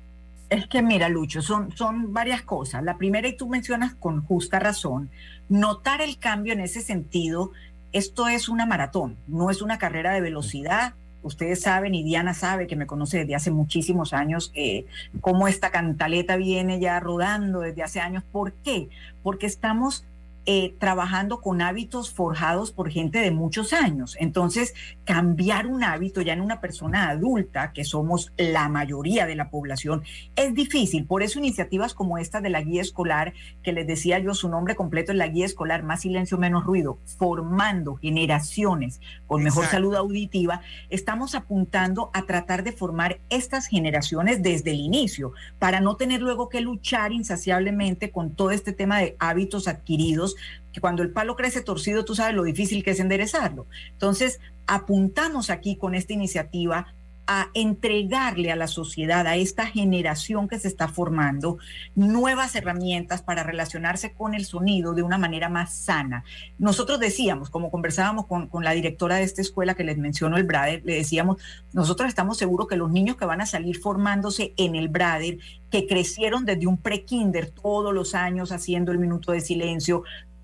Es 0.50 0.66
que 0.66 0.82
mira, 0.82 1.10
Lucho, 1.10 1.44
son, 1.44 1.76
son 1.78 2.12
varias 2.12 2.42
cosas. 2.42 2.84
La 2.84 2.98
primera, 2.98 3.28
y 3.28 3.38
tú 3.38 3.48
mencionas 3.48 3.94
con 3.94 4.24
justa 4.24 4.58
razón, 4.58 5.12
notar 5.48 6.02
el 6.02 6.18
cambio 6.18 6.54
en 6.54 6.62
ese 6.62 6.82
sentido, 6.82 7.52
esto 7.92 8.28
es 8.28 8.50
una 8.50 8.66
maratón, 8.66 9.18
no 9.28 9.52
es 9.52 9.62
una 9.62 9.78
carrera 9.78 10.14
de 10.14 10.22
velocidad, 10.22 10.96
ustedes 11.24 11.62
saben 11.62 11.96
y 11.96 12.04
Diana 12.04 12.34
sabe 12.34 12.68
que 12.68 12.76
me 12.76 12.88
conoce 12.88 13.20
desde 13.20 13.36
hace 13.36 13.52
muchísimos 13.52 14.14
años, 14.14 14.52
eh, 14.56 14.86
cómo 15.22 15.48
esta 15.48 15.72
cantaleta 15.72 16.36
viene 16.38 16.80
ya 16.80 17.00
rodando 17.00 17.62
desde 17.62 17.84
hace 17.84 18.00
años. 18.00 18.24
¿Por 18.32 18.54
qué? 18.54 18.90
Porque 19.24 19.46
estamos 19.46 20.06
eh, 20.52 20.76
trabajando 20.80 21.42
con 21.42 21.62
hábitos 21.62 22.10
forjados 22.10 22.72
por 22.72 22.90
gente 22.90 23.20
de 23.20 23.30
muchos 23.30 23.72
años. 23.72 24.18
Entonces, 24.20 24.74
cambiar 25.04 25.68
un 25.68 25.84
hábito 25.84 26.22
ya 26.22 26.34
en 26.34 26.42
una 26.42 26.60
persona 26.60 27.10
adulta, 27.10 27.72
que 27.72 27.84
somos 27.84 28.34
la 28.36 28.68
mayoría 28.68 29.28
de 29.28 29.36
la 29.36 29.52
población, 29.52 30.02
es 30.36 30.56
difícil. 30.56 31.06
Por 31.06 31.22
eso 31.22 31.38
iniciativas 31.38 31.94
como 31.94 32.18
esta 32.18 32.42
de 32.42 32.50
la 32.50 32.64
guía 32.64 32.82
escolar, 32.82 33.36
que 33.62 33.74
les 33.74 33.86
decía 33.86 34.18
yo, 34.18 34.34
su 34.34 34.50
nombre 34.50 34.76
completo 34.76 35.12
es 35.12 35.20
la 35.20 35.28
guía 35.28 35.46
escolar, 35.46 35.84
más 35.84 36.02
silencio, 36.02 36.40
menos 36.40 36.66
ruido, 36.66 36.98
formando 37.06 37.98
generaciones 37.98 39.02
con 39.28 39.44
mejor 39.44 39.68
salud 39.68 39.94
auditiva, 39.94 40.62
estamos 40.90 41.36
apuntando 41.36 42.10
a 42.12 42.24
tratar 42.24 42.64
de 42.64 42.72
formar 42.72 43.20
estas 43.30 43.68
generaciones 43.68 44.42
desde 44.42 44.72
el 44.72 44.80
inicio, 44.80 45.34
para 45.60 45.80
no 45.80 45.96
tener 45.96 46.24
luego 46.24 46.50
que 46.50 46.62
luchar 46.62 47.12
insaciablemente 47.12 48.10
con 48.10 48.34
todo 48.34 48.50
este 48.50 48.74
tema 48.74 48.98
de 48.98 49.16
hábitos 49.20 49.68
adquiridos 49.68 50.38
que 50.72 50.82
cuando 50.82 51.04
el 51.04 51.12
palo 51.12 51.36
crece 51.36 51.62
torcido, 51.62 52.06
tú 52.06 52.16
sabes 52.16 52.36
lo 52.36 52.44
difícil 52.44 52.84
que 52.84 52.92
es 52.92 53.00
enderezarlo. 53.00 53.68
Entonces, 53.92 54.40
apuntamos 54.68 55.50
aquí 55.50 55.76
con 55.76 55.96
esta 55.96 56.14
iniciativa 56.14 56.94
a 57.32 57.52
entregarle 57.54 58.52
a 58.52 58.56
la 58.56 58.66
sociedad, 58.66 59.28
a 59.28 59.36
esta 59.36 59.68
generación 59.68 60.48
que 60.48 60.58
se 60.58 60.68
está 60.68 60.88
formando, 60.88 61.60
nuevas 61.94 62.56
herramientas 62.56 63.22
para 63.22 63.44
relacionarse 63.44 64.14
con 64.14 64.34
el 64.34 64.46
sonido 64.46 64.96
de 64.96 65.04
una 65.04 65.20
manera 65.20 65.48
más 65.48 65.72
sana. 65.72 66.24
Nosotros 66.58 67.00
decíamos, 67.00 67.52
como 67.52 67.70
conversábamos 67.70 68.26
con, 68.26 68.50
la 68.64 68.72
directora 68.72 69.18
de 69.18 69.26
esta 69.26 69.44
escuela 69.44 69.76
que 69.76 69.84
les 69.84 70.00
mencionó 70.00 70.38
el 70.38 70.44
Brader, 70.44 70.82
le 70.84 70.96
decíamos, 70.96 71.40
nosotros 71.72 72.10
estamos 72.10 72.40
seguros 72.40 72.68
que 72.68 72.78
los 72.78 72.90
niños 72.90 73.16
que 73.16 73.26
van 73.26 73.42
a 73.42 73.46
salir 73.46 73.78
formándose 73.78 74.56
en 74.58 74.74
el 74.74 74.90
Brader, 74.90 75.38
que 75.70 75.86
crecieron 75.86 76.46
desde 76.46 76.66
un 76.66 76.78
pre-kinder 76.78 77.52
todos 77.52 77.94
los 77.94 78.16
años 78.16 78.52
haciendo 78.52 78.92
el 78.92 78.98
minuto 78.98 79.34
de 79.34 79.42
silencio, 79.42 80.02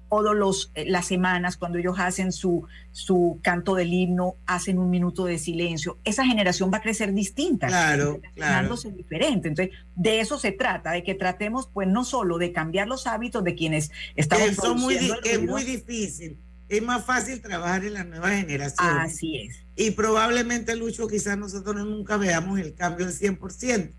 todas 0.10 0.72
eh, 0.76 0.86
las 0.88 1.06
semanas, 1.08 1.58
cuando 1.58 1.78
ellos 1.78 1.96
hacen 1.98 2.32
su, 2.32 2.66
su 2.92 3.40
canto 3.42 3.76
del 3.76 3.94
himno, 3.94 4.36
hacen 4.46 4.80
un 4.80 4.90
minuto 4.90 5.26
de 5.26 5.38
silencio. 5.38 5.98
Esa 6.04 6.26
generación 6.26 6.72
va 6.74 6.78
a 6.78 6.82
crecer 6.82 7.14
distinta, 7.14 7.68
claro, 7.68 8.22
claro. 8.36 8.76
diferente. 8.76 9.50
Entonces, 9.50 9.76
de 9.96 10.20
eso 10.20 10.40
se 10.40 10.52
trata, 10.52 10.92
de 10.92 11.04
que 11.04 11.16
tratemos, 11.16 11.70
pues, 11.74 11.88
no 11.88 12.06
solo 12.06 12.38
de 12.38 12.52
cambiar 12.52 12.88
los 12.88 13.08
hábitos 13.08 13.44
de 13.44 13.56
quienes 13.56 13.92
estamos 14.16 14.50
Es 14.50 14.76
muy, 14.76 14.98
es 15.24 15.42
muy 15.42 15.64
difícil. 15.64 16.38
Es 16.68 16.82
más 16.82 17.06
fácil 17.06 17.42
trabajar 17.42 17.86
en 17.86 17.94
las 17.94 18.08
nuevas 18.08 18.32
generaciones. 18.32 19.14
Así 19.14 19.38
es. 19.38 19.60
Y 19.76 19.92
probablemente, 19.92 20.76
Lucho, 20.76 21.08
quizás 21.08 21.38
nosotros 21.38 21.76
nunca 21.76 22.18
veamos 22.18 22.60
el 22.60 22.74
cambio 22.74 23.06
al 23.06 23.14
100%. 23.14 23.92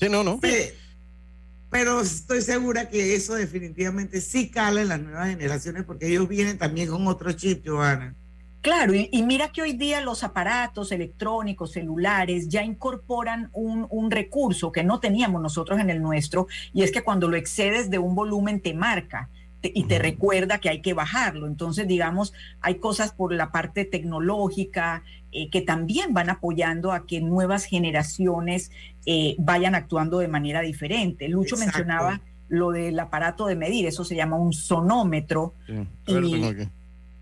Sí, 0.00 0.08
no, 0.08 0.24
no 0.24 0.40
pero 1.72 2.02
estoy 2.02 2.42
segura 2.42 2.90
que 2.90 3.14
eso 3.14 3.34
definitivamente 3.34 4.20
sí 4.20 4.50
cala 4.50 4.82
en 4.82 4.88
las 4.88 5.00
nuevas 5.00 5.30
generaciones 5.30 5.84
porque 5.84 6.06
ellos 6.06 6.28
vienen 6.28 6.58
también 6.58 6.90
con 6.90 7.06
otro 7.06 7.32
chip, 7.32 7.66
Joana. 7.66 8.14
Claro, 8.60 8.92
y, 8.94 9.22
mira 9.22 9.50
que 9.50 9.62
hoy 9.62 9.72
día 9.72 10.02
los 10.02 10.22
aparatos 10.22 10.92
electrónicos, 10.92 11.72
celulares, 11.72 12.48
ya 12.48 12.62
incorporan 12.62 13.48
un, 13.54 13.86
un, 13.88 14.10
recurso 14.10 14.70
que 14.70 14.84
no 14.84 15.00
teníamos 15.00 15.40
nosotros 15.40 15.80
en 15.80 15.88
el 15.88 16.02
nuestro, 16.02 16.46
y 16.74 16.82
es 16.82 16.92
que 16.92 17.02
cuando 17.02 17.26
lo 17.26 17.36
excedes 17.36 17.90
de 17.90 17.98
un 17.98 18.14
volumen 18.14 18.60
te 18.60 18.74
marca 18.74 19.30
y 19.62 19.84
te 19.84 19.98
recuerda 19.98 20.58
que 20.58 20.68
hay 20.68 20.82
que 20.82 20.94
bajarlo. 20.94 21.46
Entonces, 21.46 21.86
digamos, 21.86 22.32
hay 22.60 22.76
cosas 22.76 23.12
por 23.12 23.32
la 23.32 23.50
parte 23.50 23.84
tecnológica 23.84 25.04
eh, 25.32 25.48
que 25.50 25.62
también 25.62 26.12
van 26.12 26.30
apoyando 26.30 26.92
a 26.92 27.06
que 27.06 27.20
nuevas 27.20 27.64
generaciones 27.64 28.70
eh, 29.06 29.34
vayan 29.38 29.74
actuando 29.74 30.18
de 30.18 30.28
manera 30.28 30.60
diferente. 30.60 31.28
Lucho 31.28 31.56
mencionaba 31.56 32.20
lo 32.48 32.70
del 32.70 32.98
aparato 32.98 33.46
de 33.46 33.56
medir, 33.56 33.86
eso 33.86 34.04
se 34.04 34.14
llama 34.14 34.36
un 34.36 34.52
sonómetro. 34.52 35.54
y, 36.06 36.68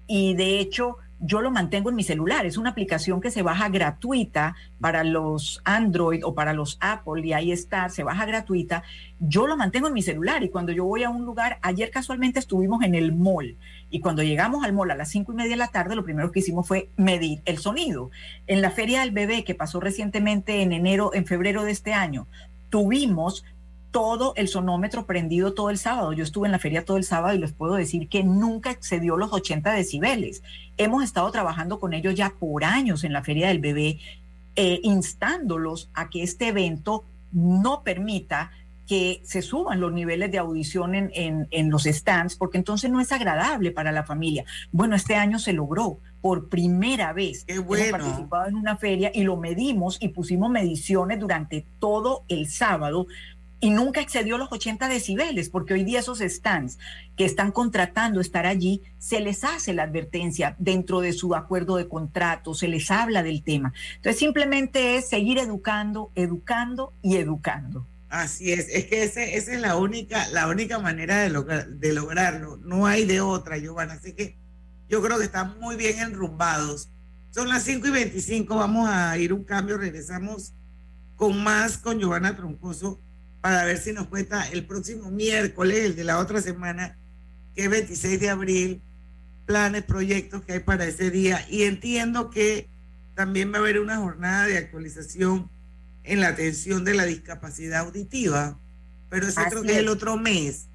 y 0.09 0.35
de 0.35 0.59
hecho, 0.59 0.97
yo 1.21 1.43
lo 1.43 1.51
mantengo 1.51 1.91
en 1.91 1.97
mi 1.97 2.03
celular. 2.03 2.47
Es 2.47 2.57
una 2.57 2.71
aplicación 2.71 3.21
que 3.21 3.31
se 3.31 3.43
baja 3.43 3.69
gratuita 3.69 4.57
para 4.81 5.05
los 5.05 5.61
Android 5.65 6.25
o 6.25 6.35
para 6.35 6.55
los 6.55 6.79
Apple 6.81 7.27
y 7.27 7.33
ahí 7.35 7.53
está, 7.53 7.89
se 7.91 8.03
baja 8.03 8.25
gratuita. 8.25 8.83
Yo 9.19 9.47
lo 9.47 9.57
mantengo 9.57 9.89
en 9.89 9.95
mi 9.95 10.03
celular 10.03 10.43
y 10.43 10.49
cuando 10.49 10.73
yo 10.73 10.85
voy 10.85 11.05
a 11.05 11.11
un 11.11 11.25
lugar, 11.25 11.59
ayer 11.63 11.91
casualmente 11.91 12.39
estuvimos 12.39 12.83
en 12.83 12.95
el 12.95 13.13
mall 13.13 13.57
y 13.91 14.01
cuando 14.01 14.23
llegamos 14.23 14.65
al 14.65 14.73
mall 14.73 14.91
a 14.91 14.97
las 14.97 15.11
cinco 15.11 15.33
y 15.33 15.37
media 15.37 15.51
de 15.51 15.57
la 15.57 15.69
tarde, 15.69 15.95
lo 15.95 16.05
primero 16.05 16.33
que 16.33 16.41
hicimos 16.41 16.67
fue 16.67 16.89
medir 16.97 17.43
el 17.45 17.59
sonido. 17.59 18.11
En 18.47 18.63
la 18.63 18.71
Feria 18.71 19.01
del 19.01 19.11
Bebé 19.11 19.45
que 19.45 19.55
pasó 19.55 19.79
recientemente 19.79 20.63
en 20.63 20.73
enero, 20.73 21.13
en 21.13 21.27
febrero 21.27 21.65
de 21.65 21.73
este 21.73 21.93
año, 21.93 22.27
tuvimos 22.71 23.45
todo 23.91 24.35
el 24.37 24.49
sonómetro 24.49 25.07
prendido 25.07 25.53
todo 25.53 25.71
el 25.71 25.79
sábado. 25.79 26.13
Yo 26.13 26.25
estuve 26.25 26.47
en 26.47 26.53
la 26.53 26.59
feria 26.59 26.85
todo 26.85 26.97
el 26.97 27.05
sábado 27.05 27.35
y 27.35 27.39
les 27.39 27.53
puedo 27.53 27.75
decir 27.75 28.09
que 28.09 28.23
nunca 28.23 28.71
excedió 28.71 29.17
los 29.17 29.33
80 29.33 29.73
decibeles. 29.73 30.43
Hemos 30.77 31.05
estado 31.05 31.31
trabajando 31.31 31.81
con 31.81 31.93
ellos 31.93 32.15
ya 32.15 32.31
por 32.39 32.65
años 32.65 33.05
en 33.05 33.13
la 33.13 33.23
feria 33.23 33.49
del 33.49 33.59
bebé, 33.59 33.99
eh, 34.57 34.81
instándolos 34.83 35.91
a 35.95 36.11
que 36.11 36.23
este 36.23 36.49
evento 36.49 37.05
no 37.33 37.83
permita 37.83 38.53
que 38.87 39.21
se 39.25 39.41
suban 39.41 39.81
los 39.81 39.93
niveles 39.93 40.33
de 40.33 40.39
audición 40.39 40.97
en, 40.97 41.13
en, 41.15 41.71
los 41.71 41.85
stands, 41.85 42.35
porque 42.35 42.59
entonces 42.59 42.91
no 42.91 43.01
es 43.01 43.13
agradable 43.13 43.71
para 43.71 43.93
la 43.93 44.03
familia. 44.03 44.45
Bueno, 44.73 44.97
este 44.97 45.15
año 45.15 45.39
se 45.39 45.53
logró 45.53 46.01
por 46.21 46.49
primera 46.49 47.13
vez. 47.13 47.45
Qué 47.45 47.61
bueno. 47.61 47.85
Hemos 47.85 48.01
participado 48.01 48.49
en 48.49 48.57
una 48.57 48.77
feria 48.77 49.13
y 49.15 49.23
lo 49.23 49.37
medimos 49.37 49.97
y 50.01 50.09
pusimos 50.09 50.51
mediciones 50.51 51.21
durante 51.21 51.65
todo 51.79 52.25
el 52.27 52.49
sábado 52.49 53.07
y 53.61 53.71
nunca 53.71 54.01
excedió 54.01 54.39
los 54.39 54.51
80 54.51 54.89
decibeles, 54.89 55.51
porque 55.51 55.75
hoy 55.75 55.85
día 55.85 56.01
esos 56.01 56.21
stands 56.21 56.79
que 57.17 57.27
están 57.27 57.53
contratando 57.53 58.21
estar 58.21 58.47
allí, 58.47 58.83
se 58.99 59.21
les 59.21 59.45
hace 59.45 59.75
la 59.75 59.83
advertencia 59.83 60.57
dentro 60.59 61.01
de 61.01 61.13
su 61.13 61.35
acuerdo 61.35 61.77
de 61.77 61.87
contrato, 61.87 62.55
se 62.55 62.69
les 62.69 62.91
habla 62.91 63.23
del 63.23 63.43
tema. 63.43 63.75
Entonces 63.97 64.19
simplemente 64.19 64.97
es 64.97 65.09
seguir 65.09 65.39
educando, 65.39 66.11
educando 66.15 66.95
y 67.03 67.17
educando. 67.17 67.87
Así 68.09 68.51
es, 68.51 68.67
es 68.71 68.87
que 68.87 69.05
esa 69.05 69.23
es 69.23 69.61
la 69.61 69.77
única, 69.77 70.27
la 70.29 70.49
única 70.49 70.79
manera 70.79 71.19
de, 71.19 71.65
de 71.69 71.93
lograrlo, 71.93 72.57
no 72.57 72.87
hay 72.87 73.05
de 73.05 73.21
otra, 73.21 73.59
Giovanna. 73.59 73.95
Así 73.95 74.15
que 74.15 74.37
yo 74.89 75.03
creo 75.03 75.19
que 75.19 75.25
están 75.25 75.61
muy 75.61 75.77
bien 75.77 75.99
enrumbados. 76.01 76.89
Son 77.31 77.49
las 77.49 77.63
5 77.63 77.87
y 77.87 77.91
25, 77.91 78.57
vamos 78.57 78.89
a 78.89 79.17
ir 79.19 79.33
un 79.33 79.45
cambio, 79.45 79.77
regresamos 79.77 80.55
con 81.15 81.41
más 81.45 81.79
con 81.79 82.01
Giovanna 82.01 82.35
Troncoso 82.35 82.99
para 83.41 83.65
ver 83.65 83.79
si 83.79 83.93
nos 83.93 84.07
cuenta 84.09 84.47
el 84.49 84.67
próximo 84.67 85.11
miércoles, 85.11 85.79
el 85.79 85.97
de 85.97 86.05
la 86.05 86.19
otra 86.19 86.41
semana, 86.43 86.99
que 87.55 87.65
es 87.65 87.71
26 87.71 88.21
de 88.21 88.31
abril, 88.31 88.83
planes, 89.47 89.83
proyectos 89.83 90.43
que 90.45 90.55
hay 90.55 90.61
para 90.61 90.85
ese 90.85 91.11
día. 91.11 91.45
Y 91.49 91.63
entiendo 91.63 92.31
que 92.31 92.69
también 93.15 93.53
va 93.53 93.57
a 93.57 93.61
haber 93.61 93.81
una 93.81 93.97
jornada 93.97 94.47
de 94.47 94.59
actualización 94.59 95.51
en 96.05 96.21
la 96.21 96.29
atención 96.29 96.85
de 96.85 96.95
la 96.95 97.05
discapacidad 97.05 97.81
auditiva, 97.81 98.59
pero 99.09 99.27
eso 99.27 99.41
creo 99.49 99.63
que 99.63 99.73
es 99.73 99.79
el 99.79 99.89
otro 99.89 100.17
mes. 100.17 100.67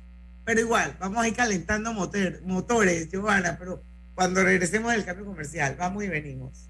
Pero 0.43 0.61
igual, 0.61 0.95
vamos 0.99 1.23
a 1.23 1.27
ir 1.27 1.35
calentando 1.35 1.93
motor, 1.93 2.41
motores, 2.43 3.09
Giovanna, 3.09 3.57
pero 3.57 3.81
cuando 4.13 4.43
regresemos 4.43 4.91
del 4.91 5.03
cambio 5.05 5.25
comercial, 5.25 5.75
vamos 5.77 6.03
y 6.03 6.07
venimos. 6.07 6.69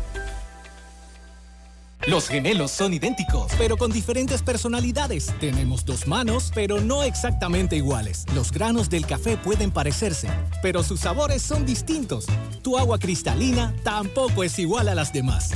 Los 2.07 2.29
gemelos 2.29 2.71
son 2.71 2.95
idénticos, 2.95 3.51
pero 3.59 3.77
con 3.77 3.91
diferentes 3.91 4.41
personalidades. 4.41 5.31
Tenemos 5.39 5.85
dos 5.85 6.07
manos, 6.07 6.51
pero 6.55 6.81
no 6.81 7.03
exactamente 7.03 7.75
iguales. 7.75 8.25
Los 8.33 8.51
granos 8.51 8.89
del 8.89 9.05
café 9.05 9.37
pueden 9.37 9.69
parecerse, 9.69 10.27
pero 10.63 10.81
sus 10.81 11.01
sabores 11.01 11.43
son 11.43 11.63
distintos. 11.63 12.25
Tu 12.63 12.75
agua 12.75 12.97
cristalina 12.97 13.75
tampoco 13.83 14.43
es 14.43 14.57
igual 14.57 14.89
a 14.89 14.95
las 14.95 15.13
demás. 15.13 15.51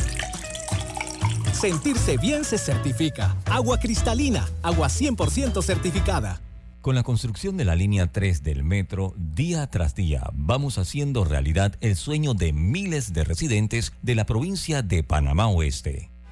Sentirse 1.52 2.18
bien 2.18 2.44
se 2.44 2.60
certifica. 2.60 3.36
Agua 3.46 3.80
cristalina, 3.80 4.48
agua 4.62 4.90
100% 4.90 5.64
certificada. 5.64 6.42
Con 6.82 6.94
la 6.94 7.02
construcción 7.02 7.58
de 7.58 7.66
la 7.66 7.76
línea 7.76 8.12
3 8.12 8.44
del 8.44 8.64
metro, 8.64 9.16
día 9.18 9.66
tras 9.72 9.96
día 9.96 10.30
vamos 10.34 10.78
haciendo 10.78 11.26
realidad 11.26 11.76
el 11.82 11.96
sueño 11.96 12.36
de 12.36 12.54
miles 12.54 13.14
de 13.14 13.24
residentes 13.24 13.94
de 14.04 14.14
la 14.14 14.28
provincia 14.28 14.84
de 14.84 15.02
Panamá 15.02 15.48
Oeste. 15.48 16.12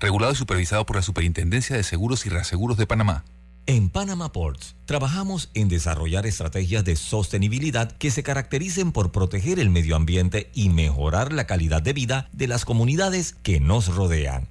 regulado 0.00 0.32
y 0.32 0.36
supervisado 0.36 0.86
por 0.86 0.96
la 0.96 1.02
Superintendencia 1.02 1.76
de 1.76 1.82
Seguros 1.82 2.26
y 2.26 2.28
Reaseguros 2.28 2.76
de 2.76 2.86
Panamá. 2.86 3.24
En 3.66 3.90
Panama 3.90 4.32
Ports 4.32 4.76
trabajamos 4.86 5.50
en 5.52 5.68
desarrollar 5.68 6.24
estrategias 6.24 6.84
de 6.84 6.96
sostenibilidad 6.96 7.92
que 7.92 8.10
se 8.10 8.22
caractericen 8.22 8.92
por 8.92 9.12
proteger 9.12 9.58
el 9.58 9.68
medio 9.68 9.94
ambiente 9.94 10.50
y 10.54 10.70
mejorar 10.70 11.34
la 11.34 11.46
calidad 11.46 11.82
de 11.82 11.92
vida 11.92 12.30
de 12.32 12.48
las 12.48 12.64
comunidades 12.64 13.34
que 13.42 13.60
nos 13.60 13.94
rodean. 13.94 14.48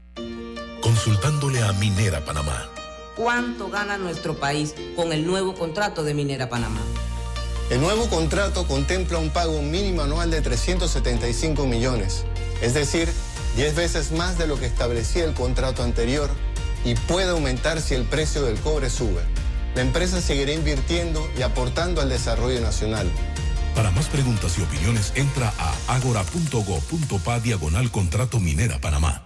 Consultándole 0.82 1.64
a 1.64 1.74
Minera 1.74 2.24
Panamá. 2.24 2.70
¿Cuánto 3.16 3.70
gana 3.70 3.98
nuestro 3.98 4.40
país 4.40 4.76
con 4.96 5.12
el 5.12 5.26
nuevo 5.26 5.56
contrato 5.56 6.04
de 6.04 6.14
Minera 6.14 6.48
Panamá? 6.48 6.82
El 7.72 7.82
nuevo 7.82 8.08
contrato 8.10 8.68
contempla 8.68 9.18
un 9.18 9.32
pago 9.32 9.64
mínimo 9.64 10.04
anual 10.04 10.30
de 10.30 10.42
375 10.42 11.66
millones, 11.66 12.24
es 12.62 12.76
decir, 12.76 13.10
10 13.58 13.76
veces 13.76 14.12
más 14.12 14.38
de 14.38 14.46
lo 14.46 14.60
que 14.60 14.68
establecía 14.68 15.26
el 15.26 15.34
contrato 15.34 15.82
anterior 15.82 16.30
y 16.86 16.94
puede 16.94 17.32
aumentar 17.32 17.82
si 17.82 17.96
el 17.96 18.04
precio 18.04 18.44
del 18.44 18.60
cobre 18.60 18.92
sube. 18.92 19.24
La 19.74 19.82
empresa 19.82 20.22
seguirá 20.22 20.54
invirtiendo 20.54 21.28
y 21.36 21.42
aportando 21.42 22.00
al 22.02 22.10
desarrollo 22.10 22.62
nacional. 22.62 23.10
Para 23.74 23.90
más 23.90 24.10
preguntas 24.10 24.60
y 24.60 24.62
opiniones, 24.62 25.12
entra 25.16 25.52
a 25.58 25.96
agora.go.pa 25.96 27.40
diagonal 27.40 27.90
contrato 27.90 28.40
minera 28.40 28.80
Panamá. 28.80 29.24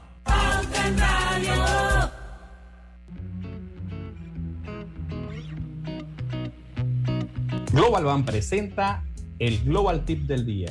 Global 7.74 8.06
Bank 8.06 8.26
presenta 8.26 9.04
el 9.40 9.62
Global 9.66 10.06
Tip 10.06 10.22
del 10.22 10.46
día 10.46 10.70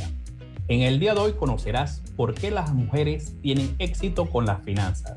en 0.70 0.82
el 0.82 1.00
día 1.00 1.14
de 1.14 1.20
hoy 1.20 1.32
conocerás 1.32 2.00
por 2.20 2.34
qué 2.34 2.50
las 2.50 2.74
mujeres 2.74 3.34
tienen 3.40 3.74
éxito 3.78 4.26
con 4.26 4.44
las 4.44 4.62
finanzas. 4.62 5.16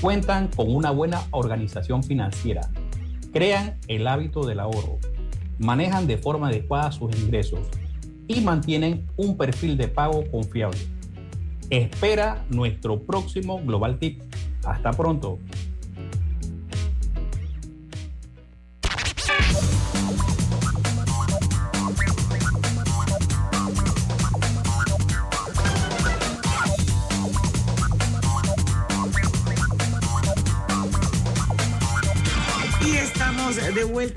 Cuentan 0.00 0.48
con 0.48 0.74
una 0.74 0.90
buena 0.90 1.24
organización 1.30 2.02
financiera, 2.02 2.70
crean 3.34 3.76
el 3.86 4.06
hábito 4.06 4.46
del 4.46 4.60
ahorro, 4.60 4.98
manejan 5.58 6.06
de 6.06 6.16
forma 6.16 6.48
adecuada 6.48 6.90
sus 6.90 7.14
ingresos 7.20 7.60
y 8.28 8.40
mantienen 8.40 9.06
un 9.18 9.36
perfil 9.36 9.76
de 9.76 9.88
pago 9.88 10.24
confiable. 10.30 10.78
Espera 11.68 12.46
nuestro 12.48 12.98
próximo 12.98 13.60
Global 13.62 13.98
Tip. 13.98 14.22
Hasta 14.64 14.92
pronto. 14.92 15.38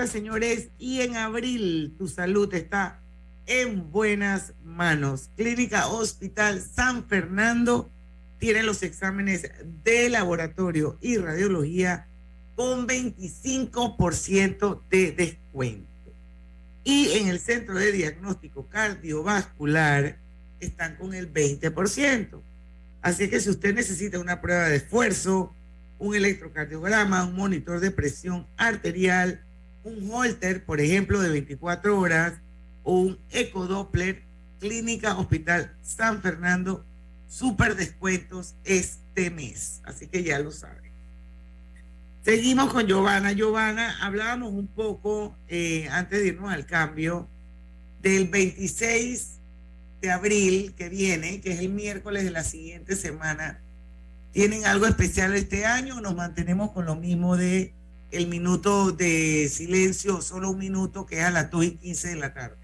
Señores, 0.07 0.69
y 0.77 1.01
en 1.01 1.17
abril 1.17 1.93
tu 1.97 2.07
salud 2.07 2.53
está 2.53 3.01
en 3.45 3.91
buenas 3.91 4.53
manos. 4.63 5.29
Clínica 5.35 5.87
Hospital 5.87 6.61
San 6.61 7.05
Fernando 7.07 7.89
tiene 8.37 8.63
los 8.63 8.83
exámenes 8.83 9.49
de 9.83 10.09
laboratorio 10.09 10.97
y 11.01 11.17
radiología 11.17 12.07
con 12.55 12.87
25% 12.87 14.81
de 14.89 15.11
descuento. 15.11 15.89
Y 16.83 17.11
en 17.13 17.27
el 17.27 17.39
centro 17.39 17.75
de 17.75 17.91
diagnóstico 17.91 18.67
cardiovascular 18.67 20.17
están 20.59 20.95
con 20.95 21.13
el 21.13 21.31
20%. 21.31 22.41
Así 23.01 23.29
que 23.29 23.39
si 23.39 23.49
usted 23.49 23.73
necesita 23.73 24.19
una 24.19 24.41
prueba 24.41 24.69
de 24.69 24.77
esfuerzo, 24.77 25.53
un 25.97 26.15
electrocardiograma, 26.15 27.25
un 27.25 27.35
monitor 27.35 27.79
de 27.79 27.91
presión 27.91 28.47
arterial, 28.57 29.41
un 29.83 30.09
holter, 30.11 30.63
por 30.65 30.81
ejemplo, 30.81 31.21
de 31.21 31.29
24 31.29 31.99
horas, 31.99 32.33
o 32.83 32.99
un 32.99 33.19
ecodoppler, 33.31 34.23
Clínica 34.59 35.17
Hospital 35.17 35.73
San 35.81 36.21
Fernando, 36.21 36.85
super 37.27 37.75
descuentos 37.75 38.55
este 38.63 39.29
mes. 39.31 39.81
Así 39.85 40.07
que 40.07 40.23
ya 40.23 40.39
lo 40.39 40.51
saben. 40.51 40.89
Seguimos 42.23 42.73
con 42.73 42.85
Giovanna. 42.85 43.31
Giovanna, 43.31 43.95
hablábamos 44.01 44.51
un 44.51 44.67
poco 44.67 45.35
eh, 45.47 45.87
antes 45.89 46.19
de 46.19 46.27
irnos 46.27 46.51
al 46.51 46.65
cambio 46.65 47.27
del 48.01 48.27
26 48.27 49.39
de 50.01 50.11
abril 50.11 50.73
que 50.77 50.89
viene, 50.89 51.41
que 51.41 51.51
es 51.51 51.59
el 51.59 51.69
miércoles 51.69 52.23
de 52.23 52.31
la 52.31 52.43
siguiente 52.43 52.95
semana. 52.95 53.61
¿Tienen 54.31 54.65
algo 54.65 54.85
especial 54.85 55.33
este 55.35 55.65
año 55.65 55.97
o 55.97 56.01
nos 56.01 56.15
mantenemos 56.15 56.71
con 56.71 56.85
lo 56.85 56.95
mismo 56.95 57.35
de 57.35 57.73
el 58.11 58.27
minuto 58.27 58.91
de 58.91 59.47
silencio, 59.49 60.21
solo 60.21 60.51
un 60.51 60.57
minuto, 60.57 61.05
que 61.05 61.19
es 61.19 61.25
a 61.25 61.31
las 61.31 61.51
2 61.51 61.65
y 61.65 61.71
15 61.77 62.07
de 62.09 62.15
la 62.15 62.33
tarde? 62.33 62.57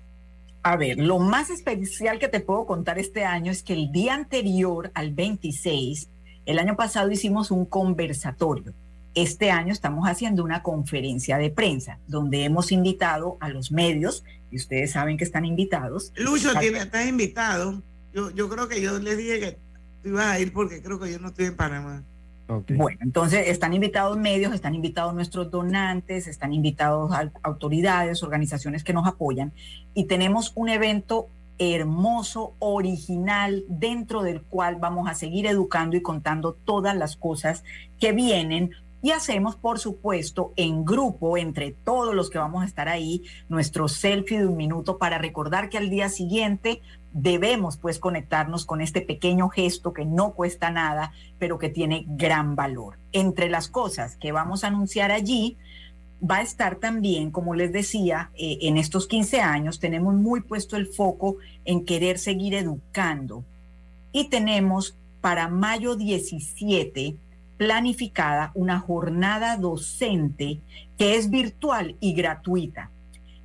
A 0.64 0.78
ver, 0.78 0.98
lo 0.98 1.20
más 1.20 1.52
especial 1.52 2.18
que 2.18 2.28
te 2.28 2.40
puedo 2.40 2.66
contar 2.66 2.98
este 2.98 3.24
año 3.24 3.52
es 3.52 3.62
que 3.62 3.74
el 3.74 3.92
día 3.92 4.16
anterior 4.16 4.92
al 4.96 5.14
26, 5.14 6.10
el 6.46 6.58
año 6.58 6.76
pasado 6.76 7.12
hicimos 7.12 7.52
un 7.52 7.66
conversatorio. 7.66 8.74
Este 9.14 9.52
año 9.52 9.72
estamos 9.72 10.08
haciendo 10.08 10.44
una 10.44 10.64
conferencia 10.64 11.38
de 11.38 11.52
prensa 11.52 12.00
donde 12.08 12.44
hemos 12.44 12.72
invitado 12.72 13.38
a 13.40 13.50
los 13.50 13.72
medios, 13.72 14.24
y 14.52 14.58
ustedes 14.58 14.92
saben 14.92 15.18
que 15.18 15.24
están 15.24 15.46
invitados. 15.46 16.12
Lucho, 16.16 16.52
estás 16.60 17.06
invitado. 17.08 17.82
Yo, 18.14 18.32
yo 18.32 18.50
creo 18.50 18.68
que 18.68 18.82
yo 18.82 18.98
les 19.00 19.18
dije 19.18 19.40
que 19.40 19.52
tú 20.02 20.10
ibas 20.10 20.26
a 20.26 20.40
ir 20.40 20.52
porque 20.52 20.82
creo 20.82 21.00
que 21.00 21.12
yo 21.12 21.20
no 21.20 21.28
estoy 21.28 21.46
en 21.46 21.56
Panamá. 21.56 22.04
Bueno, 22.48 23.00
entonces 23.02 23.48
están 23.48 23.74
invitados 23.74 24.18
medios, 24.18 24.54
están 24.54 24.76
invitados 24.76 25.14
nuestros 25.16 25.50
donantes, 25.50 26.28
están 26.28 26.54
invitados 26.54 27.12
autoridades, 27.42 28.22
organizaciones 28.22 28.84
que 28.84 28.94
nos 28.94 29.08
apoyan 29.08 29.52
y 29.96 30.06
tenemos 30.06 30.52
un 30.56 30.70
evento 30.70 31.28
hermoso, 31.58 32.54
original, 32.60 33.64
dentro 33.68 34.22
del 34.22 34.44
cual 34.44 34.76
vamos 34.76 35.10
a 35.10 35.16
seguir 35.16 35.46
educando 35.48 35.96
y 35.96 36.02
contando 36.02 36.54
todas 36.54 36.96
las 36.96 37.16
cosas 37.16 37.64
que 38.00 38.12
vienen. 38.12 38.72
Y 39.02 39.12
hacemos, 39.12 39.56
por 39.56 39.80
supuesto, 39.80 40.52
en 40.56 40.84
grupo, 40.84 41.38
entre 41.38 41.72
todos 41.72 42.16
los 42.16 42.30
que 42.30 42.40
vamos 42.40 42.64
a 42.64 42.66
estar 42.66 42.90
ahí, 42.90 43.24
nuestro 43.50 43.88
selfie 43.88 44.40
de 44.40 44.48
un 44.48 44.58
minuto 44.58 44.98
para 44.98 45.18
recordar 45.18 45.70
que 45.70 45.78
al 45.78 45.90
día 45.90 46.10
siguiente 46.10 46.82
debemos 47.18 47.78
pues 47.78 47.98
conectarnos 47.98 48.66
con 48.66 48.82
este 48.82 49.00
pequeño 49.00 49.48
gesto 49.48 49.94
que 49.94 50.04
no 50.04 50.34
cuesta 50.34 50.70
nada, 50.70 51.14
pero 51.40 51.58
que 51.58 51.70
tiene 51.70 52.04
gran 52.08 52.58
valor. 52.58 52.98
Entre 53.14 53.50
las 53.50 53.70
cosas 53.70 54.18
que 54.18 54.34
vamos 54.34 54.64
a 54.64 54.68
anunciar 54.68 55.14
allí, 55.14 55.56
va 56.22 56.38
a 56.38 56.42
estar 56.42 56.76
también, 56.76 57.32
como 57.32 57.56
les 57.56 57.72
decía, 57.72 58.32
eh, 58.36 58.58
en 58.64 58.76
estos 58.76 59.08
15 59.08 59.40
años 59.40 59.80
tenemos 59.80 60.14
muy 60.14 60.42
puesto 60.42 60.76
el 60.76 60.88
foco 60.88 61.38
en 61.64 61.86
querer 61.86 62.20
seguir 62.20 62.54
educando 62.54 63.46
y 64.12 64.28
tenemos 64.28 64.98
para 65.22 65.48
mayo 65.48 65.96
17 65.96 67.16
planificada 67.56 68.52
una 68.56 68.80
jornada 68.80 69.56
docente 69.56 70.60
que 70.98 71.16
es 71.16 71.30
virtual 71.30 71.96
y 72.02 72.14
gratuita. 72.14 72.92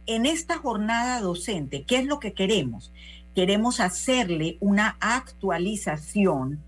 En 0.07 0.27
esta 0.27 0.59
jornada 0.59 1.21
docente, 1.21 1.85
¿qué 1.85 1.99
es 1.99 2.07
lo 2.07 2.19
que 2.19 2.33
queremos? 2.33 2.91
Queremos 3.35 3.81
hacerle 3.81 4.57
una 4.61 4.97
actualización 5.01 6.59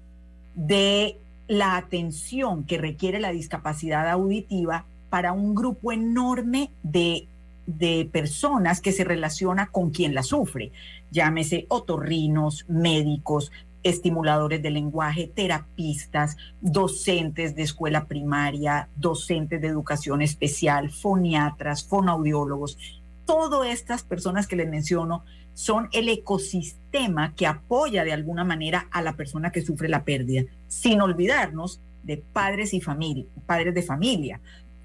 de 0.55 1.19
la 1.49 1.77
atención 1.77 2.65
que 2.65 2.79
requiere 2.79 3.21
la 3.21 3.33
discapacidad 3.33 4.09
auditiva 4.09 4.85
para 5.11 5.33
un 5.33 5.55
grupo 5.55 5.93
enorme 5.93 6.71
de, 6.83 7.27
de 7.67 8.09
personas 8.11 8.81
que 8.81 8.93
se 8.93 9.05
relaciona 9.05 9.67
con 9.67 9.91
quien 9.91 10.15
la 10.15 10.23
sufre. 10.23 10.73
Llámese 11.11 11.67
otorrinos, 11.69 12.65
médicos, 12.69 13.53
estimuladores 13.83 14.63
de 14.63 14.71
lenguaje, 14.71 15.31
terapistas, 15.35 16.37
docentes 16.61 17.55
de 17.55 17.63
escuela 17.63 18.07
primaria, 18.07 18.89
docentes 18.97 19.61
de 19.61 19.69
educación 19.69 20.23
especial, 20.23 20.91
foniatras, 20.91 21.85
fonoaudiólogos, 21.85 22.79
todas 23.27 23.69
estas 23.69 24.03
personas 24.03 24.47
que 24.47 24.57
les 24.57 24.69
menciono 24.69 25.25
son 25.55 25.89
el 25.93 26.09
ecosistema 26.09 27.35
que 27.35 27.47
apoya 27.47 28.05
de 28.05 28.13
alguna 28.13 28.45
manera 28.45 28.89
a 28.91 29.03
la 29.03 29.15
persona 29.15 29.53
que 29.53 29.63
sufre 29.63 29.89
la 29.89 30.05
pérdida, 30.05 30.45
sin 30.69 31.01
olvidarnos 31.01 31.81
de 32.03 32.17
padres 32.17 32.75
y 32.75 32.81
familia, 32.81 33.25
padres 33.47 33.75
de 33.75 33.83
familia. 33.83 34.41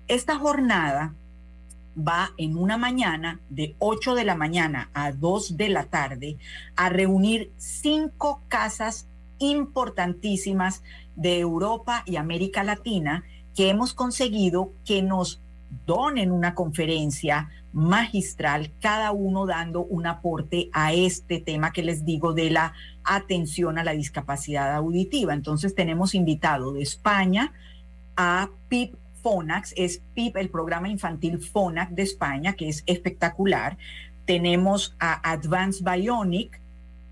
Esta 0.07 0.37
jornada 0.37 1.13
va 1.97 2.31
en 2.37 2.57
una 2.57 2.77
mañana 2.77 3.39
de 3.49 3.75
8 3.79 4.15
de 4.15 4.23
la 4.23 4.35
mañana 4.35 4.89
a 4.93 5.11
2 5.11 5.57
de 5.57 5.69
la 5.69 5.85
tarde 5.85 6.37
a 6.75 6.89
reunir 6.89 7.51
cinco 7.57 8.41
casas 8.47 9.07
importantísimas 9.39 10.83
de 11.15 11.39
Europa 11.39 12.03
y 12.05 12.17
América 12.17 12.63
Latina 12.63 13.23
que 13.55 13.69
hemos 13.69 13.93
conseguido 13.93 14.71
que 14.85 15.01
nos 15.01 15.41
donen 15.85 16.31
una 16.31 16.55
conferencia 16.55 17.49
magistral, 17.73 18.71
cada 18.81 19.11
uno 19.11 19.45
dando 19.45 19.83
un 19.83 20.07
aporte 20.07 20.69
a 20.73 20.93
este 20.93 21.39
tema 21.39 21.71
que 21.71 21.83
les 21.83 22.05
digo 22.05 22.33
de 22.33 22.49
la 22.49 22.73
atención 23.03 23.77
a 23.77 23.83
la 23.83 23.91
discapacidad 23.91 24.73
auditiva. 24.73 25.33
Entonces 25.33 25.75
tenemos 25.75 26.15
invitado 26.15 26.73
de 26.73 26.81
España 26.81 27.53
a 28.15 28.49
PIP 28.69 28.95
Fonax, 29.21 29.73
es 29.75 30.01
PIP, 30.13 30.37
el 30.37 30.49
programa 30.49 30.89
infantil 30.89 31.39
Fonax 31.39 31.95
de 31.95 32.03
España, 32.03 32.53
que 32.53 32.69
es 32.69 32.83
espectacular. 32.85 33.77
Tenemos 34.25 34.95
a 34.99 35.31
Advanced 35.31 35.85
Bionic, 35.85 36.59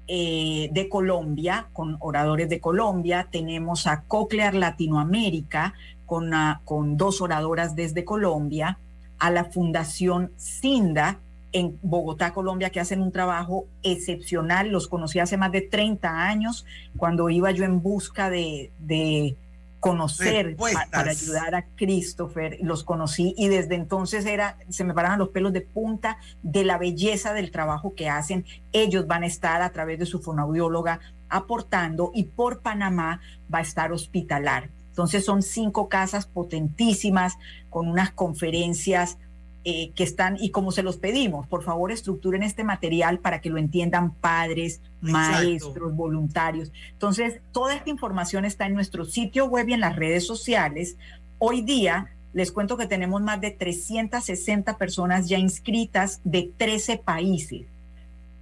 eh, 0.08 0.70
de 0.72 0.88
Colombia, 0.88 1.68
con 1.74 1.98
oradores 2.00 2.48
de 2.48 2.60
Colombia, 2.60 3.28
tenemos 3.32 3.88
a 3.88 4.04
Cochlear 4.04 4.54
Latinoamérica, 4.54 5.74
con, 6.06 6.32
con 6.64 6.98
dos 6.98 7.22
oradoras 7.22 7.76
desde 7.76 8.06
Colombia, 8.06 8.80
a 9.18 9.32
la 9.32 9.46
Fundación 9.46 10.32
Cinda 10.38 11.20
en 11.52 11.80
Bogotá, 11.82 12.34
Colombia, 12.34 12.70
que 12.70 12.82
hacen 12.82 13.02
un 13.02 13.14
trabajo 13.14 13.66
excepcional. 13.82 14.70
Los 14.70 14.90
conocí 14.90 15.20
hace 15.20 15.38
más 15.38 15.54
de 15.54 15.62
30 15.62 16.10
años, 16.10 16.66
cuando 16.98 17.30
iba 17.30 17.52
yo 17.52 17.64
en 17.64 17.82
busca 17.82 18.30
de, 18.30 18.72
de 18.80 19.38
conocer 19.86 20.58
para 20.92 21.12
ayudar 21.12 21.54
a 21.54 21.66
Christopher, 21.76 22.58
los 22.62 22.84
conocí 22.84 23.36
y 23.38 23.50
desde 23.50 23.76
entonces 23.76 24.26
era, 24.26 24.58
se 24.68 24.84
me 24.84 24.96
paraban 24.96 25.20
los 25.20 25.30
pelos 25.30 25.54
de 25.54 25.62
punta 25.62 26.18
de 26.42 26.66
la 26.66 26.80
belleza 26.80 27.34
del 27.34 27.52
trabajo 27.52 27.94
que 27.94 28.10
hacen. 28.10 28.46
Ellos 28.74 29.06
van 29.06 29.22
a 29.22 29.28
estar 29.28 29.62
a 29.62 29.70
través 29.72 30.00
de 30.00 30.08
su 30.08 30.22
fonaudióloga 30.22 31.02
aportando 31.30 32.12
y 32.16 32.24
por 32.24 32.62
Panamá 32.62 33.22
va 33.54 33.60
a 33.60 33.62
estar 33.62 33.92
hospitalar. 33.92 34.72
Entonces 34.96 35.26
son 35.26 35.42
cinco 35.42 35.90
casas 35.90 36.26
potentísimas 36.26 37.34
con 37.70 37.90
unas 37.90 38.12
conferencias 38.12 39.18
eh, 39.66 39.92
que 39.94 40.06
están, 40.06 40.38
y 40.40 40.52
como 40.52 40.72
se 40.72 40.84
los 40.84 40.96
pedimos, 40.96 41.48
por 41.48 41.64
favor 41.64 41.92
estructuren 41.92 42.44
este 42.44 42.64
material 42.64 43.20
para 43.20 43.42
que 43.42 43.50
lo 43.50 43.58
entiendan 43.58 44.12
padres, 44.14 44.80
maestros, 45.02 45.94
voluntarios. 45.94 46.72
Entonces, 46.94 47.42
toda 47.52 47.76
esta 47.76 47.90
información 47.90 48.46
está 48.46 48.68
en 48.68 48.74
nuestro 48.74 49.04
sitio 49.04 49.48
web 49.48 49.68
y 49.68 49.74
en 49.74 49.82
las 49.82 49.98
redes 49.98 50.26
sociales. 50.26 50.96
Hoy 51.40 51.62
día 51.62 52.14
les 52.32 52.54
cuento 52.54 52.78
que 52.78 52.88
tenemos 52.88 53.22
más 53.22 53.42
de 53.42 53.52
360 53.52 54.78
personas 54.78 55.28
ya 55.28 55.38
inscritas 55.38 56.22
de 56.24 56.50
13 56.56 57.00
países. 57.00 57.66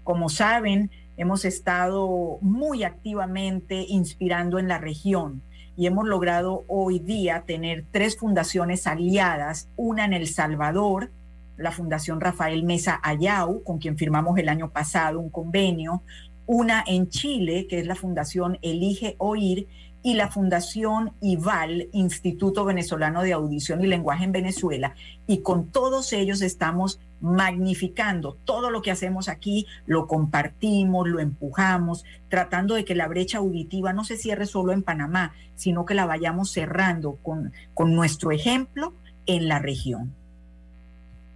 Como 0.03 0.29
saben, 0.29 0.91
hemos 1.17 1.45
estado 1.45 2.37
muy 2.41 2.83
activamente 2.83 3.85
inspirando 3.89 4.59
en 4.59 4.67
la 4.67 4.77
región 4.77 5.41
y 5.75 5.87
hemos 5.87 6.07
logrado 6.07 6.63
hoy 6.67 6.99
día 6.99 7.43
tener 7.45 7.85
tres 7.91 8.17
fundaciones 8.17 8.87
aliadas, 8.87 9.67
una 9.75 10.05
en 10.05 10.13
El 10.13 10.27
Salvador, 10.27 11.11
la 11.57 11.71
Fundación 11.71 12.21
Rafael 12.21 12.63
Mesa 12.63 12.99
Ayau, 13.03 13.63
con 13.63 13.79
quien 13.79 13.97
firmamos 13.97 14.37
el 14.37 14.49
año 14.49 14.69
pasado 14.69 15.19
un 15.19 15.29
convenio, 15.29 16.01
una 16.45 16.83
en 16.85 17.09
Chile, 17.09 17.67
que 17.67 17.79
es 17.79 17.87
la 17.87 17.95
Fundación 17.95 18.59
Elige 18.61 19.15
Oír, 19.17 19.67
y 20.05 20.15
la 20.15 20.29
Fundación 20.29 21.13
IVAL, 21.21 21.87
Instituto 21.93 22.65
Venezolano 22.65 23.23
de 23.23 23.31
Audición 23.31 23.81
y 23.81 23.87
Lenguaje 23.87 24.25
en 24.25 24.33
Venezuela, 24.33 24.95
y 25.27 25.37
con 25.39 25.67
todos 25.67 26.11
ellos 26.11 26.41
estamos 26.41 26.99
magnificando 27.23 28.37
todo 28.43 28.69
lo 28.69 28.81
que 28.81 28.91
hacemos 28.91 29.29
aquí, 29.29 29.65
lo 29.85 30.07
compartimos, 30.07 31.07
lo 31.07 31.21
empujamos, 31.21 32.03
tratando 32.29 32.75
de 32.75 32.83
que 32.83 32.95
la 32.95 33.07
brecha 33.07 33.37
auditiva 33.37 33.93
no 33.93 34.03
se 34.03 34.17
cierre 34.17 34.45
solo 34.45 34.73
en 34.73 34.83
Panamá, 34.83 35.33
sino 35.55 35.85
que 35.85 35.93
la 35.93 36.05
vayamos 36.05 36.51
cerrando 36.51 37.17
con, 37.23 37.53
con 37.73 37.95
nuestro 37.95 38.31
ejemplo 38.31 38.93
en 39.25 39.47
la 39.47 39.59
región. 39.59 40.13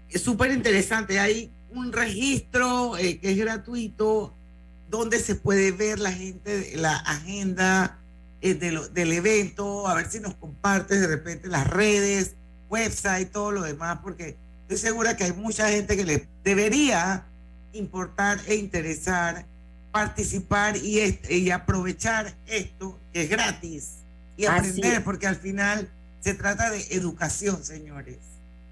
Es 0.10 0.22
súper 0.24 0.52
interesante, 0.52 1.22
hay 1.22 1.50
un 1.72 1.94
registro 1.94 2.98
eh, 2.98 3.20
que 3.20 3.32
es 3.32 3.38
gratuito 3.38 4.34
donde 4.90 5.20
se 5.20 5.36
puede 5.36 5.72
ver 5.72 6.00
la 6.00 6.12
gente, 6.12 6.74
la 6.76 6.98
agenda 6.98 7.98
eh, 8.42 8.56
del 8.56 9.14
evento, 9.14 9.88
a 9.88 9.94
ver 9.94 10.10
si 10.10 10.20
nos 10.20 10.36
compartes 10.36 11.00
de 11.00 11.08
repente 11.08 11.48
las 11.48 11.66
redes, 11.66 12.36
website, 12.70 13.32
todo 13.32 13.52
lo 13.52 13.62
demás, 13.62 14.00
porque 14.04 14.36
estoy 14.68 14.78
segura 14.78 15.15
que 15.15 15.24
hay 15.24 15.34
mucha 15.34 15.70
gente 15.70 15.95
que 15.95 16.03
le 16.03 16.28
debería 16.43 17.24
importar 17.74 18.39
e 18.47 18.55
interesar 18.55 19.45
participar 19.91 20.76
y, 20.78 20.99
este- 20.99 21.38
y 21.38 21.49
aprovechar 21.51 22.36
esto 22.45 22.99
que 23.13 23.24
es 23.24 23.30
gratis 23.30 23.93
y 24.36 24.45
aprender, 24.45 25.03
porque 25.03 25.26
al 25.26 25.38
final 25.38 25.89
se 26.20 26.34
trata 26.34 26.70
de 26.70 26.82
educación, 26.91 27.63
señores. 27.63 28.18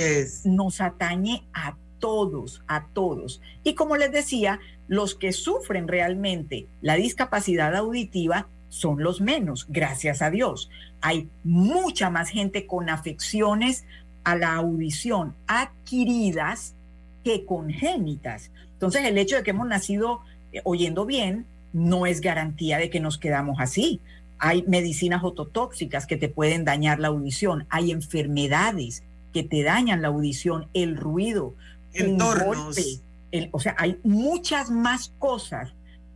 nos 0.45 0.81
atañe 0.81 1.47
a 1.53 1.77
todos, 2.03 2.61
a 2.67 2.87
todos. 2.87 3.39
Y 3.63 3.75
como 3.75 3.95
les 3.95 4.11
decía, 4.11 4.59
los 4.89 5.15
que 5.15 5.31
sufren 5.31 5.87
realmente 5.87 6.67
la 6.81 6.95
discapacidad 6.95 7.73
auditiva 7.77 8.49
son 8.67 9.01
los 9.01 9.21
menos, 9.21 9.67
gracias 9.69 10.21
a 10.21 10.29
Dios. 10.29 10.69
Hay 10.99 11.29
mucha 11.45 12.09
más 12.09 12.27
gente 12.27 12.67
con 12.67 12.89
afecciones 12.89 13.85
a 14.25 14.35
la 14.35 14.53
audición 14.55 15.33
adquiridas 15.47 16.75
que 17.23 17.45
congénitas. 17.45 18.51
Entonces, 18.73 19.05
el 19.05 19.17
hecho 19.17 19.37
de 19.37 19.43
que 19.43 19.51
hemos 19.51 19.67
nacido 19.69 20.23
eh, 20.51 20.59
oyendo 20.65 21.05
bien 21.05 21.45
no 21.71 22.05
es 22.05 22.19
garantía 22.19 22.79
de 22.79 22.89
que 22.89 22.99
nos 22.99 23.17
quedamos 23.17 23.61
así. 23.61 24.01
Hay 24.39 24.65
medicinas 24.67 25.23
ototóxicas 25.23 26.05
que 26.05 26.17
te 26.17 26.27
pueden 26.27 26.65
dañar 26.65 26.99
la 26.99 27.07
audición, 27.07 27.65
hay 27.69 27.91
enfermedades 27.91 29.03
que 29.31 29.43
te 29.43 29.63
dañan 29.63 30.01
la 30.01 30.09
audición, 30.09 30.67
el 30.73 30.97
ruido, 30.97 31.55
Entornos. 31.93 32.75
golpe, 32.75 32.83
el- 33.31 33.49
o 33.51 33.59
sea, 33.59 33.75
hay 33.77 33.97
muchas 34.03 34.69
más 34.69 35.11
cosas 35.19 35.71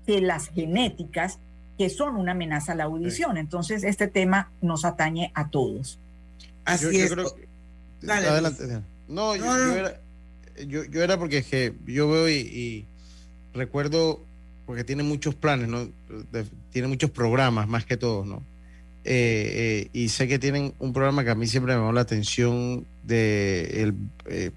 que 0.05 0.21
las 0.21 0.47
genéticas 0.49 1.39
que 1.78 1.89
son 1.89 2.15
una 2.15 2.32
amenaza 2.32 2.71
a 2.71 2.75
la 2.75 2.86
audición. 2.86 3.38
Entonces, 3.38 3.84
este 3.84 4.07
tema 4.07 4.49
nos 4.61 4.84
atañe 4.86 5.32
a 5.36 5.49
todos. 5.49 5.99
Así 6.65 6.86
Yo- 6.86 6.91
yo 6.91 6.99
es. 7.05 7.11
creo 7.11 7.36
que- 7.36 7.47
Dale, 8.01 8.28
Adelante. 8.28 8.63
No, 9.07 9.36
yo, 9.36 9.45
No, 9.45 9.57
yo 9.57 9.65
no. 9.65 9.73
era, 9.75 9.99
yo, 10.67 10.84
yo 10.86 11.03
era 11.03 11.17
porque 11.17 11.39
es 11.39 11.45
que 11.47 11.73
yo 11.86 12.09
veo 12.09 12.30
y, 12.30 12.34
y 12.36 12.86
recuerdo, 13.53 14.21
porque 14.65 14.84
tiene 14.84 15.03
muchos 15.03 15.34
planes, 15.36 15.67
¿no? 15.67 15.88
De- 16.32 16.45
tiene 16.71 16.88
muchos 16.88 17.09
programas, 17.09 17.67
más 17.67 17.86
que 17.86 17.97
todos, 17.97 18.25
¿no? 18.25 18.41
Eh, 19.03 19.86
eh, 19.86 19.89
y 19.93 20.09
sé 20.09 20.28
que 20.28 20.38
tienen 20.39 20.73
un 20.80 20.91
programa 20.93 21.23
que 21.23 21.30
a 21.30 21.36
mí 21.36 21.47
siempre 21.47 21.73
me 21.73 21.80
llamó 21.80 21.93
la 21.93 22.01
atención 22.01 22.86
de 23.03 23.82
el, 23.84 23.93
eh, 24.25 24.51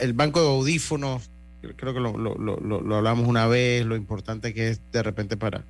el 0.00 0.12
banco 0.12 0.40
de 0.40 0.48
audífonos, 0.48 1.30
creo 1.76 1.94
que 1.94 2.00
lo, 2.00 2.16
lo, 2.16 2.36
lo, 2.36 2.96
hablamos 2.96 3.26
una 3.28 3.46
vez, 3.46 3.84
lo 3.86 3.96
importante 3.96 4.52
que 4.54 4.70
es 4.70 4.80
de 4.92 5.02
repente 5.02 5.36
para, 5.36 5.64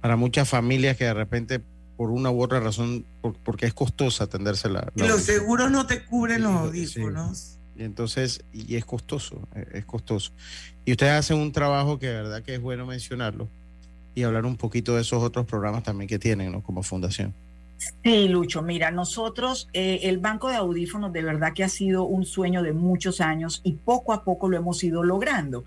para 0.00 0.16
muchas 0.16 0.48
familias 0.48 0.96
que 0.96 1.04
de 1.04 1.14
repente 1.14 1.60
por 1.96 2.10
una 2.10 2.30
u 2.30 2.42
otra 2.42 2.58
razón, 2.60 3.04
por- 3.22 3.34
porque 3.38 3.66
es 3.66 3.74
costosa 3.74 4.24
atenderse 4.24 4.68
la, 4.68 4.90
Y 4.96 5.02
los 5.02 5.22
seguros 5.22 5.70
no 5.70 5.86
te 5.86 6.04
cubren 6.04 6.42
los 6.42 6.52
Sí, 6.52 6.58
audífonos. 6.98 7.58
Y 7.76 7.82
entonces, 7.84 8.42
y 8.52 8.76
es 8.76 8.84
costoso, 8.84 9.40
eh, 9.54 9.66
es 9.74 9.84
costoso. 9.84 10.32
Y 10.84 10.92
ustedes 10.92 11.12
hacen 11.12 11.38
un 11.38 11.50
trabajo 11.52 11.98
que 11.98 12.06
de 12.06 12.14
verdad 12.14 12.42
que 12.42 12.54
es 12.54 12.60
bueno 12.60 12.86
mencionarlo 12.86 13.48
y 14.14 14.22
hablar 14.22 14.44
un 14.44 14.56
poquito 14.56 14.94
de 14.94 15.02
esos 15.02 15.22
otros 15.22 15.44
programas 15.46 15.82
también 15.82 16.08
que 16.08 16.18
tienen, 16.18 16.52
¿no? 16.52 16.62
Como 16.62 16.82
fundación. 16.82 17.32
Sí, 17.76 18.28
Lucho, 18.28 18.62
mira, 18.62 18.90
nosotros, 18.90 19.68
eh, 19.72 20.00
el 20.04 20.18
banco 20.18 20.48
de 20.48 20.56
audífonos 20.56 21.12
de 21.12 21.22
verdad 21.22 21.52
que 21.52 21.64
ha 21.64 21.68
sido 21.68 22.04
un 22.04 22.24
sueño 22.24 22.62
de 22.62 22.72
muchos 22.72 23.20
años 23.20 23.60
y 23.64 23.72
poco 23.72 24.12
a 24.12 24.24
poco 24.24 24.48
lo 24.48 24.56
hemos 24.56 24.82
ido 24.84 25.02
logrando. 25.02 25.64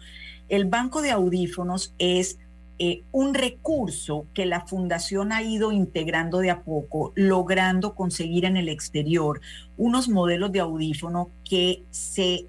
El 0.50 0.66
banco 0.66 1.02
de 1.02 1.12
audífonos 1.12 1.94
es 2.00 2.40
eh, 2.80 3.04
un 3.12 3.34
recurso 3.34 4.28
que 4.34 4.46
la 4.46 4.62
fundación 4.62 5.32
ha 5.32 5.42
ido 5.42 5.72
integrando 5.72 6.40
de 6.40 6.52
a 6.52 6.62
poco, 6.62 7.12
logrando 7.16 7.96
conseguir 7.96 8.46
en 8.46 8.56
el 8.56 8.70
exterior 8.70 9.42
unos 9.78 10.10
modelos 10.10 10.52
de 10.52 10.60
audífono 10.60 11.30
que 11.44 11.84
se 11.90 12.46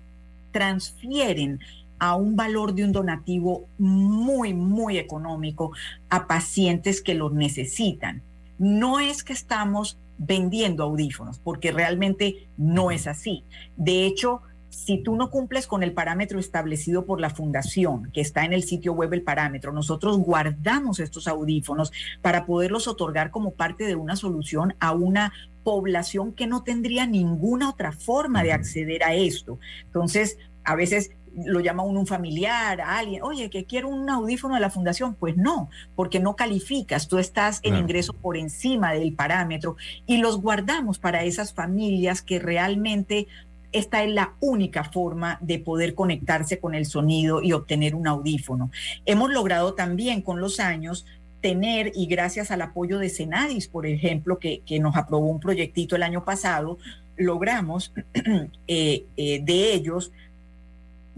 transfieren 0.53 1.61
a 1.99 2.15
un 2.15 2.37
valor 2.37 2.75
de 2.75 2.85
un 2.85 2.93
donativo 2.93 3.65
muy, 3.79 4.55
muy 4.55 4.99
económico 4.99 5.73
a 6.11 6.27
pacientes 6.27 7.01
que 7.03 7.15
los 7.15 7.33
necesitan. 7.33 8.23
No 8.59 9.01
es 9.01 9.23
que 9.25 9.33
estamos 9.33 9.99
vendiendo 10.19 10.83
audífonos, 10.83 11.39
porque 11.39 11.73
realmente 11.73 12.49
no 12.57 12.91
es 12.91 13.07
así. 13.07 13.45
De 13.77 14.05
hecho, 14.05 14.43
si 14.71 14.99
tú 14.99 15.17
no 15.17 15.31
cumples 15.31 15.67
con 15.67 15.83
el 15.83 15.93
parámetro 15.93 16.39
establecido 16.39 17.07
por 17.07 17.21
la 17.21 17.31
fundación, 17.31 18.11
que 18.13 18.21
está 18.21 18.45
en 18.45 18.53
el 18.53 18.63
sitio 18.63 18.93
web 18.93 19.13
el 19.13 19.23
parámetro, 19.23 19.73
nosotros 19.73 20.19
guardamos 20.19 21.01
estos 21.01 21.29
audífonos 21.29 21.93
para 22.21 22.47
poderlos 22.47 22.89
otorgar 22.89 23.31
como 23.31 23.53
parte 23.53 23.85
de 23.85 23.97
una 23.97 24.17
solución 24.17 24.75
a 24.81 24.93
una 24.93 25.33
población 25.63 26.33
que 26.33 26.47
no 26.47 26.63
tendría 26.63 27.07
ninguna 27.07 27.71
otra 27.71 27.93
forma 27.93 28.43
de 28.43 28.53
acceder 28.53 29.05
a 29.05 29.15
esto. 29.15 29.59
Entonces, 29.85 30.39
a 30.65 30.75
veces 30.75 31.11
lo 31.45 31.61
llama 31.61 31.83
uno 31.83 32.01
un 32.01 32.07
familiar, 32.07 32.81
a 32.81 32.99
alguien, 32.99 33.23
oye, 33.23 33.51
que 33.51 33.65
quiero 33.65 33.89
un 33.89 34.09
audífono 34.11 34.55
de 34.55 34.61
la 34.61 34.71
fundación. 34.71 35.15
Pues 35.15 35.37
no, 35.37 35.71
porque 35.95 36.21
no 36.21 36.37
calificas, 36.37 37.09
tú 37.09 37.19
estás 37.19 37.61
en 37.63 37.71
Claro. 37.71 37.85
ingreso 37.85 38.13
por 38.13 38.37
encima 38.37 38.93
del 38.93 39.13
parámetro 39.15 39.77
y 40.07 40.19
los 40.19 40.41
guardamos 40.41 40.99
para 40.99 41.25
esas 41.25 41.53
familias 41.53 42.23
que 42.23 42.39
realmente 42.39 43.27
esta 43.73 44.03
es 44.03 44.11
la 44.11 44.35
única 44.41 44.85
forma 44.85 45.39
de 45.43 45.59
poder 45.59 45.95
conectarse 45.95 46.59
con 46.59 46.75
el 46.75 46.87
sonido 46.87 47.43
y 47.43 47.53
obtener 47.53 47.95
un 47.95 48.07
audífono. 48.07 48.71
Hemos 49.05 49.31
logrado 49.31 49.75
también 49.75 50.23
con 50.23 50.41
los 50.41 50.59
años 50.59 51.05
tener, 51.41 51.93
y 51.95 52.07
gracias 52.07 52.51
al 52.51 52.63
apoyo 52.63 52.99
de 52.99 53.11
Senadis, 53.11 53.69
por 53.69 53.87
ejemplo, 53.87 54.39
que, 54.39 54.63
que 54.67 54.81
nos 54.81 54.97
aprobó 54.97 55.27
un 55.27 55.39
proyectito 55.39 55.97
el 55.97 56.03
año 56.03 56.25
pasado, 56.25 56.79
logramos 57.17 57.93
eh, 58.67 59.05
eh, 59.17 59.41
de 59.43 59.75
ellos 59.75 60.13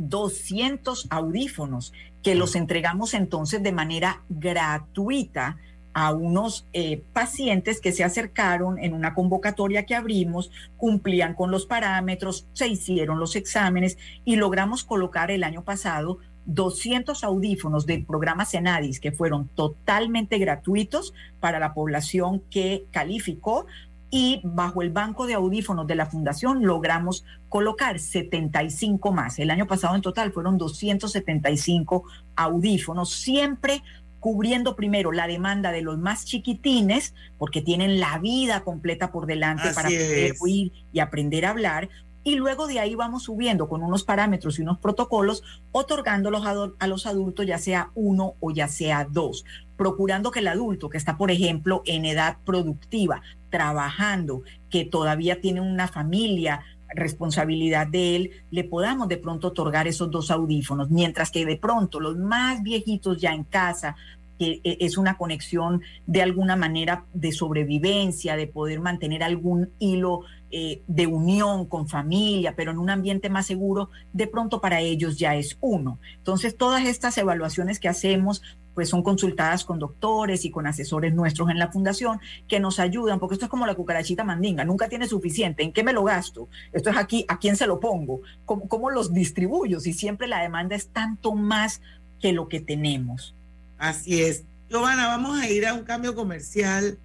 200 0.09 1.07
audífonos 1.11 1.93
que 2.23 2.35
los 2.35 2.57
entregamos 2.57 3.15
entonces 3.15 3.63
de 3.63 3.73
manera 3.73 4.23
gratuita 4.29 5.59
a 5.93 6.13
unos 6.13 6.67
eh, 6.73 7.03
pacientes 7.13 7.81
que 7.81 7.93
se 7.93 8.05
acercaron 8.05 8.79
en 8.79 8.95
una 8.95 9.15
convocatoria 9.15 9.87
que 9.87 9.95
abrimos, 9.95 10.51
cumplían 10.77 11.35
con 11.35 11.51
los 11.51 11.67
parámetros, 11.67 12.47
se 12.53 12.69
hicieron 12.69 13.19
los 13.19 13.35
exámenes 13.35 13.99
y 14.25 14.37
logramos 14.37 14.85
colocar 14.85 15.31
el 15.31 15.43
año 15.43 15.65
pasado 15.65 16.19
200 16.47 17.23
audífonos 17.23 17.87
del 17.87 18.05
programa 18.05 18.45
Senadis 18.45 19.01
que 19.01 19.13
fueron 19.13 19.49
totalmente 19.49 20.39
gratuitos 20.39 21.13
para 21.39 21.59
la 21.59 21.75
población 21.75 22.43
que 22.51 22.87
calificó 22.91 23.67
y 24.11 24.41
bajo 24.43 24.83
el 24.83 24.91
banco 24.91 25.27
de 25.27 25.35
audífonos 25.35 25.87
de 25.87 25.95
la 25.95 26.07
fundación 26.07 26.65
logramos 26.65 27.25
colocar 27.49 27.99
75 27.99 29.13
más. 29.13 29.39
El 29.39 29.51
año 29.51 29.67
pasado 29.67 29.95
en 29.95 30.03
total 30.03 30.33
fueron 30.33 30.59
275 30.59 32.05
audífonos, 32.35 33.15
siempre 33.15 33.83
cubriendo 34.19 34.77
primero 34.77 35.13
la 35.13 35.27
demanda 35.27 35.73
de 35.73 35.81
los 35.81 35.99
más 35.99 36.27
chiquitines, 36.27 37.15
porque 37.39 37.63
tienen 37.63 38.01
la 38.01 38.19
vida 38.19 38.63
completa 38.63 39.13
por 39.13 39.27
delante 39.27 39.69
Así 39.69 39.75
para 39.75 39.89
poder 39.89 40.33
es. 40.33 40.43
oír 40.43 40.73
y 40.93 41.01
aprender 41.01 41.47
a 41.47 41.51
hablar. 41.51 41.89
Y 42.23 42.35
luego 42.35 42.67
de 42.67 42.81
ahí 42.81 42.95
vamos 42.95 43.25
subiendo 43.25 43.69
con 43.69 43.83
unos 43.83 44.05
parámetros 44.05 44.59
y 44.59 44.63
unos 44.63 44.79
protocolos, 44.79 45.43
otorgándolos 45.73 46.45
a, 46.45 46.87
los 46.87 47.07
adultos, 47.07 47.47
ya 47.47 47.59
sea 47.59 47.91
uno 47.95 48.35
o 48.41 48.51
ya 48.51 48.69
sea 48.69 49.07
dos, 49.11 49.45
procurando 49.77 50.31
que 50.31 50.41
el 50.41 50.49
adulto 50.49 50.91
que 50.91 50.99
está, 50.99 51.17
por 51.17 51.31
ejemplo, 51.31 51.83
en 51.87 52.05
edad 52.05 52.37
productiva, 52.45 53.23
trabajando, 53.49 54.43
que 54.69 54.85
todavía 54.85 55.41
tiene 55.41 55.63
una 55.63 55.89
familia, 55.89 56.61
responsabilidad 56.95 57.87
de 57.87 58.17
él, 58.17 58.31
le 58.51 58.65
podamos 58.65 59.09
de 59.09 59.17
pronto 59.17 59.49
otorgar 59.49 59.89
esos 59.89 60.11
dos 60.11 60.31
audífonos, 60.31 60.91
mientras 60.91 61.31
que 61.31 61.47
de 61.47 61.57
pronto 61.57 62.01
los 62.01 62.19
más 62.19 62.63
viejitos 62.63 63.19
ya 63.19 63.33
en 63.33 63.45
casa, 63.45 63.97
que 64.39 64.61
eh, 64.65 64.79
es 64.81 64.99
una 64.99 65.17
conexión 65.17 65.83
de 66.07 66.23
alguna 66.23 66.57
manera 66.57 67.05
de 67.13 67.31
sobrevivencia, 67.31 68.37
de 68.37 68.47
poder 68.47 68.81
mantener 68.81 69.23
algún 69.23 69.71
hilo 69.79 70.23
eh, 70.53 70.83
de 70.87 71.07
unión 71.07 71.67
con 71.67 71.89
familia, 71.89 72.55
pero 72.57 72.73
en 72.73 72.79
un 72.79 72.91
ambiente 72.91 73.31
más 73.31 73.47
seguro, 73.47 73.91
de 74.13 74.27
pronto 74.27 74.61
para 74.61 74.81
ellos 74.81 75.19
ya 75.19 75.37
es 75.37 75.57
uno. 75.61 75.99
Entonces, 76.17 76.57
todas 76.57 76.85
estas 76.85 77.17
evaluaciones 77.19 77.79
que 77.79 77.89
hacemos, 77.89 78.43
pues 78.75 78.89
son 78.89 79.03
consultadas 79.03 79.65
con 79.65 79.79
doctores 79.79 80.45
y 80.45 80.51
con 80.51 80.67
asesores 80.67 81.15
nuestros 81.15 81.51
en 81.51 81.59
la 81.59 81.71
fundación 81.71 82.21
que 82.49 82.61
nos 82.61 82.81
ayudan, 82.81 83.19
porque 83.19 83.35
esto 83.35 83.47
es 83.47 83.51
como 83.51 83.67
la 83.67 83.75
cucarachita 83.75 84.25
mandinga, 84.25 84.65
nunca 84.65 84.89
tiene 84.89 85.07
suficiente, 85.07 85.63
¿en 85.63 85.73
qué 85.73 85.85
me 85.85 85.93
lo 85.93 86.03
gasto? 86.05 86.49
Esto 86.73 86.91
es 86.91 86.97
aquí, 86.97 87.25
¿a 87.29 87.39
quién 87.39 87.57
se 87.57 87.67
lo 87.67 87.79
pongo? 87.79 88.21
¿Cómo, 88.45 88.69
cómo 88.69 88.91
los 88.91 89.13
distribuyo? 89.13 89.81
Si 89.81 89.93
siempre 89.93 90.27
la 90.27 90.43
demanda 90.43 90.75
es 90.77 90.89
tanto 90.89 91.35
más 91.35 91.81
que 92.21 92.33
lo 92.33 92.49
que 92.49 92.61
tenemos. 92.61 93.35
Así 93.79 94.23
es. 94.23 94.45
Giovanna, 94.69 95.07
vamos 95.09 95.41
a 95.41 95.49
ir 95.49 95.67
a 95.67 95.75
un 95.75 95.85
cambio 95.85 96.15
comercial. 96.15 96.99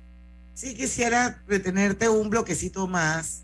Sí 0.55 0.73
quisiera 0.73 1.41
retenerte 1.47 2.07
un 2.07 2.29
bloquecito 2.29 2.87
más, 2.87 3.41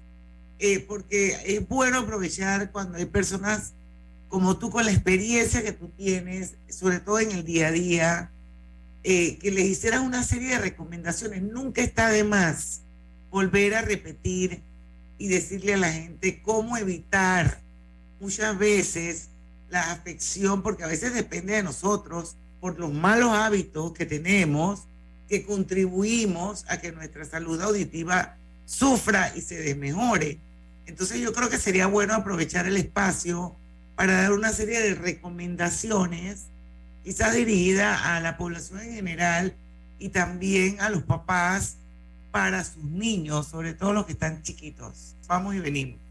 eh, 0.59 0.79
porque 0.79 1.37
es 1.45 1.67
bueno 1.67 1.99
aprovechar 1.99 2.71
cuando 2.71 2.97
hay 2.97 3.05
personas 3.05 3.73
como 4.29 4.57
tú 4.57 4.69
con 4.69 4.85
la 4.85 4.93
experiencia 4.93 5.61
que 5.61 5.73
tú 5.73 5.89
tienes, 5.89 6.53
sobre 6.69 7.01
todo 7.01 7.19
en 7.19 7.31
el 7.31 7.43
día 7.43 7.67
a 7.67 7.71
día, 7.71 8.31
eh, 9.03 9.37
que 9.39 9.51
les 9.51 9.65
hicieras 9.65 9.99
una 9.99 10.23
serie 10.23 10.51
de 10.51 10.59
recomendaciones. 10.59 11.41
Nunca 11.41 11.81
está 11.81 12.07
de 12.09 12.23
más 12.23 12.79
volver 13.29 13.75
a 13.75 13.81
repetir 13.81 14.61
y 15.17 15.27
decirle 15.27 15.73
a 15.73 15.77
la 15.77 15.91
gente 15.91 16.41
cómo 16.41 16.77
evitar 16.77 17.59
muchas 18.21 18.57
veces 18.57 19.27
la 19.69 19.91
afección, 19.91 20.63
porque 20.63 20.85
a 20.85 20.87
veces 20.87 21.13
depende 21.13 21.53
de 21.53 21.63
nosotros, 21.63 22.37
por 22.61 22.79
los 22.79 22.93
malos 22.93 23.31
hábitos 23.31 23.91
que 23.91 24.05
tenemos, 24.05 24.83
que 25.31 25.45
contribuimos 25.45 26.65
a 26.67 26.81
que 26.81 26.91
nuestra 26.91 27.23
salud 27.23 27.61
auditiva 27.61 28.35
sufra 28.65 29.31
y 29.33 29.39
se 29.39 29.55
desmejore. 29.55 30.39
Entonces 30.85 31.21
yo 31.21 31.31
creo 31.31 31.47
que 31.47 31.57
sería 31.57 31.87
bueno 31.87 32.13
aprovechar 32.13 32.67
el 32.67 32.75
espacio 32.75 33.55
para 33.95 34.23
dar 34.23 34.33
una 34.33 34.51
serie 34.51 34.81
de 34.81 34.93
recomendaciones, 34.93 36.47
quizás 37.05 37.33
dirigida 37.33 38.13
a 38.13 38.19
la 38.19 38.35
población 38.35 38.81
en 38.81 38.93
general 38.93 39.55
y 39.99 40.09
también 40.09 40.81
a 40.81 40.89
los 40.89 41.03
papás 41.03 41.77
para 42.31 42.65
sus 42.65 42.83
niños, 42.83 43.47
sobre 43.47 43.73
todo 43.73 43.93
los 43.93 44.05
que 44.05 44.11
están 44.11 44.43
chiquitos. 44.43 45.15
Vamos 45.29 45.55
y 45.55 45.59
venimos. 45.59 46.10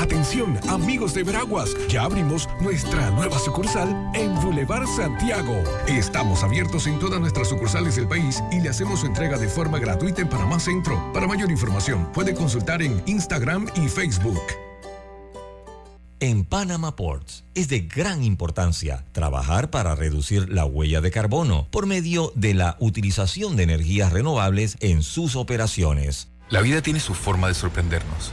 Atención, 0.00 0.58
amigos 0.70 1.12
de 1.12 1.22
Veraguas, 1.24 1.76
ya 1.86 2.04
abrimos 2.04 2.48
nuestra 2.58 3.10
nueva 3.10 3.38
sucursal 3.38 4.10
en 4.14 4.34
Boulevard 4.36 4.86
Santiago. 4.86 5.62
Estamos 5.86 6.42
abiertos 6.42 6.86
en 6.86 6.98
todas 6.98 7.20
nuestras 7.20 7.50
sucursales 7.50 7.96
del 7.96 8.08
país 8.08 8.42
y 8.50 8.60
le 8.60 8.70
hacemos 8.70 9.00
su 9.00 9.06
entrega 9.06 9.36
de 9.36 9.46
forma 9.46 9.78
gratuita 9.78 10.22
en 10.22 10.30
Panamá 10.30 10.58
Centro. 10.58 11.12
Para 11.12 11.26
mayor 11.26 11.50
información, 11.50 12.10
puede 12.14 12.34
consultar 12.34 12.80
en 12.80 13.02
Instagram 13.04 13.66
y 13.76 13.88
Facebook. 13.88 14.40
En 16.18 16.46
Panama 16.46 16.96
Ports 16.96 17.44
es 17.54 17.68
de 17.68 17.80
gran 17.80 18.24
importancia 18.24 19.04
trabajar 19.12 19.68
para 19.68 19.94
reducir 19.94 20.48
la 20.48 20.64
huella 20.64 21.02
de 21.02 21.10
carbono 21.10 21.68
por 21.70 21.84
medio 21.84 22.32
de 22.34 22.54
la 22.54 22.78
utilización 22.80 23.54
de 23.54 23.64
energías 23.64 24.14
renovables 24.14 24.78
en 24.80 25.02
sus 25.02 25.36
operaciones. 25.36 26.28
La 26.48 26.62
vida 26.62 26.80
tiene 26.80 27.00
su 27.00 27.12
forma 27.12 27.48
de 27.48 27.54
sorprendernos. 27.54 28.32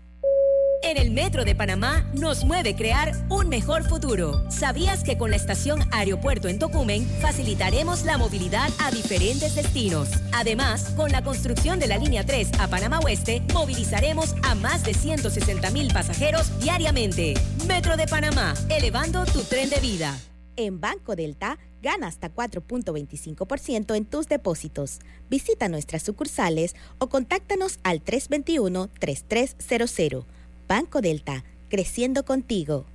En 0.91 0.97
el 0.97 1.11
Metro 1.11 1.45
de 1.45 1.55
Panamá 1.55 2.05
nos 2.13 2.43
mueve 2.43 2.75
crear 2.75 3.13
un 3.29 3.47
mejor 3.47 3.87
futuro. 3.87 4.43
¿Sabías 4.51 5.05
que 5.05 5.17
con 5.17 5.29
la 5.29 5.37
estación 5.37 5.79
Aeropuerto 5.91 6.49
en 6.49 6.59
Tocumen 6.59 7.07
facilitaremos 7.21 8.03
la 8.03 8.17
movilidad 8.17 8.69
a 8.77 8.91
diferentes 8.91 9.55
destinos? 9.55 10.09
Además, 10.33 10.91
con 10.97 11.13
la 11.13 11.23
construcción 11.23 11.79
de 11.79 11.87
la 11.87 11.97
línea 11.97 12.25
3 12.25 12.59
a 12.59 12.67
Panamá 12.67 12.99
Oeste, 12.99 13.41
movilizaremos 13.53 14.35
a 14.43 14.53
más 14.55 14.83
de 14.83 14.93
160 14.93 15.71
mil 15.71 15.93
pasajeros 15.93 16.59
diariamente. 16.59 17.35
Metro 17.69 17.95
de 17.95 18.07
Panamá, 18.07 18.53
elevando 18.67 19.23
tu 19.23 19.43
tren 19.43 19.69
de 19.69 19.79
vida. 19.79 20.19
En 20.57 20.81
Banco 20.81 21.15
Delta, 21.15 21.57
gana 21.81 22.07
hasta 22.07 22.35
4.25% 22.35 23.95
en 23.95 24.03
tus 24.03 24.27
depósitos. 24.27 24.99
Visita 25.29 25.69
nuestras 25.69 26.03
sucursales 26.03 26.75
o 26.97 27.07
contáctanos 27.07 27.79
al 27.83 28.03
321-3300. 28.03 30.25
Banco 30.67 31.01
Delta, 31.01 31.43
creciendo 31.69 32.25
contigo. 32.25 32.85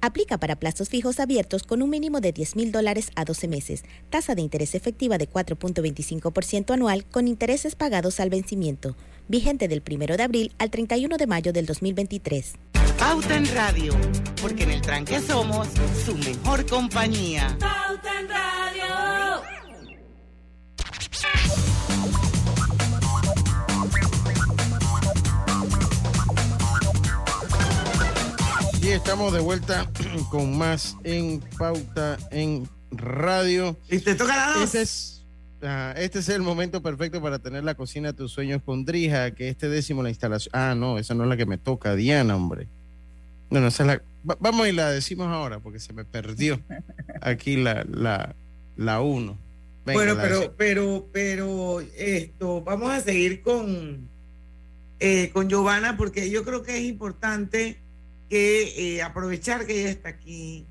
Aplica 0.00 0.38
para 0.38 0.56
plazos 0.56 0.88
fijos 0.88 1.18
abiertos 1.18 1.64
con 1.64 1.82
un 1.82 1.90
mínimo 1.90 2.20
de 2.20 2.32
10 2.32 2.56
mil 2.56 2.72
dólares 2.72 3.10
a 3.16 3.24
12 3.24 3.48
meses. 3.48 3.84
Tasa 4.10 4.34
de 4.34 4.42
interés 4.42 4.74
efectiva 4.74 5.18
de 5.18 5.28
4.25% 5.28 6.72
anual 6.72 7.04
con 7.04 7.26
intereses 7.26 7.74
pagados 7.74 8.20
al 8.20 8.30
vencimiento. 8.30 8.96
Vigente 9.26 9.66
del 9.66 9.82
1 9.88 10.16
de 10.16 10.22
abril 10.22 10.52
al 10.58 10.70
31 10.70 11.16
de 11.16 11.26
mayo 11.26 11.52
del 11.52 11.66
2023. 11.66 12.54
Pauta 12.98 13.36
en 13.36 13.46
Radio, 13.54 13.94
porque 14.40 14.64
en 14.64 14.70
el 14.70 14.82
tranque 14.82 15.20
somos 15.20 15.68
su 16.04 16.16
mejor 16.16 16.66
compañía. 16.66 17.56
Pauta 17.58 18.20
en 18.20 18.28
Radio. 18.28 18.67
Estamos 28.94 29.32
de 29.32 29.40
vuelta 29.40 29.88
con 30.30 30.56
más 30.56 30.96
en 31.04 31.40
Pauta 31.58 32.18
en 32.30 32.68
Radio. 32.90 33.76
Y 33.90 33.98
te 33.98 34.14
toca 34.14 34.36
la 34.36 34.52
dos. 34.54 34.62
Este 34.64 34.82
es, 34.82 35.24
ah, 35.62 35.94
este 35.96 36.18
es 36.18 36.28
el 36.28 36.42
momento 36.42 36.82
perfecto 36.82 37.20
para 37.22 37.38
tener 37.38 37.64
la 37.64 37.74
cocina 37.74 38.08
de 38.12 38.14
tus 38.18 38.32
sueños 38.32 38.62
con 38.64 38.84
Drija, 38.84 39.30
que 39.32 39.48
este 39.48 39.68
décimo 39.68 40.02
la 40.02 40.08
instalación. 40.08 40.50
Ah, 40.54 40.74
no, 40.76 40.98
esa 40.98 41.14
no 41.14 41.22
es 41.24 41.28
la 41.28 41.36
que 41.36 41.46
me 41.46 41.58
toca, 41.58 41.94
Diana, 41.94 42.36
hombre. 42.36 42.66
No, 43.50 43.60
no, 43.60 43.68
esa 43.68 43.82
es 43.82 43.86
la. 43.86 44.02
va- 44.28 44.36
vamos 44.40 44.68
y 44.68 44.72
la 44.72 44.90
decimos 44.90 45.28
ahora, 45.28 45.58
porque 45.60 45.80
se 45.80 45.92
me 45.92 46.04
perdió 46.04 46.60
aquí 47.20 47.56
la, 47.56 47.84
la, 47.90 48.34
la 48.76 49.00
uno. 49.00 49.36
Venga, 49.86 49.98
bueno, 49.98 50.14
la 50.14 50.22
pero, 50.22 50.54
pero, 50.56 51.06
pero 51.12 51.80
esto, 51.96 52.62
vamos 52.62 52.90
a 52.90 53.00
seguir 53.00 53.42
con, 53.42 54.08
eh, 55.00 55.30
con 55.32 55.48
Giovanna 55.48 55.96
porque 55.96 56.30
yo 56.30 56.44
creo 56.44 56.62
que 56.62 56.76
es 56.78 56.84
importante 56.84 57.78
que 58.28 58.96
eh, 58.96 59.02
aprovechar 59.02 59.66
que 59.66 59.80
ella 59.80 59.90
está 59.90 60.10
aquí, 60.10 60.66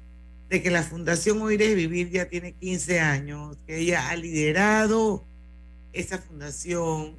de 0.50 0.62
que 0.62 0.70
la 0.72 0.84
Fundación 0.84 1.42
Oír 1.42 1.62
es 1.62 1.76
Vivir 1.76 2.10
ya 2.10 2.30
tiene 2.30 2.54
15 2.54 3.00
años, 3.00 3.58
que 3.66 3.80
ella 3.80 4.10
ha 4.10 4.16
liderado 4.16 5.24
esa 5.94 6.20
fundación, 6.20 7.16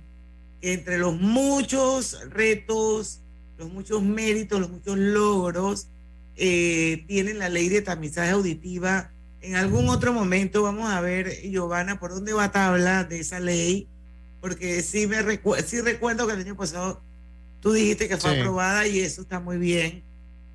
que 0.61 0.72
entre 0.72 0.99
los 0.99 1.16
muchos 1.20 2.18
retos, 2.30 3.20
los 3.59 3.70
muchos 3.72 4.03
méritos, 4.03 4.61
los 4.61 4.70
muchos 4.70 4.97
logros, 4.97 5.89
eh, 6.36 7.05
tienen 7.09 7.39
la 7.41 7.49
ley 7.49 7.68
de 7.68 7.82
tamizaje 7.82 8.30
auditiva. 8.30 9.11
En 9.41 9.57
algún 9.57 9.89
otro 9.89 10.12
momento 10.12 10.62
vamos 10.62 10.89
a 10.91 11.01
ver, 11.01 11.32
Giovanna, 11.43 11.99
por 11.99 12.11
dónde 12.14 12.32
va 12.32 12.53
tabla 12.53 13.05
de 13.05 13.20
esa 13.20 13.41
ley, 13.41 13.89
porque 14.41 14.82
sí, 14.82 15.07
me 15.09 15.20
recu- 15.22 15.61
sí 15.64 15.80
recuerdo 15.80 16.26
que 16.26 16.34
el 16.34 16.41
año 16.41 16.57
pasado 16.57 17.01
tú 17.61 17.72
dijiste 17.72 18.09
que 18.09 18.16
fue 18.16 18.34
Sí. 18.34 18.41
aprobada 18.41 18.86
y 18.86 19.01
eso 19.01 19.22
está 19.22 19.41
muy 19.41 19.59
bien. 19.59 20.03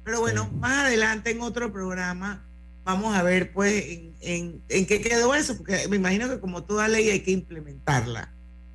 Pero 0.03 0.19
bueno, 0.19 0.49
más 0.59 0.85
adelante 0.85 1.31
en 1.31 1.41
otro 1.41 1.71
programa 1.71 2.43
vamos 2.83 3.15
a 3.15 3.23
ver 3.23 3.53
pues 3.53 3.85
en, 3.87 4.13
en- 4.21 4.61
en 4.69 4.85
qué 4.85 4.99
quedó 5.01 5.33
eso, 5.35 5.55
porque 5.57 5.87
me 5.87 5.95
imagino 5.95 6.27
que 6.29 6.39
como 6.39 6.63
toda 6.63 6.87
ley 6.89 7.09
hay 7.09 7.21
que 7.21 7.31
implementarla. 7.31 8.29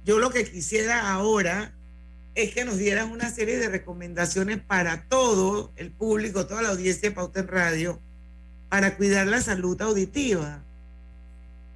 Yo 0.05 0.19
lo 0.19 0.31
que 0.31 0.51
quisiera 0.51 1.11
ahora 1.13 1.73
es 2.35 2.55
que 2.55 2.65
nos 2.65 2.79
dieran 2.79 3.11
una 3.11 3.29
serie 3.31 3.59
de 3.59 3.69
recomendaciones 3.69 4.59
para 4.61 5.03
todo 5.09 5.73
el 5.77 5.91
público, 5.91 6.47
toda 6.47 6.63
la 6.63 6.71
audiencia 6.71 7.11
de 7.11 7.15
Pauta 7.15 7.41
en 7.41 7.49
Radio, 7.49 8.01
para 8.71 8.97
cuidar 8.97 9.27
la 9.27 9.41
salud 9.43 9.81
auditiva. 9.83 10.63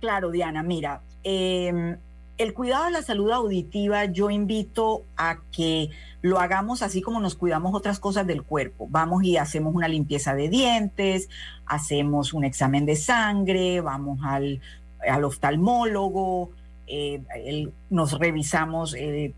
Claro, 0.01 0.31
Diana, 0.31 0.63
mira, 0.63 1.03
eh, 1.25 1.97
el 2.39 2.55
cuidado 2.55 2.87
de 2.87 2.91
la 2.93 3.03
salud 3.03 3.31
auditiva 3.31 4.05
yo 4.07 4.31
invito 4.31 5.05
a 5.17 5.39
que 5.53 5.91
lo 6.23 6.39
hagamos 6.39 6.83
así 6.83 7.03
como 7.03 7.21
nos 7.21 7.35
cuidamos 7.35 7.75
otras 7.75 7.99
cosas 7.99 8.27
del 8.27 8.43
cuerpo. 8.45 8.87
Vamos 8.89 9.25
y 9.25 9.37
hacemos 9.37 9.75
una 9.75 9.89
limpieza 9.89 10.35
de 10.35 10.49
dientes, 10.49 11.29
hacemos 11.67 12.33
un 12.33 12.45
examen 12.45 12.87
de 12.87 12.97
sangre, 12.97 13.81
vamos 13.81 14.21
al, 14.23 14.61
al 15.07 15.25
oftalmólogo, 15.25 16.51
eh, 16.87 17.69
nos 17.91 18.19
revisamos 18.19 18.95
eh, 18.95 19.35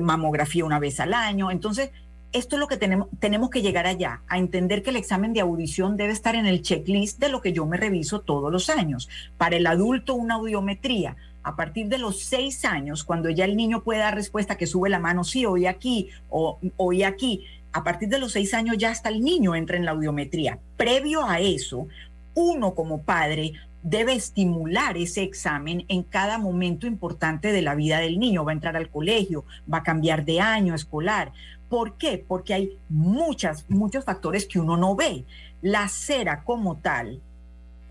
mamografía 0.00 0.64
una 0.64 0.78
vez 0.78 1.00
al 1.00 1.14
año. 1.14 1.50
Entonces, 1.50 1.90
esto 2.32 2.56
es 2.56 2.60
lo 2.60 2.66
que 2.66 2.76
tenemos, 2.76 3.08
tenemos 3.18 3.50
que 3.50 3.62
llegar 3.62 3.86
allá, 3.86 4.22
a 4.28 4.38
entender 4.38 4.82
que 4.82 4.90
el 4.90 4.96
examen 4.96 5.32
de 5.32 5.40
audición 5.40 5.96
debe 5.96 6.12
estar 6.12 6.34
en 6.34 6.46
el 6.46 6.62
checklist 6.62 7.18
de 7.18 7.28
lo 7.28 7.40
que 7.40 7.52
yo 7.52 7.66
me 7.66 7.76
reviso 7.76 8.20
todos 8.20 8.50
los 8.50 8.70
años. 8.70 9.08
Para 9.36 9.56
el 9.56 9.66
adulto, 9.66 10.14
una 10.14 10.34
audiometría. 10.34 11.16
A 11.42 11.56
partir 11.56 11.88
de 11.88 11.98
los 11.98 12.20
seis 12.20 12.64
años, 12.64 13.04
cuando 13.04 13.28
ya 13.30 13.44
el 13.44 13.56
niño 13.56 13.82
puede 13.82 14.00
dar 14.00 14.14
respuesta 14.14 14.56
que 14.56 14.66
sube 14.66 14.88
la 14.88 14.98
mano, 14.98 15.24
sí, 15.24 15.44
oí 15.44 15.66
aquí 15.66 16.08
o 16.28 16.58
oí 16.76 17.02
aquí, 17.02 17.44
a 17.72 17.82
partir 17.82 18.08
de 18.08 18.18
los 18.18 18.32
seis 18.32 18.52
años 18.54 18.76
ya 18.78 18.90
hasta 18.90 19.08
el 19.08 19.22
niño 19.22 19.54
entra 19.54 19.76
en 19.76 19.84
la 19.84 19.92
audiometría. 19.92 20.58
Previo 20.76 21.24
a 21.24 21.40
eso, 21.40 21.88
uno 22.34 22.74
como 22.74 23.02
padre 23.02 23.54
debe 23.82 24.14
estimular 24.14 24.96
ese 24.96 25.22
examen 25.22 25.84
en 25.88 26.02
cada 26.02 26.38
momento 26.38 26.86
importante 26.86 27.52
de 27.52 27.62
la 27.62 27.74
vida 27.74 27.98
del 27.98 28.18
niño. 28.18 28.44
Va 28.44 28.52
a 28.52 28.54
entrar 28.54 28.76
al 28.76 28.90
colegio, 28.90 29.44
va 29.72 29.78
a 29.78 29.82
cambiar 29.82 30.24
de 30.24 30.40
año 30.40 30.74
escolar. 30.74 31.32
¿Por 31.68 31.96
qué? 31.96 32.22
Porque 32.26 32.54
hay 32.54 32.78
muchas, 32.88 33.68
muchos 33.68 34.04
factores 34.04 34.46
que 34.46 34.60
uno 34.60 34.76
no 34.76 34.94
ve. 34.94 35.24
La 35.62 35.88
cera 35.88 36.44
como 36.44 36.76
tal, 36.76 37.20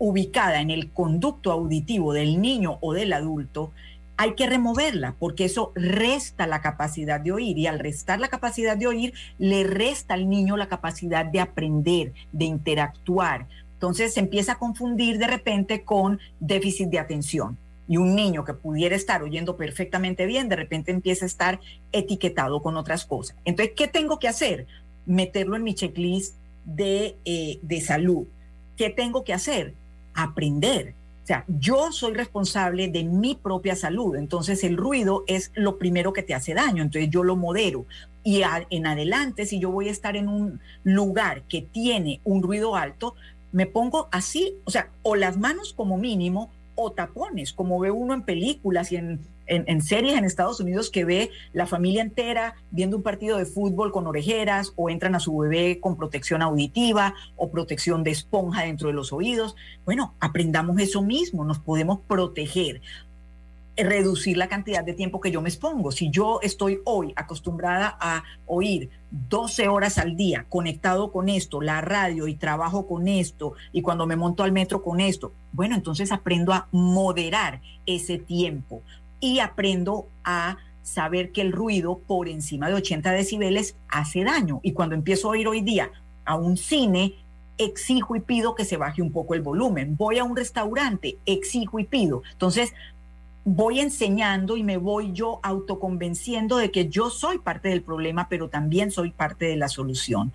ubicada 0.04 0.60
en 0.60 0.70
el 0.70 0.90
conducto 0.90 1.52
auditivo 1.52 2.12
del 2.12 2.40
niño 2.42 2.78
o 2.80 2.92
del 2.92 3.12
adulto, 3.12 3.70
hay 4.16 4.34
que 4.34 4.48
removerla 4.48 5.14
porque 5.16 5.44
eso 5.44 5.70
resta 5.76 6.48
la 6.48 6.60
capacidad 6.60 7.20
de 7.20 7.30
oír 7.30 7.56
y 7.56 7.68
al 7.68 7.78
restar 7.78 8.18
la 8.18 8.26
capacidad 8.26 8.76
de 8.76 8.88
oír 8.88 9.14
le 9.38 9.62
resta 9.62 10.14
al 10.14 10.28
niño 10.28 10.56
la 10.56 10.66
capacidad 10.66 11.24
de 11.24 11.38
aprender, 11.38 12.14
de 12.32 12.46
interactuar. 12.46 13.46
Entonces 13.74 14.14
se 14.14 14.18
empieza 14.18 14.54
a 14.54 14.58
confundir 14.58 15.18
de 15.18 15.28
repente 15.28 15.84
con 15.84 16.18
déficit 16.40 16.88
de 16.88 16.98
atención. 16.98 17.56
Y 17.86 17.96
un 17.96 18.16
niño 18.16 18.44
que 18.44 18.54
pudiera 18.54 18.96
estar 18.96 19.22
oyendo 19.22 19.56
perfectamente 19.56 20.26
bien, 20.26 20.48
de 20.48 20.56
repente 20.56 20.90
empieza 20.90 21.26
a 21.26 21.26
estar 21.26 21.60
etiquetado 21.92 22.60
con 22.60 22.76
otras 22.76 23.04
cosas. 23.04 23.36
Entonces, 23.44 23.74
¿qué 23.76 23.86
tengo 23.86 24.18
que 24.18 24.26
hacer? 24.26 24.66
Meterlo 25.06 25.54
en 25.54 25.62
mi 25.62 25.74
checklist 25.74 26.34
de, 26.64 27.14
eh, 27.24 27.60
de 27.62 27.80
salud. 27.80 28.26
¿Qué 28.76 28.90
tengo 28.90 29.22
que 29.22 29.32
hacer? 29.32 29.74
Aprender. 30.14 30.94
O 31.22 31.26
sea, 31.26 31.44
yo 31.46 31.92
soy 31.92 32.14
responsable 32.14 32.88
de 32.88 33.04
mi 33.04 33.36
propia 33.36 33.76
salud, 33.76 34.16
entonces 34.16 34.64
el 34.64 34.76
ruido 34.76 35.22
es 35.28 35.52
lo 35.54 35.78
primero 35.78 36.12
que 36.12 36.24
te 36.24 36.34
hace 36.34 36.52
daño, 36.52 36.82
entonces 36.82 37.10
yo 37.10 37.22
lo 37.22 37.36
modero. 37.36 37.86
Y 38.24 38.42
en 38.70 38.86
adelante, 38.86 39.46
si 39.46 39.60
yo 39.60 39.70
voy 39.70 39.88
a 39.88 39.92
estar 39.92 40.16
en 40.16 40.28
un 40.28 40.60
lugar 40.82 41.42
que 41.42 41.62
tiene 41.62 42.20
un 42.24 42.42
ruido 42.42 42.74
alto, 42.74 43.14
me 43.52 43.66
pongo 43.66 44.08
así, 44.10 44.56
o 44.64 44.70
sea, 44.70 44.90
o 45.02 45.14
las 45.14 45.36
manos 45.36 45.74
como 45.74 45.96
mínimo 45.96 46.50
o 46.74 46.92
tapones, 46.92 47.52
como 47.52 47.78
ve 47.78 47.90
uno 47.90 48.14
en 48.14 48.22
películas 48.22 48.92
y 48.92 48.96
en, 48.96 49.20
en- 49.46 49.82
series 49.82 50.16
en 50.16 50.24
Estados 50.24 50.60
Unidos 50.60 50.90
que 50.90 51.04
ve 51.04 51.30
la 51.52 51.66
familia 51.66 52.02
entera 52.02 52.54
viendo 52.70 52.96
un 52.96 53.02
partido 53.02 53.36
de 53.38 53.44
fútbol 53.46 53.92
con 53.92 54.06
orejeras 54.06 54.72
o 54.76 54.88
entran 54.88 55.14
a 55.14 55.20
su 55.20 55.36
bebé 55.36 55.80
con 55.80 55.96
protección 55.96 56.42
auditiva 56.42 57.14
o 57.36 57.50
protección 57.50 58.02
de 58.04 58.12
esponja 58.12 58.62
dentro 58.62 58.88
de 58.88 58.94
los 58.94 59.12
oídos. 59.12 59.56
Bueno, 59.84 60.14
aprendamos 60.20 60.80
eso 60.80 61.02
mismo, 61.02 61.44
nos 61.44 61.58
podemos 61.58 62.00
proteger 62.06 62.80
reducir 63.76 64.36
la 64.36 64.48
cantidad 64.48 64.84
de 64.84 64.92
tiempo 64.92 65.20
que 65.20 65.30
yo 65.30 65.40
me 65.40 65.48
expongo. 65.48 65.92
Si 65.92 66.10
yo 66.10 66.40
estoy 66.42 66.80
hoy 66.84 67.12
acostumbrada 67.16 67.96
a 68.00 68.24
oír 68.46 68.90
12 69.10 69.68
horas 69.68 69.98
al 69.98 70.16
día 70.16 70.46
conectado 70.48 71.10
con 71.10 71.28
esto, 71.28 71.60
la 71.60 71.80
radio 71.80 72.28
y 72.28 72.34
trabajo 72.34 72.86
con 72.86 73.08
esto 73.08 73.54
y 73.72 73.82
cuando 73.82 74.06
me 74.06 74.16
monto 74.16 74.42
al 74.42 74.52
metro 74.52 74.82
con 74.82 75.00
esto, 75.00 75.32
bueno, 75.52 75.74
entonces 75.74 76.12
aprendo 76.12 76.52
a 76.52 76.68
moderar 76.70 77.60
ese 77.86 78.18
tiempo 78.18 78.82
y 79.20 79.38
aprendo 79.38 80.06
a 80.24 80.58
saber 80.82 81.30
que 81.32 81.42
el 81.42 81.52
ruido 81.52 81.98
por 81.98 82.28
encima 82.28 82.68
de 82.68 82.74
80 82.74 83.12
decibeles 83.12 83.76
hace 83.88 84.24
daño. 84.24 84.60
Y 84.62 84.72
cuando 84.72 84.94
empiezo 84.94 85.28
a 85.28 85.32
oír 85.32 85.46
hoy 85.48 85.60
día 85.60 85.90
a 86.24 86.36
un 86.36 86.56
cine, 86.56 87.14
exijo 87.58 88.16
y 88.16 88.20
pido 88.20 88.54
que 88.54 88.64
se 88.64 88.76
baje 88.76 89.02
un 89.02 89.12
poco 89.12 89.34
el 89.34 89.42
volumen. 89.42 89.96
Voy 89.96 90.18
a 90.18 90.24
un 90.24 90.36
restaurante, 90.36 91.18
exijo 91.26 91.78
y 91.78 91.84
pido. 91.84 92.22
Entonces, 92.32 92.72
voy 93.44 93.80
enseñando 93.80 94.56
y 94.56 94.62
me 94.62 94.76
voy 94.76 95.12
yo 95.12 95.40
autoconvenciendo 95.42 96.56
de 96.58 96.70
que 96.70 96.88
yo 96.88 97.10
soy 97.10 97.38
parte 97.38 97.68
del 97.68 97.82
problema, 97.82 98.28
pero 98.28 98.48
también 98.48 98.90
soy 98.90 99.10
parte 99.10 99.46
de 99.46 99.56
la 99.56 99.68
solución. 99.68 100.32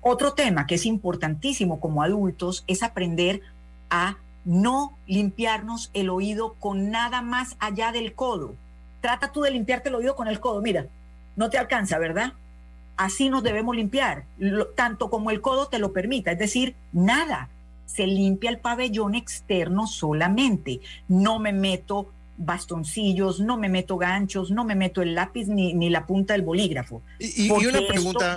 Otro 0.00 0.32
tema 0.32 0.66
que 0.66 0.76
es 0.76 0.86
importantísimo 0.86 1.80
como 1.80 2.02
adultos 2.02 2.64
es 2.66 2.82
aprender 2.82 3.42
a 3.90 4.16
no 4.44 4.96
limpiarnos 5.06 5.90
el 5.92 6.10
oído 6.10 6.54
con 6.54 6.90
nada 6.90 7.22
más 7.22 7.56
allá 7.58 7.92
del 7.92 8.14
codo. 8.14 8.54
Trata 9.00 9.30
tú 9.30 9.42
de 9.42 9.50
limpiarte 9.50 9.88
el 9.88 9.96
oído 9.96 10.16
con 10.16 10.26
el 10.26 10.40
codo, 10.40 10.62
mira, 10.62 10.86
no 11.36 11.50
te 11.50 11.58
alcanza, 11.58 11.98
¿verdad? 11.98 12.32
Así 12.96 13.28
nos 13.28 13.44
debemos 13.44 13.76
limpiar, 13.76 14.24
tanto 14.74 15.10
como 15.10 15.30
el 15.30 15.40
codo 15.40 15.68
te 15.68 15.78
lo 15.78 15.92
permita, 15.92 16.32
es 16.32 16.38
decir, 16.38 16.74
nada. 16.92 17.48
Se 17.86 18.06
limpia 18.06 18.50
el 18.50 18.58
pabellón 18.58 19.14
externo 19.14 19.86
solamente. 19.86 20.80
No 21.06 21.38
me 21.38 21.52
meto 21.52 22.10
bastoncillos, 22.38 23.40
no 23.40 23.58
me 23.58 23.68
meto 23.68 23.98
ganchos, 23.98 24.50
no 24.50 24.64
me 24.64 24.74
meto 24.74 25.02
el 25.02 25.14
lápiz 25.14 25.48
ni, 25.48 25.74
ni 25.74 25.90
la 25.90 26.06
punta 26.06 26.32
del 26.32 26.42
bolígrafo. 26.42 27.02
Y, 27.18 27.50
una 27.50 27.86
pregunta. 27.86 28.36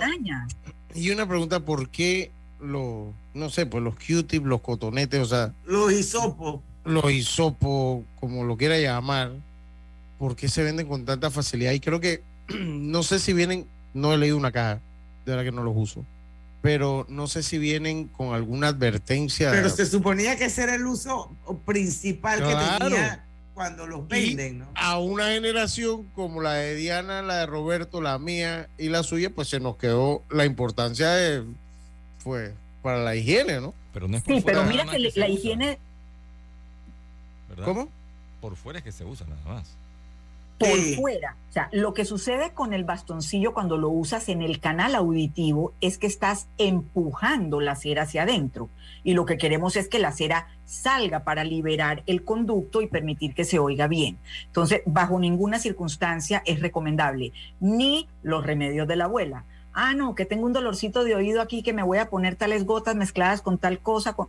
Y 0.94 1.10
una 1.10 1.26
pregunta, 1.26 1.60
¿por 1.60 1.88
qué 1.88 2.30
los, 2.60 3.08
no 3.34 3.48
sé, 3.48 3.66
pues 3.66 3.82
los 3.82 3.94
Q-tips, 3.94 4.44
los 4.44 4.60
cotonetes, 4.60 5.20
o 5.20 5.26
sea. 5.26 5.52
Los 5.64 5.92
hisopos. 5.92 6.60
Los 6.84 7.10
hisopos, 7.12 8.04
como 8.18 8.44
lo 8.44 8.56
quiera 8.56 8.78
llamar, 8.78 9.32
¿por 10.18 10.36
qué 10.36 10.48
se 10.48 10.62
venden 10.62 10.88
con 10.88 11.04
tanta 11.04 11.30
facilidad? 11.30 11.72
Y 11.72 11.80
creo 11.80 12.00
que, 12.00 12.22
no 12.58 13.02
sé 13.02 13.20
si 13.20 13.32
vienen, 13.32 13.66
no 13.94 14.12
he 14.12 14.18
leído 14.18 14.36
una 14.36 14.52
caja, 14.52 14.80
de 15.24 15.30
verdad 15.30 15.44
que 15.44 15.52
no 15.52 15.62
los 15.62 15.74
uso, 15.76 16.04
pero 16.60 17.06
no 17.08 17.28
sé 17.28 17.42
si 17.42 17.58
vienen 17.58 18.08
con 18.08 18.34
alguna 18.34 18.68
advertencia. 18.68 19.50
Pero 19.52 19.70
se 19.70 19.86
suponía 19.86 20.36
que 20.36 20.46
ese 20.46 20.64
era 20.64 20.74
el 20.74 20.86
uso 20.86 21.30
principal 21.64 22.40
que 22.40 22.54
tenía 22.78 23.24
cuando 23.54 23.86
los 23.86 24.08
venden, 24.08 24.60
¿no? 24.60 24.68
A 24.74 24.98
una 24.98 25.28
generación 25.28 26.04
como 26.14 26.40
la 26.40 26.54
de 26.54 26.74
Diana, 26.74 27.22
la 27.22 27.38
de 27.38 27.46
Roberto, 27.46 28.00
la 28.00 28.18
mía 28.18 28.68
y 28.78 28.88
la 28.88 29.02
suya, 29.02 29.30
pues 29.30 29.48
se 29.48 29.60
nos 29.60 29.76
quedó 29.76 30.22
la 30.30 30.44
importancia 30.44 31.10
de, 31.10 31.44
pues, 32.24 32.52
para 32.82 32.98
la 33.02 33.14
higiene, 33.14 33.60
¿no? 33.60 33.74
Pero 33.92 34.08
no 34.08 34.16
es 34.16 34.24
sí, 34.24 34.42
pero 34.44 34.64
mira 34.64 34.86
que, 34.86 34.98
la 34.98 35.28
higiene... 35.28 35.78
¿Cómo? 37.64 37.88
Por 38.40 38.56
fuera 38.56 38.78
es 38.78 38.84
que 38.84 38.92
se 38.92 39.04
usa 39.04 39.26
nada 39.26 39.42
más 39.44 39.81
por 40.68 40.96
fuera. 40.96 41.36
O 41.50 41.52
sea, 41.52 41.68
lo 41.72 41.92
que 41.92 42.04
sucede 42.04 42.52
con 42.52 42.72
el 42.72 42.84
bastoncillo 42.84 43.52
cuando 43.52 43.76
lo 43.76 43.90
usas 43.90 44.28
en 44.28 44.40
el 44.40 44.58
canal 44.58 44.94
auditivo 44.94 45.74
es 45.80 45.98
que 45.98 46.06
estás 46.06 46.48
empujando 46.56 47.60
la 47.60 47.76
cera 47.76 48.02
hacia 48.02 48.22
adentro. 48.22 48.70
Y 49.04 49.14
lo 49.14 49.26
que 49.26 49.36
queremos 49.36 49.76
es 49.76 49.88
que 49.88 49.98
la 49.98 50.12
cera 50.12 50.48
salga 50.64 51.24
para 51.24 51.44
liberar 51.44 52.02
el 52.06 52.24
conducto 52.24 52.80
y 52.80 52.86
permitir 52.86 53.34
que 53.34 53.44
se 53.44 53.58
oiga 53.58 53.86
bien. 53.86 54.18
Entonces, 54.46 54.80
bajo 54.86 55.18
ninguna 55.18 55.58
circunstancia 55.58 56.42
es 56.46 56.60
recomendable 56.60 57.32
ni 57.60 58.08
los 58.22 58.46
remedios 58.46 58.88
de 58.88 58.96
la 58.96 59.04
abuela. 59.04 59.44
Ah, 59.74 59.94
no, 59.94 60.14
que 60.14 60.24
tengo 60.24 60.46
un 60.46 60.52
dolorcito 60.52 61.04
de 61.04 61.14
oído 61.14 61.40
aquí 61.40 61.62
que 61.62 61.72
me 61.72 61.82
voy 61.82 61.98
a 61.98 62.08
poner 62.10 62.36
tales 62.36 62.64
gotas 62.64 62.94
mezcladas 62.94 63.42
con 63.42 63.58
tal 63.58 63.78
cosa. 63.78 64.12
Con... 64.14 64.28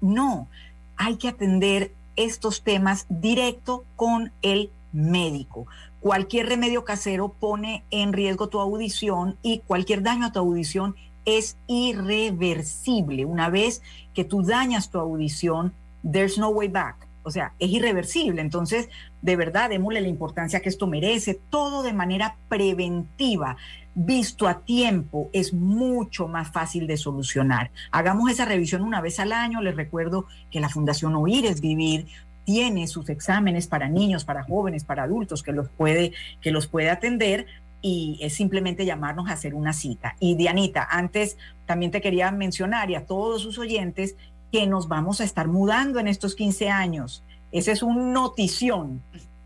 No, 0.00 0.48
hay 0.96 1.16
que 1.16 1.28
atender 1.28 1.92
estos 2.16 2.62
temas 2.62 3.06
directo 3.08 3.84
con 3.96 4.32
el 4.42 4.70
médico. 4.92 5.66
Cualquier 6.00 6.48
remedio 6.48 6.84
casero 6.84 7.28
pone 7.28 7.84
en 7.90 8.12
riesgo 8.12 8.48
tu 8.48 8.60
audición 8.60 9.36
y 9.42 9.60
cualquier 9.60 10.02
daño 10.02 10.26
a 10.26 10.32
tu 10.32 10.38
audición 10.38 10.96
es 11.24 11.56
irreversible. 11.66 13.24
Una 13.24 13.48
vez 13.48 13.82
que 14.14 14.24
tú 14.24 14.42
dañas 14.42 14.90
tu 14.90 14.98
audición, 14.98 15.72
there's 16.10 16.38
no 16.38 16.48
way 16.48 16.68
back. 16.68 17.08
O 17.24 17.30
sea, 17.30 17.52
es 17.58 17.70
irreversible. 17.70 18.40
Entonces, 18.40 18.88
de 19.20 19.36
verdad, 19.36 19.70
démosle 19.70 20.00
la 20.00 20.08
importancia 20.08 20.60
que 20.60 20.68
esto 20.68 20.86
merece, 20.86 21.40
todo 21.50 21.82
de 21.82 21.92
manera 21.92 22.36
preventiva. 22.48 23.56
Visto 23.94 24.48
a 24.48 24.60
tiempo 24.60 25.28
es 25.32 25.52
mucho 25.52 26.26
más 26.26 26.50
fácil 26.50 26.86
de 26.86 26.96
solucionar. 26.96 27.70
Hagamos 27.90 28.30
esa 28.30 28.44
revisión 28.44 28.82
una 28.82 29.00
vez 29.00 29.20
al 29.20 29.32
año. 29.32 29.60
Les 29.60 29.76
recuerdo 29.76 30.26
que 30.50 30.60
la 30.60 30.68
Fundación 30.68 31.14
Oír 31.14 31.46
es 31.46 31.60
Vivir 31.60 32.06
tiene 32.44 32.86
sus 32.86 33.08
exámenes 33.08 33.66
para 33.66 33.88
niños, 33.88 34.24
para 34.24 34.42
jóvenes, 34.42 34.84
para 34.84 35.04
adultos 35.04 35.42
que 35.42 35.52
los 35.52 35.68
puede, 35.68 36.12
que 36.40 36.50
los 36.50 36.66
puede 36.66 36.90
atender 36.90 37.46
y 37.82 38.18
es 38.22 38.34
simplemente 38.34 38.86
llamarnos 38.86 39.28
a 39.28 39.32
hacer 39.32 39.54
una 39.54 39.72
cita. 39.72 40.16
Y 40.20 40.36
Dianita, 40.36 40.86
antes 40.90 41.36
también 41.66 41.90
te 41.90 42.00
quería 42.00 42.30
mencionar 42.30 42.90
y 42.90 42.94
a 42.94 43.06
todos 43.06 43.42
sus 43.42 43.58
oyentes 43.58 44.16
que 44.52 44.66
nos 44.66 44.88
vamos 44.88 45.20
a 45.20 45.24
estar 45.24 45.48
mudando 45.48 45.98
en 45.98 46.06
estos 46.06 46.34
15 46.34 46.70
años. 46.70 47.24
Ese 47.50 47.72
es 47.72 47.82
un 47.82 48.12
notición. 48.12 49.02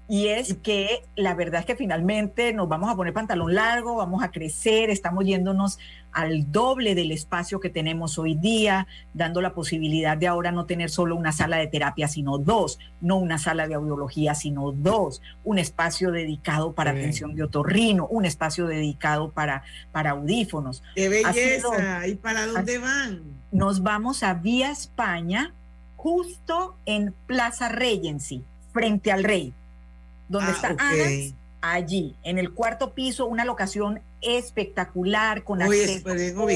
Y 0.08 0.28
es 0.28 0.54
que 0.54 1.02
la 1.16 1.34
verdad 1.34 1.60
es 1.60 1.66
que 1.66 1.74
finalmente 1.74 2.52
nos 2.52 2.68
vamos 2.68 2.90
a 2.90 2.94
poner 2.94 3.12
pantalón 3.12 3.54
largo, 3.54 3.96
vamos 3.96 4.22
a 4.22 4.30
crecer, 4.30 4.88
estamos 4.88 5.24
yéndonos 5.24 5.80
al 6.12 6.50
doble 6.52 6.94
del 6.94 7.10
espacio 7.10 7.58
que 7.58 7.70
tenemos 7.70 8.16
hoy 8.16 8.36
día, 8.36 8.86
dando 9.14 9.40
la 9.40 9.52
posibilidad 9.52 10.16
de 10.16 10.28
ahora 10.28 10.52
no 10.52 10.64
tener 10.64 10.90
solo 10.90 11.16
una 11.16 11.32
sala 11.32 11.56
de 11.56 11.66
terapia, 11.66 12.06
sino 12.06 12.38
dos, 12.38 12.78
no 13.00 13.16
una 13.16 13.38
sala 13.38 13.66
de 13.66 13.74
audiología, 13.74 14.36
sino 14.36 14.70
dos, 14.70 15.22
un 15.42 15.58
espacio 15.58 16.12
dedicado 16.12 16.72
para 16.72 16.92
atención 16.92 17.34
de 17.34 17.42
otorrino, 17.42 18.06
un 18.06 18.26
espacio 18.26 18.68
dedicado 18.68 19.30
para, 19.32 19.64
para 19.90 20.12
audífonos. 20.12 20.84
¡Qué 20.94 21.08
belleza! 21.08 22.06
¿Y 22.06 22.14
para 22.14 22.46
dónde 22.46 22.78
van? 22.78 23.22
Nos 23.50 23.82
vamos 23.82 24.22
a 24.22 24.34
Vía 24.34 24.70
España, 24.70 25.52
justo 25.96 26.76
en 26.86 27.12
Plaza 27.26 27.68
Regency, 27.68 28.44
frente 28.72 29.10
al 29.10 29.24
Rey 29.24 29.52
donde 30.28 30.52
ah, 30.52 30.54
está 30.54 31.36
allí, 31.60 32.14
en 32.22 32.38
el 32.38 32.52
cuarto 32.52 32.92
piso, 32.92 33.26
una 33.26 33.44
locación 33.44 34.00
espectacular 34.20 35.44
con 35.44 35.62
acceso 35.62 36.04
por 36.04 36.52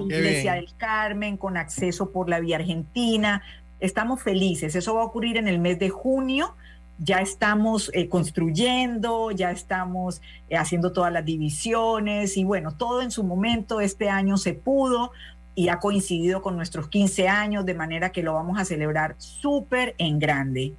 Iglesia 0.00 0.54
del 0.54 0.74
Carmen, 0.76 1.36
con 1.36 1.56
acceso 1.56 2.10
por 2.10 2.28
la 2.28 2.40
vía 2.40 2.56
argentina. 2.56 3.42
Estamos 3.80 4.22
felices. 4.22 4.74
Eso 4.74 4.94
va 4.94 5.02
a 5.02 5.04
ocurrir 5.04 5.36
en 5.36 5.48
el 5.48 5.58
mes 5.58 5.78
de 5.78 5.90
junio. 5.90 6.54
Ya 6.98 7.18
estamos 7.18 7.90
eh, 7.92 8.08
construyendo, 8.08 9.32
ya 9.32 9.50
estamos 9.50 10.22
eh, 10.48 10.56
haciendo 10.56 10.92
todas 10.92 11.12
las 11.12 11.24
divisiones 11.24 12.36
y 12.36 12.44
bueno, 12.44 12.76
todo 12.76 13.02
en 13.02 13.10
su 13.10 13.24
momento 13.24 13.80
este 13.80 14.08
año 14.08 14.36
se 14.36 14.54
pudo 14.54 15.10
y 15.56 15.68
ha 15.68 15.80
coincidido 15.80 16.40
con 16.40 16.56
nuestros 16.56 16.88
15 16.88 17.28
años, 17.28 17.66
de 17.66 17.74
manera 17.74 18.10
que 18.10 18.22
lo 18.22 18.34
vamos 18.34 18.58
a 18.58 18.64
celebrar 18.64 19.16
súper 19.18 19.94
en 19.98 20.18
grande. 20.18 20.74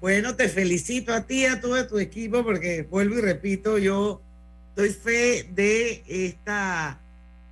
Bueno, 0.00 0.36
te 0.36 0.48
felicito 0.48 1.12
a 1.12 1.26
ti, 1.26 1.44
a 1.44 1.60
todo 1.60 1.84
tu 1.88 1.98
equipo, 1.98 2.44
porque 2.44 2.82
vuelvo 2.88 3.18
y 3.18 3.20
repito, 3.20 3.78
yo 3.78 4.22
doy 4.76 4.90
fe 4.90 5.48
de 5.52 6.04
esta, 6.06 7.00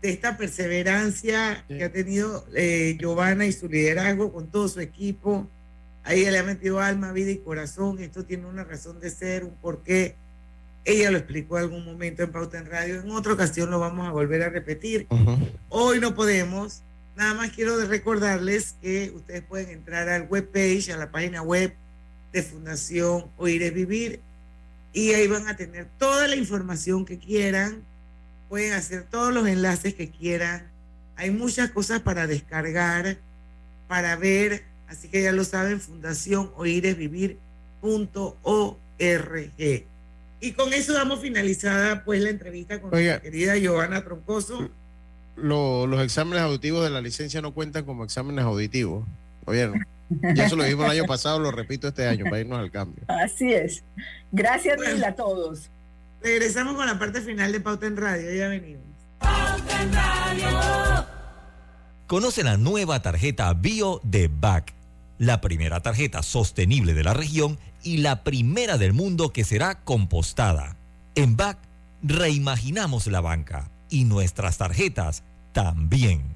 de 0.00 0.10
esta 0.10 0.36
perseverancia 0.36 1.64
que 1.66 1.82
ha 1.82 1.90
tenido 1.90 2.46
eh, 2.54 2.96
Giovanna 3.00 3.46
y 3.46 3.52
su 3.52 3.68
liderazgo 3.68 4.32
con 4.32 4.48
todo 4.48 4.68
su 4.68 4.78
equipo. 4.78 5.48
Ahí 6.04 6.20
ella 6.20 6.30
le 6.30 6.38
ha 6.38 6.42
metido 6.44 6.80
alma, 6.80 7.10
vida 7.10 7.32
y 7.32 7.38
corazón. 7.38 7.98
Esto 7.98 8.24
tiene 8.24 8.46
una 8.46 8.62
razón 8.62 9.00
de 9.00 9.10
ser, 9.10 9.42
un 9.42 9.56
porqué. 9.56 10.14
Ella 10.84 11.10
lo 11.10 11.18
explicó 11.18 11.58
en 11.58 11.64
algún 11.64 11.84
momento 11.84 12.22
en 12.22 12.30
Pauta 12.30 12.58
en 12.58 12.66
Radio. 12.66 13.00
En 13.00 13.10
otra 13.10 13.32
ocasión 13.32 13.72
lo 13.72 13.80
vamos 13.80 14.06
a 14.06 14.12
volver 14.12 14.44
a 14.44 14.50
repetir. 14.50 15.08
Hoy 15.68 15.98
no 15.98 16.14
podemos. 16.14 16.82
Nada 17.16 17.34
más 17.34 17.50
quiero 17.50 17.76
recordarles 17.86 18.76
que 18.80 19.10
ustedes 19.16 19.42
pueden 19.42 19.70
entrar 19.70 20.08
al 20.08 20.28
webpage, 20.30 20.92
a 20.92 20.96
la 20.96 21.10
página 21.10 21.42
web 21.42 21.74
de 22.36 22.42
Fundación 22.42 23.24
Oír 23.38 23.62
es 23.62 23.72
Vivir 23.72 24.20
y 24.92 25.14
ahí 25.14 25.26
van 25.26 25.48
a 25.48 25.56
tener 25.56 25.86
toda 25.98 26.28
la 26.28 26.36
información 26.36 27.06
que 27.06 27.18
quieran, 27.18 27.82
pueden 28.50 28.74
hacer 28.74 29.04
todos 29.04 29.32
los 29.32 29.48
enlaces 29.48 29.94
que 29.94 30.10
quieran. 30.10 30.70
Hay 31.16 31.30
muchas 31.30 31.70
cosas 31.70 32.02
para 32.02 32.26
descargar, 32.26 33.16
para 33.88 34.16
ver, 34.16 34.64
así 34.86 35.08
que 35.08 35.22
ya 35.22 35.32
lo 35.32 35.44
saben, 35.44 35.80
Fundación 35.80 36.50
Y 40.38 40.52
con 40.52 40.74
eso 40.74 40.92
damos 40.92 41.20
finalizada 41.20 42.04
pues 42.04 42.20
la 42.20 42.28
entrevista 42.28 42.82
con 42.82 42.90
nuestra 42.90 43.22
querida 43.22 43.56
Giovanna 43.56 44.04
Troncoso. 44.04 44.68
los 45.36 46.04
exámenes 46.04 46.42
auditivos 46.42 46.84
de 46.84 46.90
la 46.90 47.00
licencia 47.00 47.40
no 47.40 47.54
cuentan 47.54 47.86
como 47.86 48.04
exámenes 48.04 48.44
auditivos. 48.44 49.06
¿Oyeron? 49.46 49.95
Ya 50.08 50.46
eso 50.46 50.56
lo 50.56 50.64
dijimos 50.64 50.86
el 50.86 50.98
año 50.98 51.06
pasado, 51.06 51.38
lo 51.38 51.50
repito 51.50 51.88
este 51.88 52.06
año 52.06 52.24
para 52.24 52.40
irnos 52.40 52.58
al 52.58 52.70
cambio. 52.70 53.04
Así 53.08 53.52
es. 53.52 53.82
Gracias 54.32 54.78
a 55.04 55.12
todos. 55.14 55.70
Regresamos 56.22 56.76
con 56.76 56.86
la 56.86 56.98
parte 56.98 57.20
final 57.20 57.52
de 57.52 57.60
Pauta 57.60 57.86
en 57.86 57.96
Radio. 57.96 58.32
Ya 58.34 58.48
venimos. 58.48 58.84
Pauta 59.18 59.82
en 59.82 59.92
Radio. 59.92 61.06
Conoce 62.06 62.44
la 62.44 62.56
nueva 62.56 63.02
tarjeta 63.02 63.52
Bio 63.52 64.00
de 64.04 64.28
BAC, 64.28 64.72
la 65.18 65.40
primera 65.40 65.80
tarjeta 65.80 66.22
sostenible 66.22 66.94
de 66.94 67.02
la 67.02 67.14
región 67.14 67.58
y 67.82 67.98
la 67.98 68.22
primera 68.22 68.78
del 68.78 68.92
mundo 68.92 69.32
que 69.32 69.42
será 69.42 69.82
compostada. 69.82 70.76
En 71.16 71.36
BAC 71.36 71.58
reimaginamos 72.02 73.08
la 73.08 73.20
banca 73.20 73.70
y 73.90 74.04
nuestras 74.04 74.58
tarjetas 74.58 75.24
también. 75.52 76.35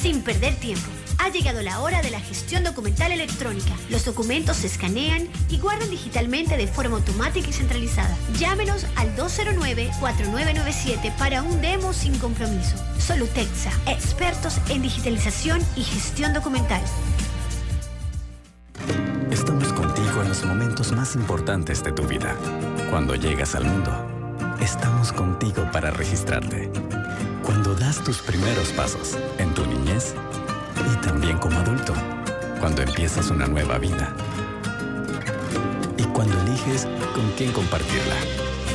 sin 0.00 0.22
perder 0.22 0.54
tiempo. 0.56 0.86
Ha 1.18 1.30
llegado 1.30 1.60
la 1.62 1.80
hora 1.80 2.00
de 2.00 2.10
la 2.10 2.20
gestión 2.20 2.62
documental 2.62 3.10
electrónica. 3.10 3.72
Los 3.90 4.04
documentos 4.04 4.58
se 4.58 4.68
escanean 4.68 5.28
y 5.50 5.58
guardan 5.58 5.90
digitalmente 5.90 6.56
de 6.56 6.68
forma 6.68 6.96
automática 6.96 7.48
y 7.48 7.52
centralizada. 7.52 8.16
Llámenos 8.38 8.86
al 8.94 9.14
209-4997 9.16 11.12
para 11.16 11.42
un 11.42 11.60
demo 11.60 11.92
sin 11.92 12.16
compromiso. 12.18 12.76
Solutexa, 12.98 13.72
expertos 13.86 14.58
en 14.68 14.82
digitalización 14.82 15.60
y 15.74 15.82
gestión 15.82 16.32
documental. 16.32 16.82
Estamos 19.32 19.72
contigo 19.72 20.22
en 20.22 20.28
los 20.28 20.44
momentos 20.44 20.92
más 20.92 21.16
importantes 21.16 21.82
de 21.82 21.90
tu 21.92 22.04
vida. 22.04 22.36
Cuando 22.90 23.16
llegas 23.16 23.56
al 23.56 23.64
mundo, 23.64 23.90
estamos 24.60 25.12
contigo 25.12 25.68
para 25.72 25.90
registrarte. 25.90 26.70
Cuando 27.48 27.74
das 27.74 28.04
tus 28.04 28.18
primeros 28.18 28.68
pasos 28.72 29.16
en 29.38 29.54
tu 29.54 29.64
niñez 29.64 30.14
y 30.92 30.96
también 31.00 31.38
como 31.38 31.58
adulto, 31.58 31.94
cuando 32.60 32.82
empiezas 32.82 33.30
una 33.30 33.46
nueva 33.46 33.78
vida 33.78 34.14
y 35.96 36.02
cuando 36.02 36.38
eliges 36.42 36.86
con 37.14 37.26
quién 37.38 37.50
compartirla. 37.52 38.16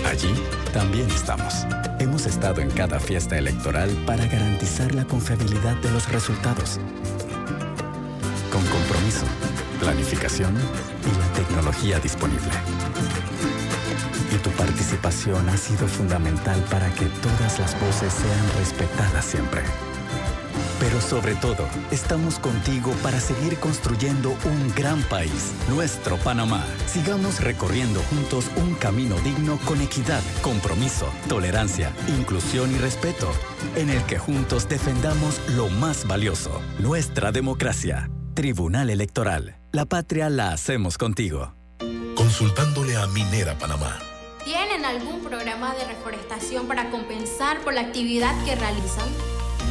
Allí 0.09 0.33
también 0.73 1.07
estamos. 1.11 1.67
Hemos 1.99 2.25
estado 2.25 2.61
en 2.61 2.71
cada 2.71 2.99
fiesta 2.99 3.37
electoral 3.37 3.91
para 4.07 4.25
garantizar 4.25 4.95
la 4.95 5.05
confiabilidad 5.05 5.75
de 5.75 5.91
los 5.91 6.09
resultados. 6.09 6.79
Con 8.51 8.65
compromiso, 8.65 9.27
planificación 9.79 10.55
y 10.57 11.19
la 11.19 11.33
tecnología 11.33 11.99
disponible. 11.99 12.49
Tu 14.43 14.49
participación 14.51 15.47
ha 15.49 15.57
sido 15.57 15.87
fundamental 15.87 16.59
para 16.69 16.93
que 16.93 17.05
todas 17.05 17.59
las 17.59 17.79
voces 17.79 18.13
sean 18.13 18.59
respetadas 18.59 19.23
siempre. 19.23 19.61
Pero 20.79 20.99
sobre 20.99 21.33
todo, 21.35 21.65
estamos 21.91 22.39
contigo 22.39 22.91
para 23.01 23.21
seguir 23.21 23.57
construyendo 23.57 24.35
un 24.43 24.73
gran 24.75 25.01
país, 25.03 25.53
nuestro 25.69 26.17
Panamá. 26.17 26.65
Sigamos 26.87 27.39
recorriendo 27.39 28.01
juntos 28.01 28.51
un 28.57 28.75
camino 28.75 29.15
digno 29.21 29.57
con 29.65 29.79
equidad, 29.81 30.21
compromiso, 30.41 31.07
tolerancia, 31.29 31.93
inclusión 32.19 32.69
y 32.75 32.77
respeto, 32.79 33.31
en 33.77 33.89
el 33.89 34.03
que 34.03 34.19
juntos 34.19 34.67
defendamos 34.67 35.39
lo 35.55 35.69
más 35.69 36.05
valioso, 36.05 36.61
nuestra 36.79 37.31
democracia. 37.31 38.09
Tribunal 38.33 38.89
Electoral. 38.89 39.55
La 39.71 39.85
patria 39.85 40.29
la 40.29 40.51
hacemos 40.51 40.97
contigo. 40.97 41.53
Consultándole 42.15 42.97
a 42.97 43.07
Minera 43.07 43.57
Panamá. 43.57 43.99
¿Tienen 44.45 44.83
algún 44.83 45.21
programa 45.21 45.73
de 45.73 45.85
reforestación 45.85 46.67
para 46.67 46.89
compensar 46.91 47.61
por 47.61 47.73
la 47.73 47.79
actividad 47.79 48.33
que 48.43 48.55
realizan? 48.55 49.07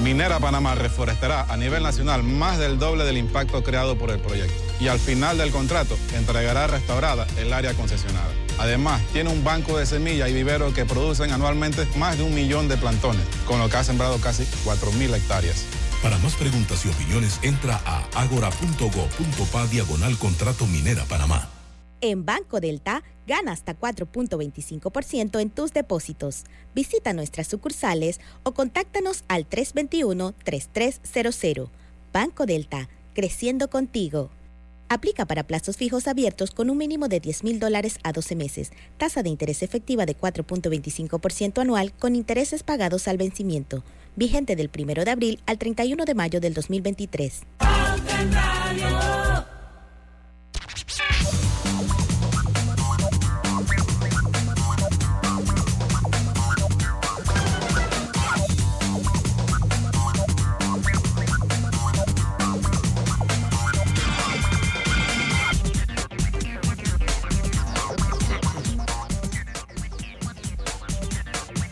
Minera 0.02 0.40
Panamá 0.40 0.74
reforestará 0.74 1.42
a 1.42 1.56
nivel 1.58 1.82
nacional 1.82 2.22
más 2.22 2.58
del 2.58 2.78
doble 2.78 3.04
del 3.04 3.18
impacto 3.18 3.62
creado 3.62 3.98
por 3.98 4.10
el 4.10 4.18
proyecto 4.18 4.54
y 4.80 4.88
al 4.88 4.98
final 4.98 5.36
del 5.36 5.50
contrato 5.50 5.98
entregará 6.14 6.66
restaurada 6.68 7.26
el 7.36 7.52
área 7.52 7.74
concesionada. 7.74 8.30
Además, 8.58 9.02
tiene 9.12 9.28
un 9.28 9.44
banco 9.44 9.76
de 9.76 9.84
semillas 9.84 10.30
y 10.30 10.32
viveros 10.32 10.72
que 10.72 10.86
producen 10.86 11.32
anualmente 11.32 11.86
más 11.96 12.16
de 12.16 12.24
un 12.24 12.34
millón 12.34 12.68
de 12.68 12.78
plantones, 12.78 13.26
con 13.46 13.58
lo 13.58 13.68
que 13.68 13.76
ha 13.76 13.84
sembrado 13.84 14.18
casi 14.18 14.44
4.000 14.64 15.14
hectáreas. 15.14 15.66
Para 16.02 16.16
más 16.18 16.34
preguntas 16.34 16.84
y 16.86 16.88
opiniones, 16.88 17.38
entra 17.42 17.78
a 17.84 18.04
agora.go.pa 18.14 19.66
diagonal 19.66 20.16
contrato 20.16 20.66
Minera 20.66 21.04
Panamá. 21.04 21.61
En 22.04 22.26
Banco 22.26 22.60
Delta, 22.60 23.04
gana 23.28 23.52
hasta 23.52 23.78
4.25% 23.78 25.40
en 25.40 25.50
tus 25.50 25.72
depósitos. 25.72 26.42
Visita 26.74 27.12
nuestras 27.12 27.46
sucursales 27.46 28.18
o 28.42 28.54
contáctanos 28.54 29.22
al 29.28 29.48
321-3300. 29.48 31.68
Banco 32.12 32.44
Delta, 32.44 32.88
creciendo 33.14 33.70
contigo. 33.70 34.30
Aplica 34.88 35.26
para 35.26 35.44
plazos 35.44 35.76
fijos 35.76 36.08
abiertos 36.08 36.50
con 36.50 36.70
un 36.70 36.76
mínimo 36.76 37.06
de 37.06 37.20
10 37.20 37.44
mil 37.44 37.60
dólares 37.60 38.00
a 38.02 38.10
12 38.12 38.34
meses. 38.34 38.72
Tasa 38.98 39.22
de 39.22 39.28
interés 39.28 39.62
efectiva 39.62 40.04
de 40.04 40.16
4.25% 40.16 41.60
anual 41.60 41.92
con 41.92 42.16
intereses 42.16 42.64
pagados 42.64 43.06
al 43.06 43.16
vencimiento. 43.16 43.84
Vigente 44.16 44.56
del 44.56 44.72
1 44.76 45.04
de 45.04 45.10
abril 45.12 45.40
al 45.46 45.56
31 45.56 46.04
de 46.04 46.14
mayo 46.14 46.40
del 46.40 46.52
2023. 46.52 47.42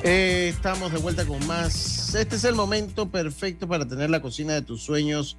Eh, 0.03 0.48
estamos 0.48 0.90
de 0.92 0.98
vuelta 0.98 1.26
con 1.26 1.46
más. 1.46 2.14
Este 2.14 2.36
es 2.36 2.44
el 2.44 2.55
momento 2.55 3.11
perfecto 3.11 3.68
para 3.68 3.86
tener 3.86 4.09
la 4.09 4.22
cocina 4.22 4.55
de 4.55 4.62
tus 4.62 4.82
sueños 4.82 5.36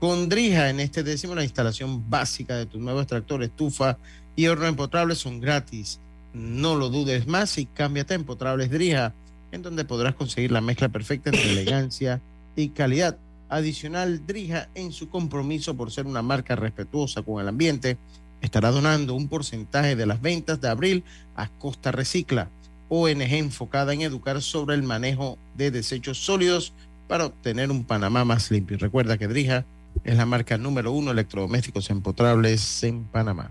con 0.00 0.28
Drija. 0.28 0.68
En 0.68 0.80
este 0.80 1.04
décimo, 1.04 1.36
la 1.36 1.44
instalación 1.44 2.10
básica 2.10 2.56
de 2.56 2.66
tu 2.66 2.80
nuevo 2.80 3.00
extractor, 3.00 3.40
estufa 3.44 3.98
y 4.34 4.48
horno 4.48 4.66
empotrable 4.66 5.14
son 5.14 5.40
gratis. 5.40 6.00
No 6.34 6.74
lo 6.74 6.88
dudes 6.88 7.28
más 7.28 7.56
y 7.58 7.66
cámbiate 7.66 8.14
a 8.14 8.16
Empotrables 8.16 8.70
Drija, 8.70 9.14
en 9.52 9.62
donde 9.62 9.84
podrás 9.84 10.16
conseguir 10.16 10.50
la 10.50 10.60
mezcla 10.60 10.88
perfecta 10.88 11.30
entre 11.30 11.48
elegancia 11.52 12.20
y 12.56 12.70
calidad. 12.70 13.16
Adicional, 13.48 14.26
Drija, 14.26 14.70
en 14.74 14.90
su 14.90 15.08
compromiso 15.08 15.76
por 15.76 15.92
ser 15.92 16.06
una 16.06 16.22
marca 16.22 16.56
respetuosa 16.56 17.22
con 17.22 17.40
el 17.40 17.46
ambiente, 17.46 17.96
estará 18.40 18.72
donando 18.72 19.14
un 19.14 19.28
porcentaje 19.28 19.94
de 19.94 20.06
las 20.06 20.20
ventas 20.20 20.60
de 20.60 20.68
abril 20.68 21.04
a 21.36 21.48
Costa 21.48 21.92
Recicla 21.92 22.50
ONG 22.90 23.22
enfocada 23.22 23.94
en 23.94 24.02
educar 24.02 24.42
sobre 24.42 24.74
el 24.74 24.82
manejo 24.82 25.38
de 25.56 25.70
desechos 25.70 26.18
sólidos 26.18 26.74
para 27.08 27.26
obtener 27.26 27.70
un 27.70 27.84
Panamá 27.84 28.24
más 28.24 28.50
limpio. 28.50 28.76
Recuerda 28.76 29.16
que 29.16 29.28
Drija 29.28 29.64
es 30.04 30.16
la 30.16 30.26
marca 30.26 30.58
número 30.58 30.92
uno 30.92 31.06
de 31.06 31.12
electrodomésticos 31.12 31.88
empotrables 31.88 32.82
en 32.82 33.04
Panamá. 33.04 33.50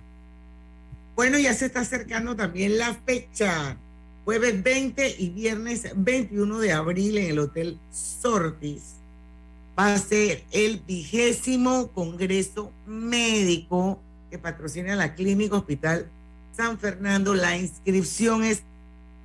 Bueno, 1.15 1.39
ya 1.39 1.53
se 1.53 1.65
está 1.65 1.81
acercando 1.81 2.35
también 2.35 2.77
la 2.77 2.93
fecha. 2.93 3.75
Jueves 4.25 4.61
20 4.61 5.15
y 5.17 5.29
viernes 5.29 5.87
21 5.95 6.59
de 6.59 6.71
abril 6.71 7.17
en 7.17 7.31
el 7.31 7.39
Hotel 7.39 7.77
Sortis. 7.91 8.95
Va 9.77 9.93
a 9.93 9.97
ser 9.97 10.43
el 10.51 10.79
vigésimo 10.85 11.87
Congreso 11.87 12.71
Médico 12.85 13.99
que 14.29 14.37
patrocina 14.37 14.95
la 14.95 15.15
Clínica 15.15 15.55
Hospital 15.55 16.07
San 16.55 16.77
Fernando. 16.77 17.33
La 17.33 17.57
inscripción 17.57 18.43
es 18.43 18.63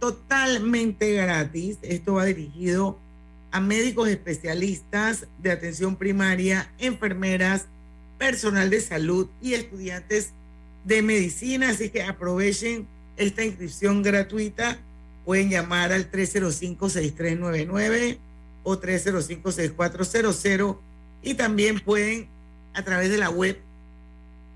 totalmente 0.05 1.14
gratis. 1.14 1.78
Esto 1.80 2.12
va 2.14 2.26
dirigido 2.26 2.98
a 3.50 3.62
médicos 3.62 4.11
especialistas 4.11 5.26
de 5.38 5.50
atención 5.50 5.96
primaria, 5.96 6.70
enfermeras, 6.76 7.68
personal 8.18 8.68
de 8.68 8.82
salud 8.82 9.30
y 9.40 9.55
estudiantes 9.55 10.32
de 10.84 11.00
medicina. 11.00 11.70
Así 11.70 11.88
que 11.88 12.02
aprovechen 12.02 12.86
esta 13.16 13.46
inscripción 13.46 14.02
gratuita. 14.02 14.78
Pueden 15.24 15.48
llamar 15.48 15.90
al 15.90 16.12
305-6399 16.12 18.18
o 18.62 18.78
305-6400 18.78 20.76
y 21.22 21.32
también 21.32 21.80
pueden 21.80 22.28
a 22.74 22.82
través 22.82 23.09
de 23.09 23.16
la 23.16 23.30
web 23.30 23.59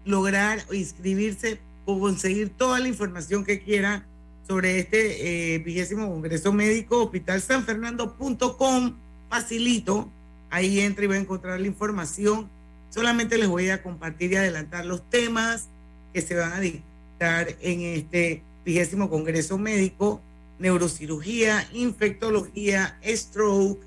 lograr 0.05 0.63
inscribirse 0.71 1.59
o 1.87 1.99
conseguir 1.99 2.51
toda 2.51 2.81
la 2.81 2.89
información 2.89 3.47
que 3.47 3.63
quieran 3.63 4.05
sobre 4.49 4.79
este 4.79 5.55
eh, 5.55 5.59
vigésimo 5.59 6.09
Congreso 6.09 6.55
Médico, 6.55 7.03
hospitalsanfernando.com, 7.03 8.95
facilito, 9.29 10.09
ahí 10.49 10.81
entra 10.81 11.05
y 11.05 11.09
va 11.09 11.17
a 11.17 11.19
encontrar 11.19 11.61
la 11.61 11.67
información. 11.67 12.49
Solamente 12.89 13.37
les 13.37 13.49
voy 13.49 13.69
a 13.69 13.83
compartir 13.83 14.33
y 14.33 14.37
adelantar 14.37 14.87
los 14.87 15.09
temas 15.11 15.69
que 16.15 16.23
se 16.23 16.35
van 16.35 16.55
a 16.55 16.61
dictar 16.61 17.57
en 17.61 17.83
este 17.83 18.43
vigésimo 18.65 19.11
Congreso 19.11 19.59
Médico, 19.59 20.23
neurocirugía, 20.59 21.69
infectología, 21.75 22.99
stroke, 23.05 23.83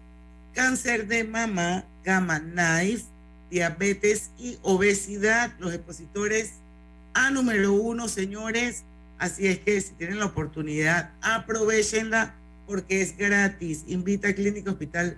cáncer 0.54 1.08
de 1.08 1.24
mama, 1.24 1.86
gamma 2.04 2.40
knife, 2.40 3.06
diabetes 3.50 4.30
y 4.38 4.60
obesidad. 4.62 5.54
Los 5.60 5.74
expositores 5.74 6.54
A 7.14 7.32
número 7.32 7.74
uno, 7.74 8.08
señores, 8.08 8.86
Así 9.22 9.46
es 9.46 9.60
que 9.60 9.80
si 9.80 9.94
tienen 9.94 10.18
la 10.18 10.26
oportunidad, 10.26 11.12
aprovechenla 11.22 12.34
porque 12.66 13.04
es 13.04 13.16
gratis. 13.16 13.84
Invita 13.86 14.30
a 14.30 14.34
Clínica 14.34 14.72
Hospital 14.72 15.16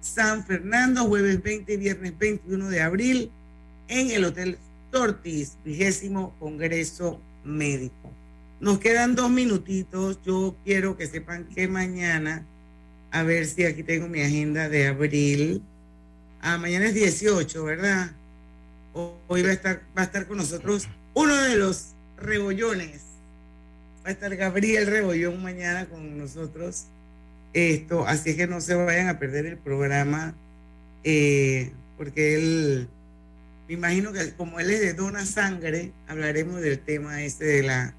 San 0.00 0.42
Fernando, 0.46 1.04
jueves 1.04 1.42
20 1.42 1.74
y 1.74 1.76
viernes 1.76 2.18
21 2.18 2.70
de 2.70 2.80
abril, 2.80 3.30
en 3.88 4.10
el 4.10 4.24
Hotel 4.24 4.56
Tortis, 4.90 5.58
vigésimo 5.66 6.34
Congreso 6.40 7.20
Médico. 7.44 8.10
Nos 8.58 8.78
quedan 8.78 9.14
dos 9.14 9.28
minutitos. 9.28 10.18
Yo 10.24 10.56
quiero 10.64 10.96
que 10.96 11.06
sepan 11.06 11.44
que 11.44 11.68
mañana, 11.68 12.46
a 13.10 13.22
ver 13.22 13.44
si 13.44 13.66
aquí 13.66 13.82
tengo 13.82 14.08
mi 14.08 14.22
agenda 14.22 14.70
de 14.70 14.86
abril. 14.86 15.60
Ah, 16.40 16.56
mañana 16.56 16.86
es 16.86 16.94
18, 16.94 17.64
¿verdad? 17.64 18.12
Hoy 18.94 19.42
va 19.42 19.50
a 19.50 19.52
estar, 19.52 19.82
va 19.94 20.00
a 20.00 20.04
estar 20.06 20.26
con 20.26 20.38
nosotros 20.38 20.88
uno 21.12 21.36
de 21.36 21.56
los 21.56 21.88
rebollones. 22.16 23.11
Va 24.04 24.08
a 24.08 24.12
estar 24.12 24.34
Gabriel 24.34 24.86
Rebollón 24.86 25.42
mañana 25.42 25.86
con 25.86 26.18
nosotros. 26.18 26.86
Esto, 27.52 28.06
así 28.06 28.30
es 28.30 28.36
que 28.36 28.46
no 28.46 28.60
se 28.60 28.74
vayan 28.74 29.08
a 29.08 29.18
perder 29.18 29.46
el 29.46 29.58
programa, 29.58 30.34
eh, 31.04 31.70
porque 31.98 32.34
él, 32.34 32.88
me 33.68 33.74
imagino 33.74 34.12
que 34.12 34.32
como 34.32 34.58
él 34.58 34.70
es 34.70 34.80
de 34.80 34.94
Dona 34.94 35.26
Sangre, 35.26 35.92
hablaremos 36.08 36.60
del 36.60 36.78
tema 36.78 37.22
ese 37.22 37.44
de 37.44 37.62
la 37.62 37.94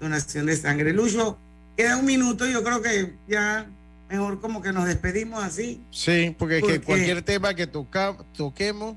donación 0.00 0.46
de 0.46 0.56
sangre. 0.56 0.92
Lucho, 0.92 1.38
queda 1.76 1.98
un 1.98 2.06
minuto, 2.06 2.46
yo 2.46 2.64
creo 2.64 2.80
que 2.80 3.12
ya 3.28 3.66
mejor 4.08 4.40
como 4.40 4.62
que 4.62 4.72
nos 4.72 4.86
despedimos 4.86 5.44
así. 5.44 5.82
Sí, 5.90 6.34
porque, 6.38 6.62
que 6.62 6.80
cualquier 6.80 7.22
tema 7.22 7.54
que 7.54 7.66
toca, 7.66 8.16
toquemos 8.36 8.96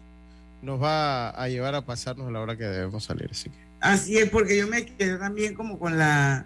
nos 0.61 0.81
va 0.81 1.29
a 1.29 1.47
llevar 1.49 1.75
a 1.75 1.85
pasarnos 1.85 2.27
a 2.27 2.31
la 2.31 2.39
hora 2.39 2.57
que 2.57 2.63
debemos 2.63 3.03
salir. 3.03 3.29
Así, 3.29 3.49
que. 3.49 3.66
Así 3.93 4.17
es, 4.17 4.29
porque 4.29 4.57
yo 4.57 4.67
me 4.67 4.85
quedé 4.85 5.17
también 5.17 5.53
como 5.53 5.79
con 5.79 5.97
la, 5.97 6.45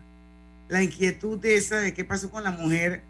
la 0.69 0.83
inquietud 0.83 1.39
de 1.39 1.55
esa 1.55 1.79
de 1.79 1.93
qué 1.93 2.03
pasó 2.03 2.29
con 2.29 2.43
la 2.43 2.51
mujer, 2.51 3.01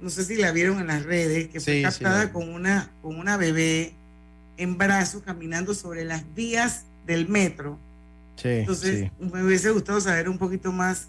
no 0.00 0.10
sé 0.10 0.24
si 0.24 0.36
la 0.36 0.52
vieron 0.52 0.80
en 0.80 0.88
las 0.88 1.04
redes, 1.04 1.48
que 1.48 1.60
fue 1.60 1.82
captada 1.82 2.32
con, 2.32 2.48
una, 2.48 2.90
con 3.02 3.18
una 3.18 3.36
bebé 3.36 3.94
en 4.56 4.76
brazos 4.76 5.22
caminando 5.22 5.74
sobre 5.74 6.04
las 6.04 6.22
vías 6.34 6.84
del 7.06 7.28
metro. 7.28 7.78
Entonces, 8.42 9.10
me 9.18 9.42
hubiese 9.42 9.70
gustado 9.70 10.00
saber 10.00 10.28
un 10.28 10.38
poquito 10.38 10.70
más 10.70 11.08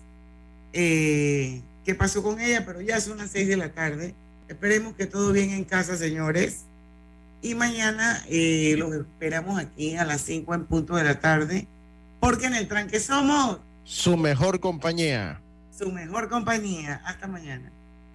eh, 0.73 1.61
qué 1.85 1.93
pasó 1.93 2.23
con 2.23 2.39
ella, 2.39 2.65
pero 2.65 2.81
ya 2.81 2.99
son 2.99 3.17
las 3.17 3.31
seis 3.31 3.47
de 3.47 3.57
la 3.57 3.71
tarde. 3.71 4.15
Esperemos 4.47 4.95
que 4.95 5.05
todo 5.05 5.31
bien 5.31 5.51
en 5.51 5.63
casa, 5.63 5.95
señores. 5.95 6.65
Y 7.41 7.55
mañana 7.55 8.23
eh, 8.27 8.75
los 8.77 8.93
esperamos 8.93 9.59
aquí 9.59 9.95
a 9.95 10.05
las 10.05 10.21
5 10.21 10.53
en 10.55 10.65
punto 10.65 10.95
de 10.95 11.03
la 11.03 11.19
tarde, 11.21 11.67
porque 12.19 12.47
en 12.47 12.55
el 12.55 12.67
tranque 12.67 12.99
somos 12.99 13.59
su 13.83 14.17
mejor 14.17 14.59
compañía. 14.59 15.41
Su 15.75 15.91
mejor 15.91 16.29
compañía. 16.29 17.01
Hasta 17.05 17.27
mañana. 17.27 17.71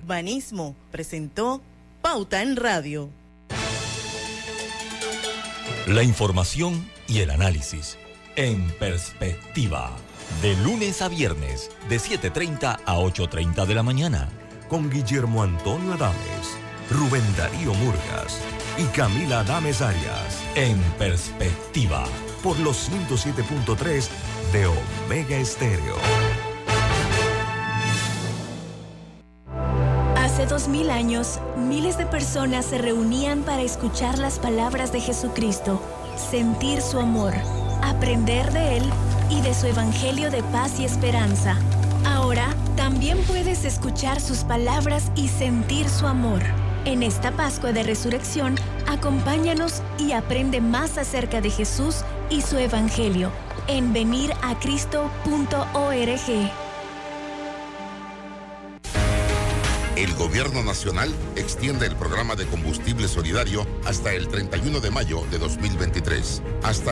Banismo 0.07 0.77
presentó 0.93 1.63
Pauta 2.03 2.43
en 2.43 2.57
Radio. 2.57 3.11
La 5.87 6.03
información 6.03 6.89
y 7.09 7.21
el 7.21 7.31
análisis 7.31 7.99
en 8.37 8.71
perspectiva. 8.79 9.91
De 10.43 10.57
lunes 10.57 11.03
a 11.03 11.09
viernes, 11.09 11.71
de 11.89 11.97
7.30 11.97 12.81
a 12.85 12.97
8.30 12.97 13.67
de 13.67 13.75
la 13.75 13.83
mañana. 13.83 14.29
Con 14.69 14.91
Guillermo 14.91 15.43
Antonio 15.43 15.95
Adames, 15.95 16.57
Rubén 16.91 17.25
Darío 17.37 17.75
Murgas 17.75 18.41
y 18.79 18.85
Camila 18.97 19.41
Adames 19.41 19.83
Arias. 19.83 20.43
En 20.55 20.79
perspectiva. 20.99 22.05
Por 22.45 22.61
los 22.61 22.89
107.3 22.89 24.09
de 24.53 24.67
Omega 24.67 25.37
Estéreo. 25.37 25.97
Hace 30.17 30.47
dos 30.47 30.69
mil 30.69 30.91
años, 30.91 31.41
miles 31.57 31.99
de 31.99 32.07
personas 32.07 32.67
se 32.67 32.79
reunían 32.79 33.43
para 33.43 33.63
escuchar 33.63 34.19
las 34.19 34.39
palabras 34.39 34.93
de 34.93 35.01
Jesucristo, 35.01 35.81
sentir 36.31 36.81
su 36.81 37.01
amor 37.01 37.35
aprender 37.85 38.51
de 38.53 38.79
Él 38.79 38.85
y 39.31 39.41
de 39.41 39.55
su 39.55 39.67
Evangelio 39.67 40.31
de 40.31 40.43
paz 40.45 40.81
y 40.81 40.85
esperanza. 40.85 41.57
Ahora 42.07 42.49
también 42.77 43.19
puedes 43.25 43.65
escuchar 43.65 44.21
sus 44.21 44.39
palabras 44.39 45.11
y 45.17 45.29
sentir 45.29 45.89
su 45.89 46.07
amor. 46.07 46.43
En 46.85 47.03
esta 47.03 47.33
Pascua 47.33 47.73
de 47.73 47.83
Resurrección, 47.83 48.57
acompáñanos 48.87 49.83
y 49.99 50.13
aprende 50.13 50.61
más 50.61 50.99
acerca 50.99 51.41
de 51.41 51.49
Jesús 51.49 52.05
y 52.29 52.43
su 52.43 52.59
Evangelio 52.59 53.33
en 53.69 53.95
veniracristo.org. 53.95 56.53
El 59.97 60.13
Gobierno 60.15 60.63
Nacional 60.63 61.11
extiende 61.37 61.87
el 61.87 61.97
programa 61.97 62.35
de 62.35 62.47
combustible 62.47 63.09
solidario 63.09 63.67
hasta 63.87 64.13
el 64.13 64.29
31 64.29 64.81
de 64.81 64.91
mayo 64.91 65.23
de 65.31 65.39
2023. 65.39 66.43
Hasta 66.65 66.83